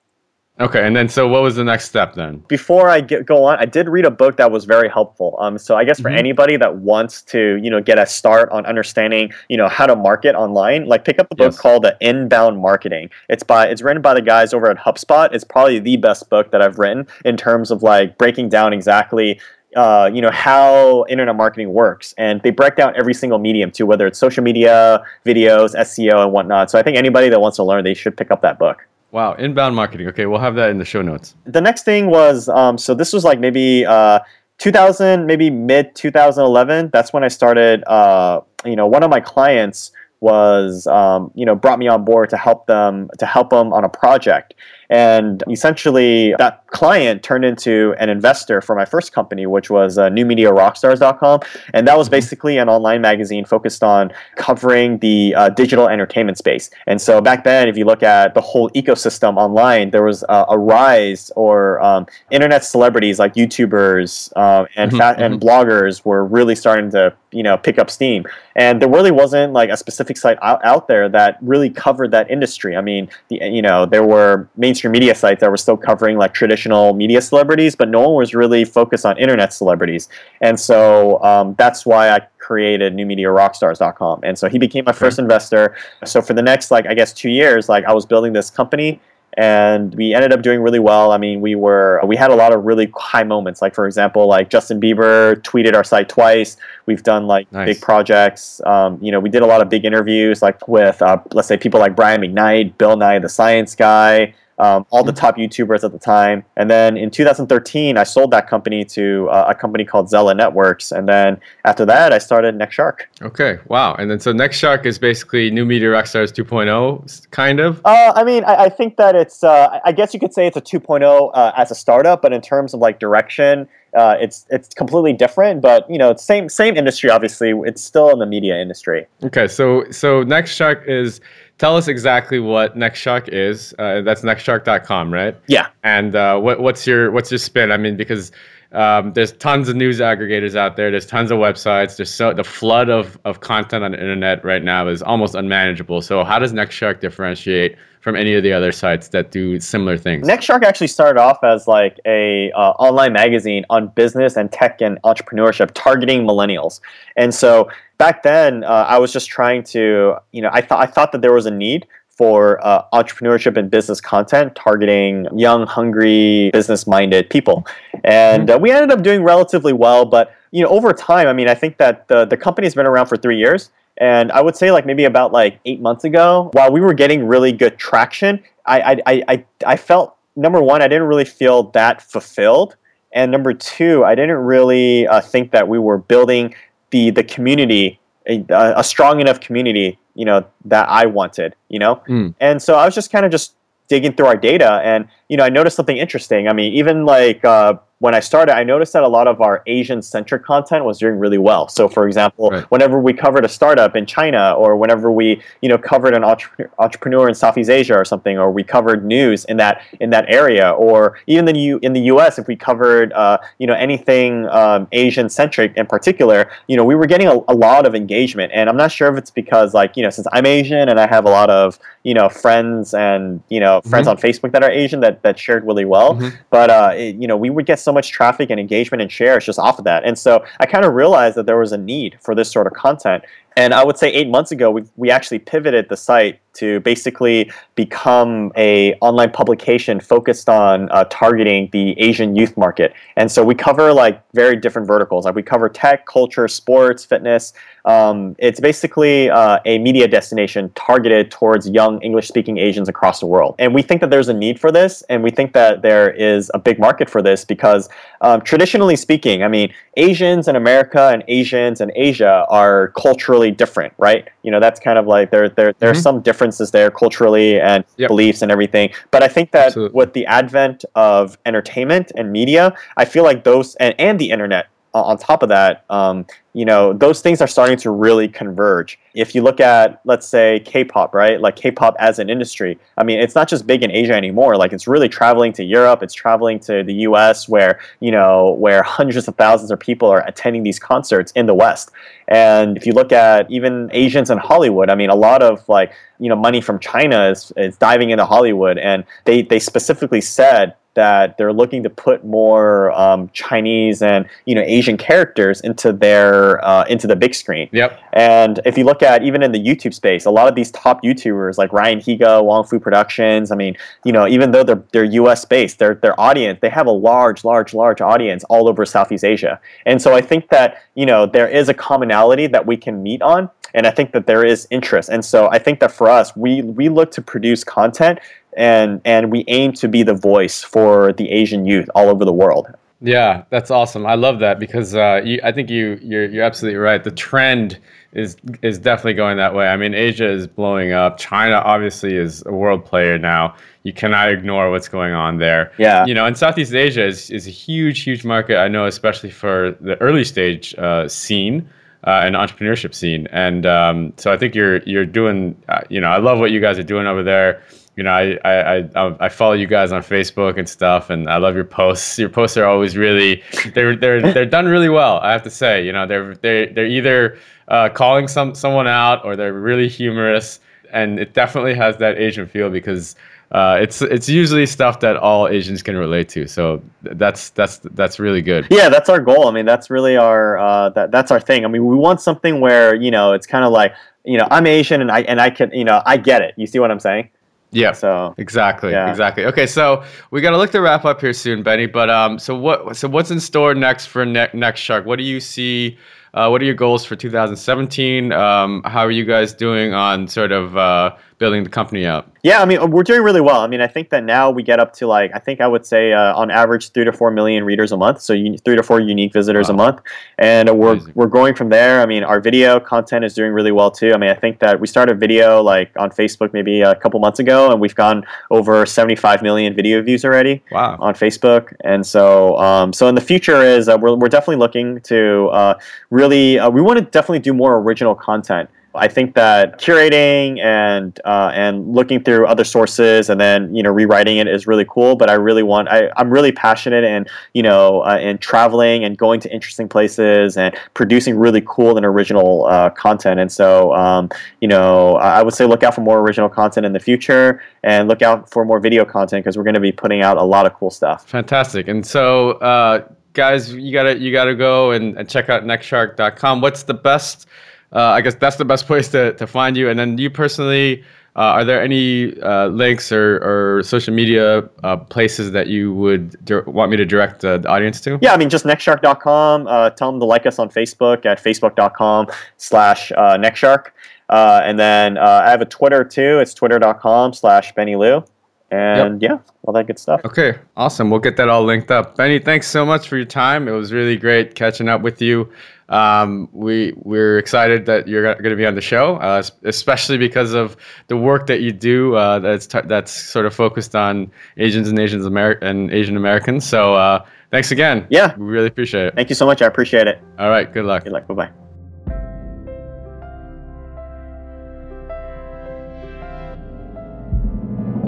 Okay, 0.58 0.86
and 0.86 0.96
then 0.96 1.06
so 1.06 1.28
what 1.28 1.42
was 1.42 1.56
the 1.56 1.64
next 1.64 1.84
step 1.84 2.14
then? 2.14 2.38
Before 2.48 2.88
I 2.88 3.02
get, 3.02 3.26
go 3.26 3.44
on, 3.44 3.58
I 3.58 3.66
did 3.66 3.90
read 3.90 4.06
a 4.06 4.10
book 4.10 4.38
that 4.38 4.50
was 4.50 4.64
very 4.64 4.88
helpful. 4.88 5.36
Um, 5.38 5.58
so 5.58 5.76
I 5.76 5.84
guess 5.84 6.00
for 6.00 6.08
mm-hmm. 6.08 6.18
anybody 6.18 6.56
that 6.56 6.76
wants 6.76 7.20
to, 7.24 7.56
you 7.62 7.68
know, 7.68 7.82
get 7.82 7.98
a 7.98 8.06
start 8.06 8.50
on 8.50 8.64
understanding, 8.64 9.30
you 9.50 9.58
know, 9.58 9.68
how 9.68 9.84
to 9.86 9.94
market 9.94 10.34
online, 10.34 10.86
like 10.86 11.04
pick 11.04 11.18
up 11.18 11.28
the 11.28 11.34
book 11.34 11.52
yes. 11.52 11.60
called 11.60 11.84
The 11.84 11.94
Inbound 12.00 12.58
Marketing. 12.58 13.10
It's 13.28 13.42
by 13.42 13.66
it's 13.66 13.82
written 13.82 14.00
by 14.00 14.14
the 14.14 14.22
guys 14.22 14.54
over 14.54 14.70
at 14.70 14.78
HubSpot. 14.78 15.30
It's 15.30 15.44
probably 15.44 15.78
the 15.78 15.98
best 15.98 16.30
book 16.30 16.50
that 16.52 16.62
I've 16.62 16.78
written 16.78 17.06
in 17.26 17.36
terms 17.36 17.70
of 17.70 17.82
like 17.82 18.16
breaking 18.16 18.48
down 18.48 18.72
exactly 18.72 19.38
uh, 19.76 20.10
you 20.10 20.22
know 20.22 20.30
how 20.30 21.04
internet 21.10 21.36
marketing 21.36 21.74
works 21.74 22.14
and 22.16 22.40
they 22.40 22.50
break 22.50 22.76
down 22.76 22.94
every 22.96 23.12
single 23.12 23.38
medium 23.38 23.70
too 23.70 23.84
whether 23.84 24.06
it's 24.06 24.18
social 24.18 24.42
media 24.42 25.04
videos 25.26 25.74
seo 25.74 26.22
and 26.22 26.32
whatnot 26.32 26.70
so 26.70 26.78
i 26.78 26.82
think 26.82 26.96
anybody 26.96 27.28
that 27.28 27.40
wants 27.40 27.56
to 27.56 27.62
learn 27.62 27.84
they 27.84 27.92
should 27.92 28.16
pick 28.16 28.30
up 28.30 28.40
that 28.40 28.58
book 28.58 28.86
Wow, 29.12 29.34
inbound 29.34 29.76
marketing. 29.76 30.08
Okay, 30.08 30.26
we'll 30.26 30.40
have 30.40 30.56
that 30.56 30.70
in 30.70 30.78
the 30.78 30.84
show 30.84 31.02
notes. 31.02 31.34
The 31.44 31.60
next 31.60 31.84
thing 31.84 32.08
was 32.08 32.48
um, 32.48 32.76
so 32.76 32.94
this 32.94 33.12
was 33.12 33.24
like 33.24 33.38
maybe 33.40 33.86
uh, 33.86 34.20
2000, 34.58 35.26
maybe 35.26 35.50
mid 35.50 35.94
2011. 35.94 36.90
That's 36.92 37.12
when 37.12 37.24
I 37.24 37.28
started. 37.28 37.84
Uh, 37.86 38.40
you 38.64 38.76
know, 38.76 38.86
one 38.86 39.02
of 39.02 39.10
my 39.10 39.20
clients 39.20 39.92
was 40.20 40.86
um, 40.86 41.30
you 41.34 41.44
know 41.44 41.54
brought 41.54 41.78
me 41.78 41.88
on 41.88 42.04
board 42.04 42.30
to 42.30 42.36
help 42.36 42.66
them 42.66 43.08
to 43.18 43.26
help 43.26 43.50
them 43.50 43.72
on 43.72 43.84
a 43.84 43.88
project 43.88 44.54
and 44.90 45.42
essentially, 45.50 46.34
that 46.38 46.66
client 46.68 47.22
turned 47.22 47.44
into 47.44 47.94
an 47.98 48.08
investor 48.08 48.60
for 48.60 48.74
my 48.76 48.84
first 48.84 49.12
company, 49.12 49.46
which 49.46 49.70
was 49.70 49.98
uh, 49.98 50.08
newmediarockstars.com. 50.10 51.40
And 51.72 51.88
that 51.88 51.96
was 51.96 52.06
mm-hmm. 52.06 52.12
basically 52.12 52.58
an 52.58 52.68
online 52.68 53.00
magazine 53.00 53.44
focused 53.44 53.82
on 53.82 54.12
covering 54.36 54.98
the 54.98 55.34
uh, 55.34 55.48
digital 55.50 55.88
entertainment 55.88 56.38
space. 56.38 56.70
And 56.86 57.00
so 57.00 57.20
back 57.20 57.44
then, 57.44 57.68
if 57.68 57.76
you 57.76 57.84
look 57.84 58.02
at 58.02 58.34
the 58.34 58.40
whole 58.40 58.70
ecosystem 58.70 59.36
online, 59.36 59.90
there 59.90 60.04
was 60.04 60.24
uh, 60.28 60.44
a 60.48 60.58
rise 60.58 61.30
or 61.36 61.80
um, 61.82 62.06
internet 62.30 62.64
celebrities 62.64 63.18
like 63.18 63.34
YouTubers 63.34 64.32
uh, 64.36 64.66
and, 64.76 64.90
mm-hmm, 64.90 64.98
fat- 64.98 65.16
mm-hmm. 65.16 65.32
and 65.32 65.40
bloggers 65.40 66.04
were 66.04 66.24
really 66.24 66.54
starting 66.54 66.90
to 66.90 67.14
you 67.36 67.42
know 67.42 67.58
pick 67.58 67.78
up 67.78 67.90
steam 67.90 68.24
and 68.54 68.80
there 68.80 68.88
really 68.88 69.10
wasn't 69.10 69.52
like 69.52 69.68
a 69.68 69.76
specific 69.76 70.16
site 70.16 70.38
out, 70.40 70.64
out 70.64 70.88
there 70.88 71.06
that 71.08 71.36
really 71.42 71.68
covered 71.68 72.10
that 72.10 72.30
industry 72.30 72.74
i 72.76 72.80
mean 72.80 73.08
the, 73.28 73.36
you 73.36 73.60
know 73.60 73.84
there 73.84 74.04
were 74.04 74.48
mainstream 74.56 74.75
media 74.84 75.14
sites 75.14 75.40
that 75.40 75.50
were 75.50 75.56
still 75.56 75.76
covering 75.76 76.18
like 76.18 76.34
traditional 76.34 76.94
media 76.94 77.20
celebrities 77.20 77.74
but 77.74 77.88
no 77.88 78.00
one 78.00 78.14
was 78.14 78.34
really 78.34 78.64
focused 78.64 79.04
on 79.04 79.16
internet 79.18 79.52
celebrities 79.52 80.08
and 80.40 80.58
so 80.58 81.22
um, 81.22 81.54
that's 81.58 81.86
why 81.86 82.10
i 82.10 82.20
created 82.38 82.94
newmediarockstars.com 82.94 84.20
and 84.22 84.38
so 84.38 84.48
he 84.48 84.58
became 84.58 84.84
my 84.84 84.92
first 84.92 85.18
investor 85.18 85.76
so 86.04 86.22
for 86.22 86.34
the 86.34 86.42
next 86.42 86.70
like 86.70 86.86
i 86.86 86.94
guess 86.94 87.12
two 87.12 87.30
years 87.30 87.68
like 87.68 87.84
i 87.84 87.92
was 87.92 88.06
building 88.06 88.32
this 88.32 88.50
company 88.50 89.00
and 89.36 89.94
we 89.94 90.14
ended 90.14 90.32
up 90.32 90.40
doing 90.40 90.62
really 90.62 90.78
well. 90.78 91.12
I 91.12 91.18
mean, 91.18 91.40
we 91.42 91.54
were 91.54 92.00
we 92.06 92.16
had 92.16 92.30
a 92.30 92.34
lot 92.34 92.54
of 92.54 92.64
really 92.64 92.90
high 92.96 93.22
moments. 93.22 93.60
Like 93.60 93.74
for 93.74 93.86
example, 93.86 94.26
like 94.26 94.48
Justin 94.48 94.80
Bieber 94.80 95.36
tweeted 95.42 95.74
our 95.74 95.84
site 95.84 96.08
twice. 96.08 96.56
We've 96.86 97.02
done 97.02 97.26
like 97.26 97.50
nice. 97.52 97.66
big 97.66 97.82
projects. 97.82 98.62
Um, 98.64 98.98
you 99.02 99.12
know, 99.12 99.20
we 99.20 99.28
did 99.28 99.42
a 99.42 99.46
lot 99.46 99.60
of 99.60 99.68
big 99.68 99.84
interviews, 99.84 100.40
like 100.40 100.66
with 100.66 101.02
uh, 101.02 101.18
let's 101.32 101.48
say 101.48 101.58
people 101.58 101.80
like 101.80 101.94
Brian 101.94 102.22
McKnight, 102.22 102.78
Bill 102.78 102.96
Nye 102.96 103.18
the 103.18 103.28
Science 103.28 103.74
Guy. 103.74 104.34
Um, 104.58 104.86
all 104.90 105.04
the 105.04 105.12
top 105.12 105.36
YouTubers 105.36 105.84
at 105.84 105.92
the 105.92 105.98
time. 105.98 106.44
And 106.56 106.70
then 106.70 106.96
in 106.96 107.10
2013, 107.10 107.98
I 107.98 108.04
sold 108.04 108.30
that 108.30 108.48
company 108.48 108.84
to 108.86 109.28
uh, 109.30 109.46
a 109.48 109.54
company 109.54 109.84
called 109.84 110.08
Zella 110.08 110.34
Networks. 110.34 110.92
And 110.92 111.08
then 111.08 111.40
after 111.64 111.84
that, 111.86 112.12
I 112.12 112.18
started 112.18 112.54
Next 112.54 112.74
Shark. 112.74 113.08
Okay, 113.22 113.58
wow. 113.68 113.94
And 113.94 114.10
then 114.10 114.20
so 114.20 114.32
Next 114.32 114.58
Shark 114.58 114.86
is 114.86 114.98
basically 114.98 115.50
New 115.50 115.64
Media 115.64 115.88
Rockstars 115.88 116.32
2.0, 116.32 117.30
kind 117.30 117.60
of? 117.60 117.80
Uh, 117.84 118.12
I 118.14 118.24
mean, 118.24 118.44
I, 118.44 118.64
I, 118.64 118.68
think 118.68 118.96
that 118.96 119.14
it's, 119.14 119.44
uh, 119.44 119.80
I 119.84 119.92
guess 119.92 120.14
you 120.14 120.20
could 120.20 120.32
say 120.32 120.46
it's 120.46 120.56
a 120.56 120.62
2.0 120.62 121.30
uh, 121.34 121.52
as 121.56 121.70
a 121.70 121.74
startup, 121.74 122.22
but 122.22 122.32
in 122.32 122.40
terms 122.40 122.72
of 122.72 122.80
like 122.80 122.98
direction, 122.98 123.68
uh, 123.96 124.14
it's 124.20 124.44
it's 124.50 124.68
completely 124.74 125.14
different, 125.14 125.62
but 125.62 125.90
you 125.90 125.96
know, 125.96 126.14
same 126.16 126.50
same 126.50 126.76
industry. 126.76 127.08
Obviously, 127.08 127.52
it's 127.64 127.82
still 127.82 128.10
in 128.10 128.18
the 128.18 128.26
media 128.26 128.60
industry. 128.60 129.06
Okay, 129.24 129.48
so 129.48 129.90
so 129.90 130.22
Next 130.22 130.54
Shark 130.54 130.84
is 130.86 131.20
tell 131.58 131.76
us 131.76 131.88
exactly 131.88 132.38
what 132.38 132.76
NextShark 132.76 133.28
is. 133.28 133.74
Uh, 133.78 134.02
that's 134.02 134.22
nextshark.com, 134.22 135.12
right? 135.12 135.36
Yeah. 135.46 135.68
And 135.82 136.14
uh, 136.14 136.38
what, 136.38 136.60
what's 136.60 136.86
your 136.86 137.10
what's 137.10 137.30
your 137.30 137.38
spin? 137.38 137.72
I 137.72 137.76
mean, 137.76 137.96
because 137.96 138.32
um, 138.72 139.12
there's 139.12 139.32
tons 139.32 139.68
of 139.68 139.76
news 139.76 140.00
aggregators 140.00 140.56
out 140.56 140.76
there. 140.76 140.90
There's 140.90 141.06
tons 141.06 141.30
of 141.30 141.38
websites. 141.38 141.96
There's 141.96 142.12
so 142.12 142.32
the 142.34 142.44
flood 142.44 142.90
of, 142.90 143.18
of 143.24 143.40
content 143.40 143.84
on 143.84 143.92
the 143.92 143.98
internet 143.98 144.44
right 144.44 144.62
now 144.62 144.88
is 144.88 145.02
almost 145.02 145.34
unmanageable. 145.34 146.02
So 146.02 146.24
how 146.24 146.38
does 146.38 146.52
NextShark 146.52 147.00
differentiate 147.00 147.76
from 148.06 148.14
any 148.14 148.34
of 148.34 148.44
the 148.44 148.52
other 148.52 148.70
sites 148.70 149.08
that 149.08 149.32
do 149.32 149.58
similar 149.58 149.98
things? 149.98 150.28
NextShark 150.28 150.62
actually 150.62 150.86
started 150.86 151.18
off 151.18 151.42
as 151.42 151.66
like 151.66 151.98
a 152.06 152.52
uh, 152.52 152.70
online 152.78 153.12
magazine 153.12 153.64
on 153.68 153.88
business 153.88 154.36
and 154.36 154.52
tech 154.52 154.80
and 154.80 155.02
entrepreneurship, 155.02 155.72
targeting 155.74 156.24
millennials. 156.24 156.78
And 157.16 157.34
so 157.34 157.68
back 157.98 158.22
then, 158.22 158.62
uh, 158.62 158.86
I 158.88 158.96
was 158.98 159.12
just 159.12 159.28
trying 159.28 159.64
to, 159.64 160.14
you 160.30 160.40
know, 160.40 160.50
I 160.52 160.60
thought 160.60 160.78
I 160.78 160.86
thought 160.86 161.10
that 161.10 161.20
there 161.20 161.32
was 161.32 161.46
a 161.46 161.50
need 161.50 161.84
for 162.08 162.64
uh, 162.64 162.84
entrepreneurship 162.94 163.56
and 163.56 163.72
business 163.72 164.00
content 164.00 164.54
targeting 164.54 165.26
young, 165.36 165.66
hungry, 165.66 166.50
business-minded 166.52 167.28
people, 167.28 167.66
and 168.04 168.48
uh, 168.52 168.56
we 168.56 168.70
ended 168.70 168.92
up 168.92 169.02
doing 169.02 169.24
relatively 169.24 169.72
well. 169.72 170.04
But 170.04 170.32
you 170.52 170.62
know, 170.62 170.68
over 170.68 170.92
time, 170.92 171.26
I 171.26 171.32
mean, 171.32 171.48
I 171.48 171.54
think 171.54 171.78
that 171.78 172.06
the 172.06 172.24
the 172.24 172.36
company's 172.36 172.76
been 172.76 172.86
around 172.86 173.06
for 173.06 173.16
three 173.16 173.36
years, 173.36 173.70
and 173.98 174.32
I 174.32 174.40
would 174.40 174.56
say 174.56 174.70
like 174.70 174.86
maybe 174.86 175.04
about 175.04 175.32
like 175.32 175.60
eight 175.64 175.80
months 175.80 176.04
ago, 176.04 176.50
while 176.52 176.72
we 176.72 176.80
were 176.80 176.94
getting 176.94 177.26
really 177.26 177.52
good 177.52 177.78
traction, 177.78 178.42
I 178.66 179.00
I 179.06 179.22
I, 179.28 179.44
I 179.66 179.76
felt 179.76 180.16
number 180.36 180.62
one, 180.62 180.82
I 180.82 180.88
didn't 180.88 181.08
really 181.08 181.24
feel 181.24 181.64
that 181.70 182.02
fulfilled. 182.02 182.76
And 183.12 183.32
number 183.32 183.54
two, 183.54 184.04
I 184.04 184.14
didn't 184.14 184.36
really 184.36 185.06
uh, 185.06 185.22
think 185.22 185.50
that 185.52 185.68
we 185.68 185.78
were 185.78 185.98
building 185.98 186.54
the 186.90 187.10
the 187.10 187.24
community 187.24 187.98
a, 188.26 188.44
a, 188.76 188.84
strong 188.84 189.20
enough 189.20 189.40
community 189.40 189.98
you 190.14 190.24
know 190.24 190.44
that 190.64 190.88
i 190.88 191.06
wanted 191.06 191.54
you 191.68 191.78
know 191.78 191.96
mm. 192.08 192.34
and 192.40 192.62
so 192.62 192.74
i 192.74 192.84
was 192.84 192.94
just 192.94 193.10
kind 193.10 193.24
of 193.24 193.30
just 193.30 193.54
digging 193.88 194.12
through 194.12 194.26
our 194.26 194.36
data 194.36 194.80
and 194.84 195.06
you 195.28 195.36
know 195.36 195.44
i 195.44 195.48
noticed 195.48 195.76
something 195.76 195.96
interesting 195.96 196.48
i 196.48 196.52
mean 196.52 196.72
even 196.72 197.04
like 197.04 197.44
uh, 197.44 197.74
when 197.98 198.14
I 198.14 198.20
started, 198.20 198.54
I 198.54 198.62
noticed 198.62 198.92
that 198.92 199.04
a 199.04 199.08
lot 199.08 199.26
of 199.26 199.40
our 199.40 199.62
Asian 199.66 200.02
centric 200.02 200.44
content 200.44 200.84
was 200.84 200.98
doing 200.98 201.18
really 201.18 201.38
well. 201.38 201.66
So, 201.68 201.88
for 201.88 202.06
example, 202.06 202.50
right. 202.50 202.64
whenever 202.64 203.00
we 203.00 203.14
covered 203.14 203.44
a 203.44 203.48
startup 203.48 203.96
in 203.96 204.04
China, 204.04 204.52
or 204.52 204.76
whenever 204.76 205.10
we 205.10 205.40
you 205.62 205.68
know 205.70 205.78
covered 205.78 206.12
an 206.12 206.22
entre- 206.22 206.70
entrepreneur 206.78 207.26
in 207.26 207.34
Southeast 207.34 207.70
Asia 207.70 207.96
or 207.96 208.04
something, 208.04 208.36
or 208.38 208.50
we 208.50 208.62
covered 208.62 209.04
news 209.04 209.46
in 209.46 209.56
that 209.56 209.80
in 210.00 210.10
that 210.10 210.26
area, 210.28 210.72
or 210.72 211.18
even 211.26 211.46
the 211.46 211.58
U- 211.58 211.80
in 211.82 211.94
the 211.94 212.02
U.S. 212.02 212.38
if 212.38 212.46
we 212.46 212.54
covered 212.54 213.14
uh, 213.14 213.38
you 213.58 213.66
know 213.66 213.74
anything 213.74 214.46
um, 214.48 214.88
Asian 214.92 215.30
centric 215.30 215.74
in 215.76 215.86
particular, 215.86 216.50
you 216.66 216.76
know 216.76 216.84
we 216.84 216.94
were 216.94 217.06
getting 217.06 217.28
a, 217.28 217.38
a 217.48 217.54
lot 217.54 217.86
of 217.86 217.94
engagement. 217.94 218.52
And 218.54 218.68
I'm 218.68 218.76
not 218.76 218.92
sure 218.92 219.10
if 219.10 219.16
it's 219.16 219.30
because 219.30 219.72
like 219.72 219.96
you 219.96 220.02
know 220.02 220.10
since 220.10 220.26
I'm 220.32 220.44
Asian 220.44 220.90
and 220.90 221.00
I 221.00 221.06
have 221.06 221.24
a 221.24 221.30
lot 221.30 221.48
of 221.48 221.78
you 222.06 222.14
know 222.14 222.28
friends 222.28 222.94
and 222.94 223.42
you 223.48 223.58
know 223.58 223.80
friends 223.80 224.06
mm-hmm. 224.06 224.10
on 224.10 224.16
Facebook 224.16 224.52
that 224.52 224.62
are 224.62 224.70
Asian 224.70 225.00
that 225.00 225.24
that 225.24 225.36
shared 225.36 225.66
really 225.66 225.84
well, 225.84 226.14
mm-hmm. 226.14 226.28
but 226.50 226.70
uh, 226.70 226.92
it, 226.94 227.16
you 227.16 227.26
know 227.26 227.36
we 227.36 227.50
would 227.50 227.66
get 227.66 227.80
so 227.80 227.92
much 227.92 228.12
traffic 228.12 228.48
and 228.48 228.60
engagement 228.60 229.02
and 229.02 229.10
shares 229.10 229.44
just 229.44 229.58
off 229.58 229.80
of 229.80 229.84
that. 229.86 230.04
And 230.04 230.16
so 230.16 230.44
I 230.60 230.66
kind 230.66 230.84
of 230.84 230.94
realized 230.94 231.36
that 231.36 231.46
there 231.46 231.58
was 231.58 231.72
a 231.72 231.78
need 231.78 232.16
for 232.22 232.36
this 232.36 232.48
sort 232.48 232.68
of 232.68 232.74
content. 232.74 233.24
And 233.56 233.74
I 233.74 233.82
would 233.84 233.98
say 233.98 234.12
eight 234.12 234.28
months 234.28 234.52
ago, 234.52 234.70
we, 234.70 234.84
we 234.96 235.10
actually 235.10 235.40
pivoted 235.40 235.88
the 235.88 235.96
site 235.96 236.38
to 236.56 236.80
basically 236.80 237.50
become 237.74 238.52
a 238.56 238.94
online 239.00 239.30
publication 239.30 240.00
focused 240.00 240.48
on 240.48 240.90
uh, 240.90 241.04
targeting 241.10 241.68
the 241.72 241.98
Asian 242.00 242.34
youth 242.36 242.56
market. 242.56 242.92
And 243.16 243.30
so 243.30 243.44
we 243.44 243.54
cover 243.54 243.92
like 243.92 244.22
very 244.32 244.56
different 244.56 244.88
verticals. 244.88 245.24
Like 245.24 245.34
we 245.34 245.42
cover 245.42 245.68
tech, 245.68 246.06
culture, 246.06 246.48
sports, 246.48 247.04
fitness. 247.04 247.52
Um, 247.84 248.34
it's 248.38 248.58
basically 248.58 249.30
uh, 249.30 249.60
a 249.64 249.78
media 249.78 250.08
destination 250.08 250.72
targeted 250.74 251.30
towards 251.30 251.68
young 251.68 252.00
English-speaking 252.02 252.58
Asians 252.58 252.88
across 252.88 253.20
the 253.20 253.26
world. 253.26 253.54
And 253.58 253.72
we 253.72 253.82
think 253.82 254.00
that 254.00 254.10
there's 254.10 254.28
a 254.28 254.34
need 254.34 254.58
for 254.58 254.72
this, 254.72 255.02
and 255.08 255.22
we 255.22 255.30
think 255.30 255.52
that 255.52 255.82
there 255.82 256.10
is 256.10 256.50
a 256.52 256.58
big 256.58 256.80
market 256.80 257.08
for 257.08 257.22
this 257.22 257.44
because, 257.44 257.88
um, 258.22 258.40
traditionally 258.40 258.96
speaking, 258.96 259.44
I 259.44 259.48
mean, 259.48 259.72
Asians 259.96 260.48
in 260.48 260.56
America 260.56 261.10
and 261.12 261.22
Asians 261.28 261.80
in 261.80 261.92
Asia 261.94 262.44
are 262.48 262.88
culturally 262.96 263.52
different, 263.52 263.94
right? 263.98 264.28
You 264.42 264.50
know, 264.50 264.60
that's 264.60 264.80
kind 264.80 264.98
of 264.98 265.06
like 265.06 265.30
there 265.30 265.48
there 265.48 265.72
there 265.78 265.90
mm-hmm. 265.90 265.98
are 265.98 266.00
some 266.00 266.22
differences 266.46 266.70
there 266.70 266.90
culturally 266.90 267.60
and 267.60 267.84
yep. 267.96 268.08
beliefs 268.08 268.42
and 268.42 268.52
everything. 268.52 268.90
But 269.10 269.22
I 269.22 269.28
think 269.28 269.50
that 269.52 269.66
Absolutely. 269.66 269.96
with 269.96 270.12
the 270.12 270.26
advent 270.26 270.84
of 270.94 271.38
entertainment 271.44 272.12
and 272.16 272.32
media, 272.32 272.74
I 272.96 273.04
feel 273.04 273.24
like 273.24 273.44
those 273.44 273.74
and, 273.76 273.94
and 273.98 274.18
the 274.18 274.30
internet 274.30 274.68
on 275.02 275.18
top 275.18 275.42
of 275.42 275.48
that, 275.48 275.84
um, 275.90 276.26
you 276.52 276.64
know, 276.64 276.94
those 276.94 277.20
things 277.20 277.42
are 277.42 277.46
starting 277.46 277.76
to 277.76 277.90
really 277.90 278.28
converge. 278.28 278.98
If 279.14 279.34
you 279.34 279.42
look 279.42 279.60
at, 279.60 280.00
let's 280.04 280.26
say, 280.26 280.60
K-pop, 280.60 281.14
right? 281.14 281.38
Like 281.38 281.54
K-pop 281.54 281.96
as 281.98 282.18
an 282.18 282.30
industry. 282.30 282.78
I 282.96 283.04
mean, 283.04 283.20
it's 283.20 283.34
not 283.34 283.46
just 283.46 283.66
big 283.66 283.82
in 283.82 283.90
Asia 283.90 284.14
anymore. 284.14 284.56
Like 284.56 284.72
it's 284.72 284.88
really 284.88 285.08
traveling 285.08 285.52
to 285.52 285.64
Europe. 285.64 286.02
It's 286.02 286.14
traveling 286.14 286.58
to 286.60 286.82
the 286.82 286.94
U.S., 286.94 287.46
where 287.48 287.78
you 288.00 288.10
know, 288.10 288.56
where 288.58 288.82
hundreds 288.82 289.28
of 289.28 289.36
thousands 289.36 289.70
of 289.70 289.78
people 289.78 290.08
are 290.08 290.26
attending 290.26 290.62
these 290.62 290.78
concerts 290.78 291.30
in 291.32 291.44
the 291.44 291.54
West. 291.54 291.90
And 292.28 292.76
if 292.76 292.86
you 292.86 292.92
look 292.92 293.12
at 293.12 293.50
even 293.50 293.90
Asians 293.92 294.30
in 294.30 294.38
Hollywood, 294.38 294.88
I 294.88 294.94
mean, 294.94 295.10
a 295.10 295.14
lot 295.14 295.42
of 295.42 295.68
like 295.68 295.92
you 296.18 296.30
know 296.30 296.36
money 296.36 296.62
from 296.62 296.78
China 296.78 297.28
is, 297.28 297.52
is 297.56 297.76
diving 297.76 298.10
into 298.10 298.24
Hollywood, 298.24 298.78
and 298.78 299.04
they 299.26 299.42
they 299.42 299.58
specifically 299.58 300.22
said 300.22 300.74
that 300.96 301.38
they're 301.38 301.52
looking 301.52 301.82
to 301.84 301.90
put 301.90 302.24
more 302.24 302.90
um, 302.92 303.30
Chinese 303.32 304.02
and 304.02 304.26
you 304.44 304.54
know 304.54 304.62
Asian 304.62 304.96
characters 304.96 305.60
into 305.60 305.92
their 305.92 306.64
uh, 306.64 306.84
into 306.88 307.06
the 307.06 307.14
big 307.14 307.34
screen. 307.34 307.68
Yep. 307.72 307.98
And 308.12 308.60
if 308.64 308.76
you 308.76 308.84
look 308.84 309.02
at 309.02 309.22
even 309.22 309.42
in 309.42 309.52
the 309.52 309.62
YouTube 309.62 309.94
space, 309.94 310.26
a 310.26 310.30
lot 310.30 310.48
of 310.48 310.56
these 310.56 310.72
top 310.72 311.02
YouTubers 311.02 311.58
like 311.58 311.72
Ryan 311.72 312.00
Higa, 312.00 312.44
Wong 312.44 312.64
Fu 312.64 312.80
Productions. 312.80 313.52
I 313.52 313.54
mean, 313.54 313.76
you 314.04 314.12
know, 314.12 314.26
even 314.26 314.50
though 314.50 314.64
they're 314.64 314.82
they're 314.92 315.04
U.S. 315.04 315.44
based, 315.44 315.78
their 315.78 315.94
their 315.94 316.18
audience 316.20 316.58
they 316.60 316.70
have 316.70 316.86
a 316.86 316.92
large, 316.92 317.44
large, 317.44 317.72
large 317.72 318.00
audience 318.00 318.42
all 318.44 318.68
over 318.68 318.84
Southeast 318.84 319.24
Asia. 319.24 319.60
And 319.84 320.02
so 320.02 320.14
I 320.14 320.20
think 320.20 320.48
that 320.48 320.82
you 320.94 321.06
know 321.06 321.26
there 321.26 321.48
is 321.48 321.68
a 321.68 321.74
commonality 321.74 322.48
that 322.48 322.66
we 322.66 322.76
can 322.76 323.02
meet 323.02 323.22
on 323.22 323.50
and 323.76 323.86
I 323.86 323.90
think 323.90 324.12
that 324.12 324.26
there 324.26 324.44
is 324.44 324.66
interest. 324.70 325.10
And 325.10 325.24
so 325.24 325.48
I 325.50 325.58
think 325.58 325.80
that 325.80 325.92
for 325.92 326.08
us, 326.08 326.34
we 326.34 326.62
we 326.62 326.88
look 326.88 327.10
to 327.12 327.22
produce 327.22 327.62
content 327.62 328.18
and 328.56 329.00
and 329.04 329.30
we 329.30 329.44
aim 329.48 329.72
to 329.74 329.88
be 329.88 330.02
the 330.02 330.14
voice 330.14 330.62
for 330.62 331.12
the 331.12 331.30
Asian 331.30 331.66
youth 331.66 331.88
all 331.94 332.08
over 332.08 332.24
the 332.24 332.32
world. 332.32 332.66
Yeah, 333.02 333.44
that's 333.50 333.70
awesome. 333.70 334.06
I 334.06 334.14
love 334.14 334.38
that 334.38 334.58
because 334.58 334.94
uh, 334.94 335.20
you, 335.22 335.38
I 335.44 335.52
think 335.52 335.68
you 335.68 335.98
you're, 336.02 336.24
you're 336.26 336.44
absolutely 336.44 336.78
right. 336.78 337.02
The 337.04 337.10
trend 337.10 337.78
is 338.12 338.36
is 338.62 338.78
definitely 338.78 339.14
going 339.14 339.36
that 339.36 339.54
way. 339.54 339.68
I 339.68 339.76
mean, 339.76 339.92
Asia 339.92 340.28
is 340.28 340.46
blowing 340.46 340.92
up. 340.92 341.18
China 341.18 341.56
obviously 341.56 342.16
is 342.16 342.42
a 342.46 342.52
world 342.52 342.84
player 342.84 343.18
now. 343.18 343.54
You 343.82 343.92
cannot 343.92 344.30
ignore 344.30 344.70
what's 344.70 344.88
going 344.88 345.12
on 345.12 345.38
there. 345.38 345.72
Yeah. 345.78 346.06
You 346.06 346.14
know, 346.14 346.24
and 346.24 346.36
Southeast 346.36 346.72
Asia 346.72 347.06
is, 347.06 347.30
is 347.30 347.46
a 347.46 347.50
huge, 347.50 348.02
huge 348.02 348.24
market. 348.24 348.58
I 348.58 348.66
know, 348.66 348.86
especially 348.86 349.30
for 349.30 349.76
the 349.80 350.00
early 350.00 350.24
stage 350.24 350.74
uh, 350.76 351.06
scene 351.06 351.68
uh, 352.04 352.22
and 352.24 352.34
entrepreneurship 352.34 352.94
scene. 352.94 353.28
And 353.30 353.66
um, 353.66 354.12
so 354.16 354.32
I 354.32 354.38
think 354.38 354.54
you're 354.54 354.78
you're 354.78 355.04
doing. 355.04 355.54
Uh, 355.68 355.82
you 355.90 356.00
know, 356.00 356.08
I 356.08 356.16
love 356.16 356.38
what 356.38 356.50
you 356.50 356.60
guys 356.60 356.78
are 356.78 356.82
doing 356.84 357.06
over 357.06 357.22
there. 357.22 357.62
You 357.96 358.02
know, 358.02 358.10
I, 358.10 358.38
I 358.44 358.76
I 358.94 359.16
I 359.20 359.28
follow 359.30 359.54
you 359.54 359.66
guys 359.66 359.90
on 359.90 360.02
Facebook 360.02 360.58
and 360.58 360.68
stuff, 360.68 361.08
and 361.08 361.30
I 361.30 361.38
love 361.38 361.54
your 361.54 361.64
posts. 361.64 362.18
Your 362.18 362.28
posts 362.28 362.56
are 362.58 362.66
always 362.66 362.94
really 362.96 363.42
they're 363.74 363.96
they're 363.96 364.20
they're 364.34 364.46
done 364.46 364.66
really 364.66 364.90
well. 364.90 365.18
I 365.18 365.32
have 365.32 365.42
to 365.44 365.50
say, 365.50 365.84
you 365.84 365.92
know, 365.92 366.06
they're 366.06 366.34
they 366.36 366.66
they're 366.66 366.86
either 366.86 367.38
uh, 367.68 367.88
calling 367.88 368.28
some 368.28 368.54
someone 368.54 368.86
out 368.86 369.24
or 369.24 369.34
they're 369.34 369.54
really 369.54 369.88
humorous, 369.88 370.60
and 370.92 371.18
it 371.18 371.32
definitely 371.32 371.74
has 371.74 371.96
that 371.96 372.18
Asian 372.18 372.46
feel 372.46 372.68
because 372.68 373.16
uh, 373.52 373.78
it's 373.80 374.02
it's 374.02 374.28
usually 374.28 374.66
stuff 374.66 375.00
that 375.00 375.16
all 375.16 375.48
Asians 375.48 375.82
can 375.82 375.96
relate 375.96 376.28
to. 376.30 376.46
So 376.48 376.82
that's 377.02 377.50
that's 377.50 377.78
that's 377.78 378.18
really 378.18 378.42
good. 378.42 378.66
Yeah, 378.70 378.88
that's 378.88 379.08
our 379.08 379.20
goal. 379.20 379.48
I 379.48 379.52
mean, 379.52 379.66
that's 379.66 379.88
really 379.88 380.16
our 380.16 380.58
uh, 380.58 380.90
that 380.90 381.12
that's 381.12 381.30
our 381.30 381.40
thing. 381.40 381.64
I 381.64 381.68
mean, 381.68 381.86
we 381.86 381.96
want 381.96 382.20
something 382.20 382.60
where 382.60 382.94
you 382.94 383.10
know 383.10 383.32
it's 383.32 383.46
kind 383.46 383.64
of 383.64 383.72
like 383.72 383.94
you 384.24 384.36
know 384.36 384.48
I'm 384.50 384.66
Asian 384.66 385.00
and 385.00 385.10
I 385.10 385.22
and 385.22 385.40
I 385.40 385.50
can 385.50 385.70
you 385.72 385.84
know 385.84 386.02
I 386.04 386.16
get 386.16 386.42
it. 386.42 386.54
You 386.56 386.66
see 386.66 386.78
what 386.78 386.90
I'm 386.90 387.00
saying? 387.00 387.30
Yeah. 387.70 387.92
So 387.92 388.34
exactly, 388.38 388.92
yeah. 388.92 389.10
exactly. 389.10 389.44
Okay, 389.46 389.66
so 389.66 390.04
we 390.30 390.40
got 390.40 390.50
to 390.50 390.58
look 390.58 390.70
to 390.72 390.80
wrap 390.80 391.04
up 391.04 391.20
here 391.20 391.32
soon, 391.32 391.62
Benny. 391.62 391.86
But 391.86 392.10
um, 392.10 392.38
so 392.38 392.56
what? 392.56 392.96
So 392.96 393.08
what's 393.08 393.30
in 393.30 393.40
store 393.40 393.74
next 393.74 394.06
for 394.06 394.24
ne- 394.24 394.50
next 394.54 394.80
Shark? 394.80 395.04
What 395.06 395.16
do 395.16 395.24
you 395.24 395.40
see? 395.40 395.98
Uh, 396.34 396.48
what 396.48 396.60
are 396.60 396.66
your 396.66 396.74
goals 396.74 397.04
for 397.04 397.16
2017? 397.16 398.30
Um, 398.30 398.82
how 398.84 399.00
are 399.00 399.10
you 399.10 399.24
guys 399.24 399.54
doing 399.54 399.94
on 399.94 400.28
sort 400.28 400.52
of 400.52 400.76
uh, 400.76 401.16
building 401.38 401.64
the 401.64 401.70
company 401.70 402.06
out? 402.06 402.30
Yeah, 402.42 402.62
I 402.62 402.64
mean, 402.64 402.90
we're 402.90 403.02
doing 403.02 403.22
really 403.22 403.40
well. 403.40 403.60
I 403.60 403.66
mean, 403.66 403.80
I 403.80 403.88
think 403.88 404.10
that 404.10 404.22
now 404.22 404.50
we 404.50 404.62
get 404.62 404.78
up 404.78 404.92
to 404.94 405.06
like, 405.06 405.32
I 405.34 405.38
think 405.38 405.60
I 405.60 405.66
would 405.66 405.84
say 405.84 406.12
uh, 406.12 406.34
on 406.36 406.50
average 406.50 406.92
three 406.92 407.04
to 407.04 407.12
four 407.12 407.30
million 407.30 407.64
readers 407.64 407.92
a 407.92 407.96
month. 407.96 408.20
So 408.20 408.32
you, 408.32 408.56
three 408.58 408.76
to 408.76 408.82
four 408.82 409.00
unique 409.00 409.32
visitors 409.32 409.68
wow. 409.68 409.74
a 409.74 409.76
month, 409.76 410.00
and 410.38 410.78
we're 410.78 410.92
Amazing. 410.92 411.12
we're 411.14 411.26
growing 411.26 411.54
from 411.54 411.68
there. 411.68 412.00
I 412.00 412.06
mean, 412.06 412.22
our 412.22 412.40
video 412.40 412.78
content 412.78 413.24
is 413.24 413.34
doing 413.34 413.52
really 413.52 413.72
well 413.72 413.90
too. 413.90 414.12
I 414.14 414.16
mean, 414.16 414.30
I 414.30 414.34
think 414.34 414.60
that 414.60 414.80
we 414.80 414.86
started 414.86 415.18
video 415.18 415.60
like 415.60 415.90
on 415.98 416.10
Facebook 416.10 416.52
maybe 416.52 416.82
a 416.82 416.94
couple 416.94 417.18
months 417.20 417.40
ago, 417.40 417.70
and 417.70 417.80
we've 417.80 417.94
gone 417.94 418.24
over 418.50 418.86
75 418.86 419.42
million 419.42 419.74
video 419.74 420.00
views 420.02 420.24
already. 420.24 420.62
Wow. 420.70 420.96
On 421.00 421.14
Facebook, 421.14 421.74
and 421.80 422.06
so 422.06 422.56
um, 422.58 422.92
so 422.92 423.08
in 423.08 423.14
the 423.14 423.20
future 423.20 423.60
is 423.62 423.88
uh, 423.88 423.98
we're 424.00 424.14
we're 424.14 424.28
definitely 424.28 424.56
looking 424.56 425.00
to 425.00 425.48
uh, 425.48 425.74
really 426.10 426.58
uh, 426.58 426.70
we 426.70 426.80
want 426.80 426.98
to 426.98 427.04
definitely 427.04 427.40
do 427.40 427.52
more 427.52 427.76
original 427.78 428.14
content. 428.14 428.70
I 428.96 429.08
think 429.08 429.34
that 429.34 429.80
curating 429.80 430.58
and 430.60 431.18
uh, 431.24 431.50
and 431.54 431.92
looking 431.92 432.22
through 432.22 432.46
other 432.46 432.64
sources 432.64 433.30
and 433.30 433.40
then 433.40 433.74
you 433.74 433.82
know 433.82 433.90
rewriting 433.90 434.38
it 434.38 434.48
is 434.48 434.66
really 434.66 434.84
cool. 434.88 435.16
But 435.16 435.30
I 435.30 435.34
really 435.34 435.62
want 435.62 435.88
I, 435.88 436.10
I'm 436.16 436.30
really 436.30 436.52
passionate 436.52 437.04
in 437.04 437.26
you 437.54 437.62
know 437.62 438.04
uh, 438.04 438.18
in 438.18 438.38
traveling 438.38 439.04
and 439.04 439.16
going 439.16 439.40
to 439.40 439.52
interesting 439.52 439.88
places 439.88 440.56
and 440.56 440.76
producing 440.94 441.38
really 441.38 441.62
cool 441.66 441.96
and 441.96 442.04
original 442.06 442.66
uh, 442.66 442.90
content. 442.90 443.40
And 443.40 443.50
so 443.50 443.94
um, 443.94 444.30
you 444.60 444.68
know 444.68 445.16
I 445.16 445.42
would 445.42 445.54
say 445.54 445.64
look 445.64 445.82
out 445.82 445.94
for 445.94 446.00
more 446.00 446.20
original 446.20 446.48
content 446.48 446.86
in 446.86 446.92
the 446.92 447.00
future 447.00 447.62
and 447.82 448.08
look 448.08 448.22
out 448.22 448.50
for 448.50 448.64
more 448.64 448.80
video 448.80 449.04
content 449.04 449.44
because 449.44 449.56
we're 449.56 449.64
going 449.64 449.74
to 449.74 449.80
be 449.80 449.92
putting 449.92 450.22
out 450.22 450.36
a 450.36 450.42
lot 450.42 450.66
of 450.66 450.74
cool 450.74 450.90
stuff. 450.90 451.28
Fantastic. 451.28 451.88
And 451.88 452.04
so 452.04 452.52
uh, 452.52 453.06
guys, 453.36 453.72
you 453.72 453.92
gotta 453.92 454.18
you 454.18 454.32
gotta 454.32 454.56
go 454.56 454.90
and, 454.90 455.16
and 455.16 455.28
check 455.28 455.48
out 455.48 455.62
nextshark.com. 455.62 456.60
What's 456.60 456.82
the 456.82 456.94
best 456.94 457.46
uh, 457.92 458.00
I 458.00 458.20
guess 458.20 458.34
that's 458.34 458.56
the 458.56 458.64
best 458.64 458.86
place 458.88 459.08
to, 459.08 459.32
to 459.34 459.46
find 459.46 459.76
you. 459.76 459.88
And 459.88 459.98
then 459.98 460.18
you 460.18 460.30
personally, 460.30 461.04
uh, 461.36 461.52
are 461.52 461.64
there 461.64 461.82
any 461.82 462.40
uh, 462.40 462.68
links 462.68 463.12
or, 463.12 463.36
or 463.42 463.82
social 463.82 464.14
media 464.14 464.68
uh, 464.82 464.96
places 464.96 465.52
that 465.52 465.66
you 465.66 465.92
would 465.92 466.34
want 466.66 466.90
me 466.90 466.96
to 466.96 467.04
direct 467.04 467.42
the 467.42 467.62
audience 467.68 468.00
to? 468.00 468.18
Yeah, 468.22 468.32
I 468.32 468.38
mean, 468.38 468.48
just 468.48 468.64
nextshark.com. 468.64 469.66
Uh, 469.66 469.90
tell 469.90 470.10
them 470.10 470.18
to 470.20 470.26
like 470.26 470.46
us 470.46 470.58
on 470.58 470.70
Facebook 470.70 471.26
at 471.26 471.42
facebook.com 471.42 472.28
slash 472.56 473.12
uh, 473.12 473.36
nextshark. 473.36 473.88
and 474.30 474.78
then 474.78 475.18
I 475.18 475.50
have 475.50 475.60
a 475.60 475.66
Twitter 475.66 476.04
too. 476.04 476.38
It's 476.38 476.54
twitter.com 476.54 477.34
slash 477.34 477.74
Benny 477.74 477.94
Luo. 477.94 478.26
And 478.70 479.22
yep. 479.22 479.30
yeah, 479.30 479.52
all 479.62 479.72
that 479.74 479.86
good 479.86 479.98
stuff. 479.98 480.22
Okay, 480.24 480.58
awesome. 480.76 481.08
We'll 481.08 481.20
get 481.20 481.36
that 481.36 481.48
all 481.48 481.62
linked 481.62 481.90
up. 481.92 482.16
Benny, 482.16 482.40
thanks 482.40 482.66
so 482.66 482.84
much 482.84 483.08
for 483.08 483.16
your 483.16 483.26
time. 483.26 483.68
It 483.68 483.72
was 483.72 483.92
really 483.92 484.16
great 484.16 484.56
catching 484.56 484.88
up 484.88 485.02
with 485.02 485.22
you. 485.22 485.48
Um, 485.88 486.48
we 486.52 486.92
we're 486.96 487.38
excited 487.38 487.86
that 487.86 488.08
you're 488.08 488.22
going 488.34 488.50
to 488.50 488.56
be 488.56 488.66
on 488.66 488.74
the 488.74 488.80
show, 488.80 489.16
uh, 489.16 489.42
especially 489.62 490.18
because 490.18 490.52
of 490.52 490.76
the 491.06 491.16
work 491.16 491.46
that 491.46 491.60
you 491.60 491.72
do. 491.72 492.16
Uh, 492.16 492.38
that's 492.40 492.66
t- 492.66 492.80
that's 492.86 493.12
sort 493.12 493.46
of 493.46 493.54
focused 493.54 493.94
on 493.94 494.30
Asians 494.56 494.88
and 494.88 494.98
Asians 494.98 495.24
Ameri- 495.26 495.62
and 495.62 495.92
Asian 495.92 496.16
Americans. 496.16 496.66
So 496.66 496.94
uh, 496.94 497.24
thanks 497.50 497.70
again. 497.70 498.06
Yeah, 498.10 498.36
we 498.36 498.46
really 498.46 498.66
appreciate 498.66 499.06
it. 499.06 499.14
Thank 499.14 499.28
you 499.28 499.36
so 499.36 499.46
much. 499.46 499.62
I 499.62 499.66
appreciate 499.66 500.08
it. 500.08 500.20
All 500.38 500.50
right. 500.50 500.72
Good 500.72 500.84
luck. 500.84 501.04
Good 501.04 501.12
luck. 501.12 501.26
Bye 501.28 501.34
bye. 501.34 501.50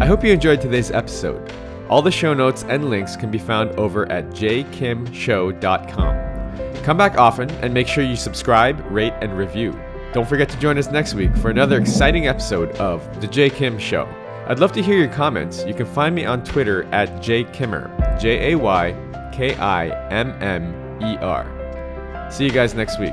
I 0.01 0.07
hope 0.07 0.25
you 0.25 0.33
enjoyed 0.33 0.61
today's 0.61 0.91
episode. 0.93 1.53
All 1.89 2.03
the 2.03 2.11
show 2.11 2.35
notes 2.35 2.65
and 2.69 2.89
links 2.91 3.17
can 3.17 3.31
be 3.31 3.39
found 3.39 3.71
over 3.73 4.11
at 4.13 4.27
jkimshow.com. 4.31 6.28
Come 6.83 6.97
back 6.97 7.19
often 7.19 7.51
and 7.63 7.75
make 7.75 7.89
sure 7.89 8.05
you 8.05 8.17
subscribe, 8.17 8.85
rate, 8.91 9.13
and 9.21 9.37
review. 9.37 9.79
Don't 10.13 10.29
forget 10.29 10.49
to 10.49 10.59
join 10.59 10.79
us 10.79 10.91
next 10.91 11.15
week 11.15 11.37
for 11.37 11.51
another 11.51 11.79
exciting 11.79 12.29
episode 12.29 12.71
of 12.77 13.21
The 13.21 13.27
Jay 13.27 13.51
Kim 13.51 13.79
Show. 13.79 14.09
I'd 14.47 14.59
love 14.59 14.73
to 14.73 14.83
hear 14.83 14.97
your 14.97 15.13
comments. 15.13 15.65
You 15.67 15.75
can 15.75 15.87
find 15.87 16.15
me 16.15 16.25
on 16.25 16.43
Twitter 16.43 16.85
at 16.93 17.11
jaykimmer, 17.23 18.19
J 18.19 18.53
A 18.53 18.59
Y 18.59 19.31
K 19.33 19.55
I 19.57 19.89
M 20.11 20.31
M 20.43 21.03
E 21.03 21.19
R. 21.19 22.31
See 22.31 22.45
you 22.45 22.51
guys 22.51 22.75
next 22.75 22.99
week. 22.99 23.13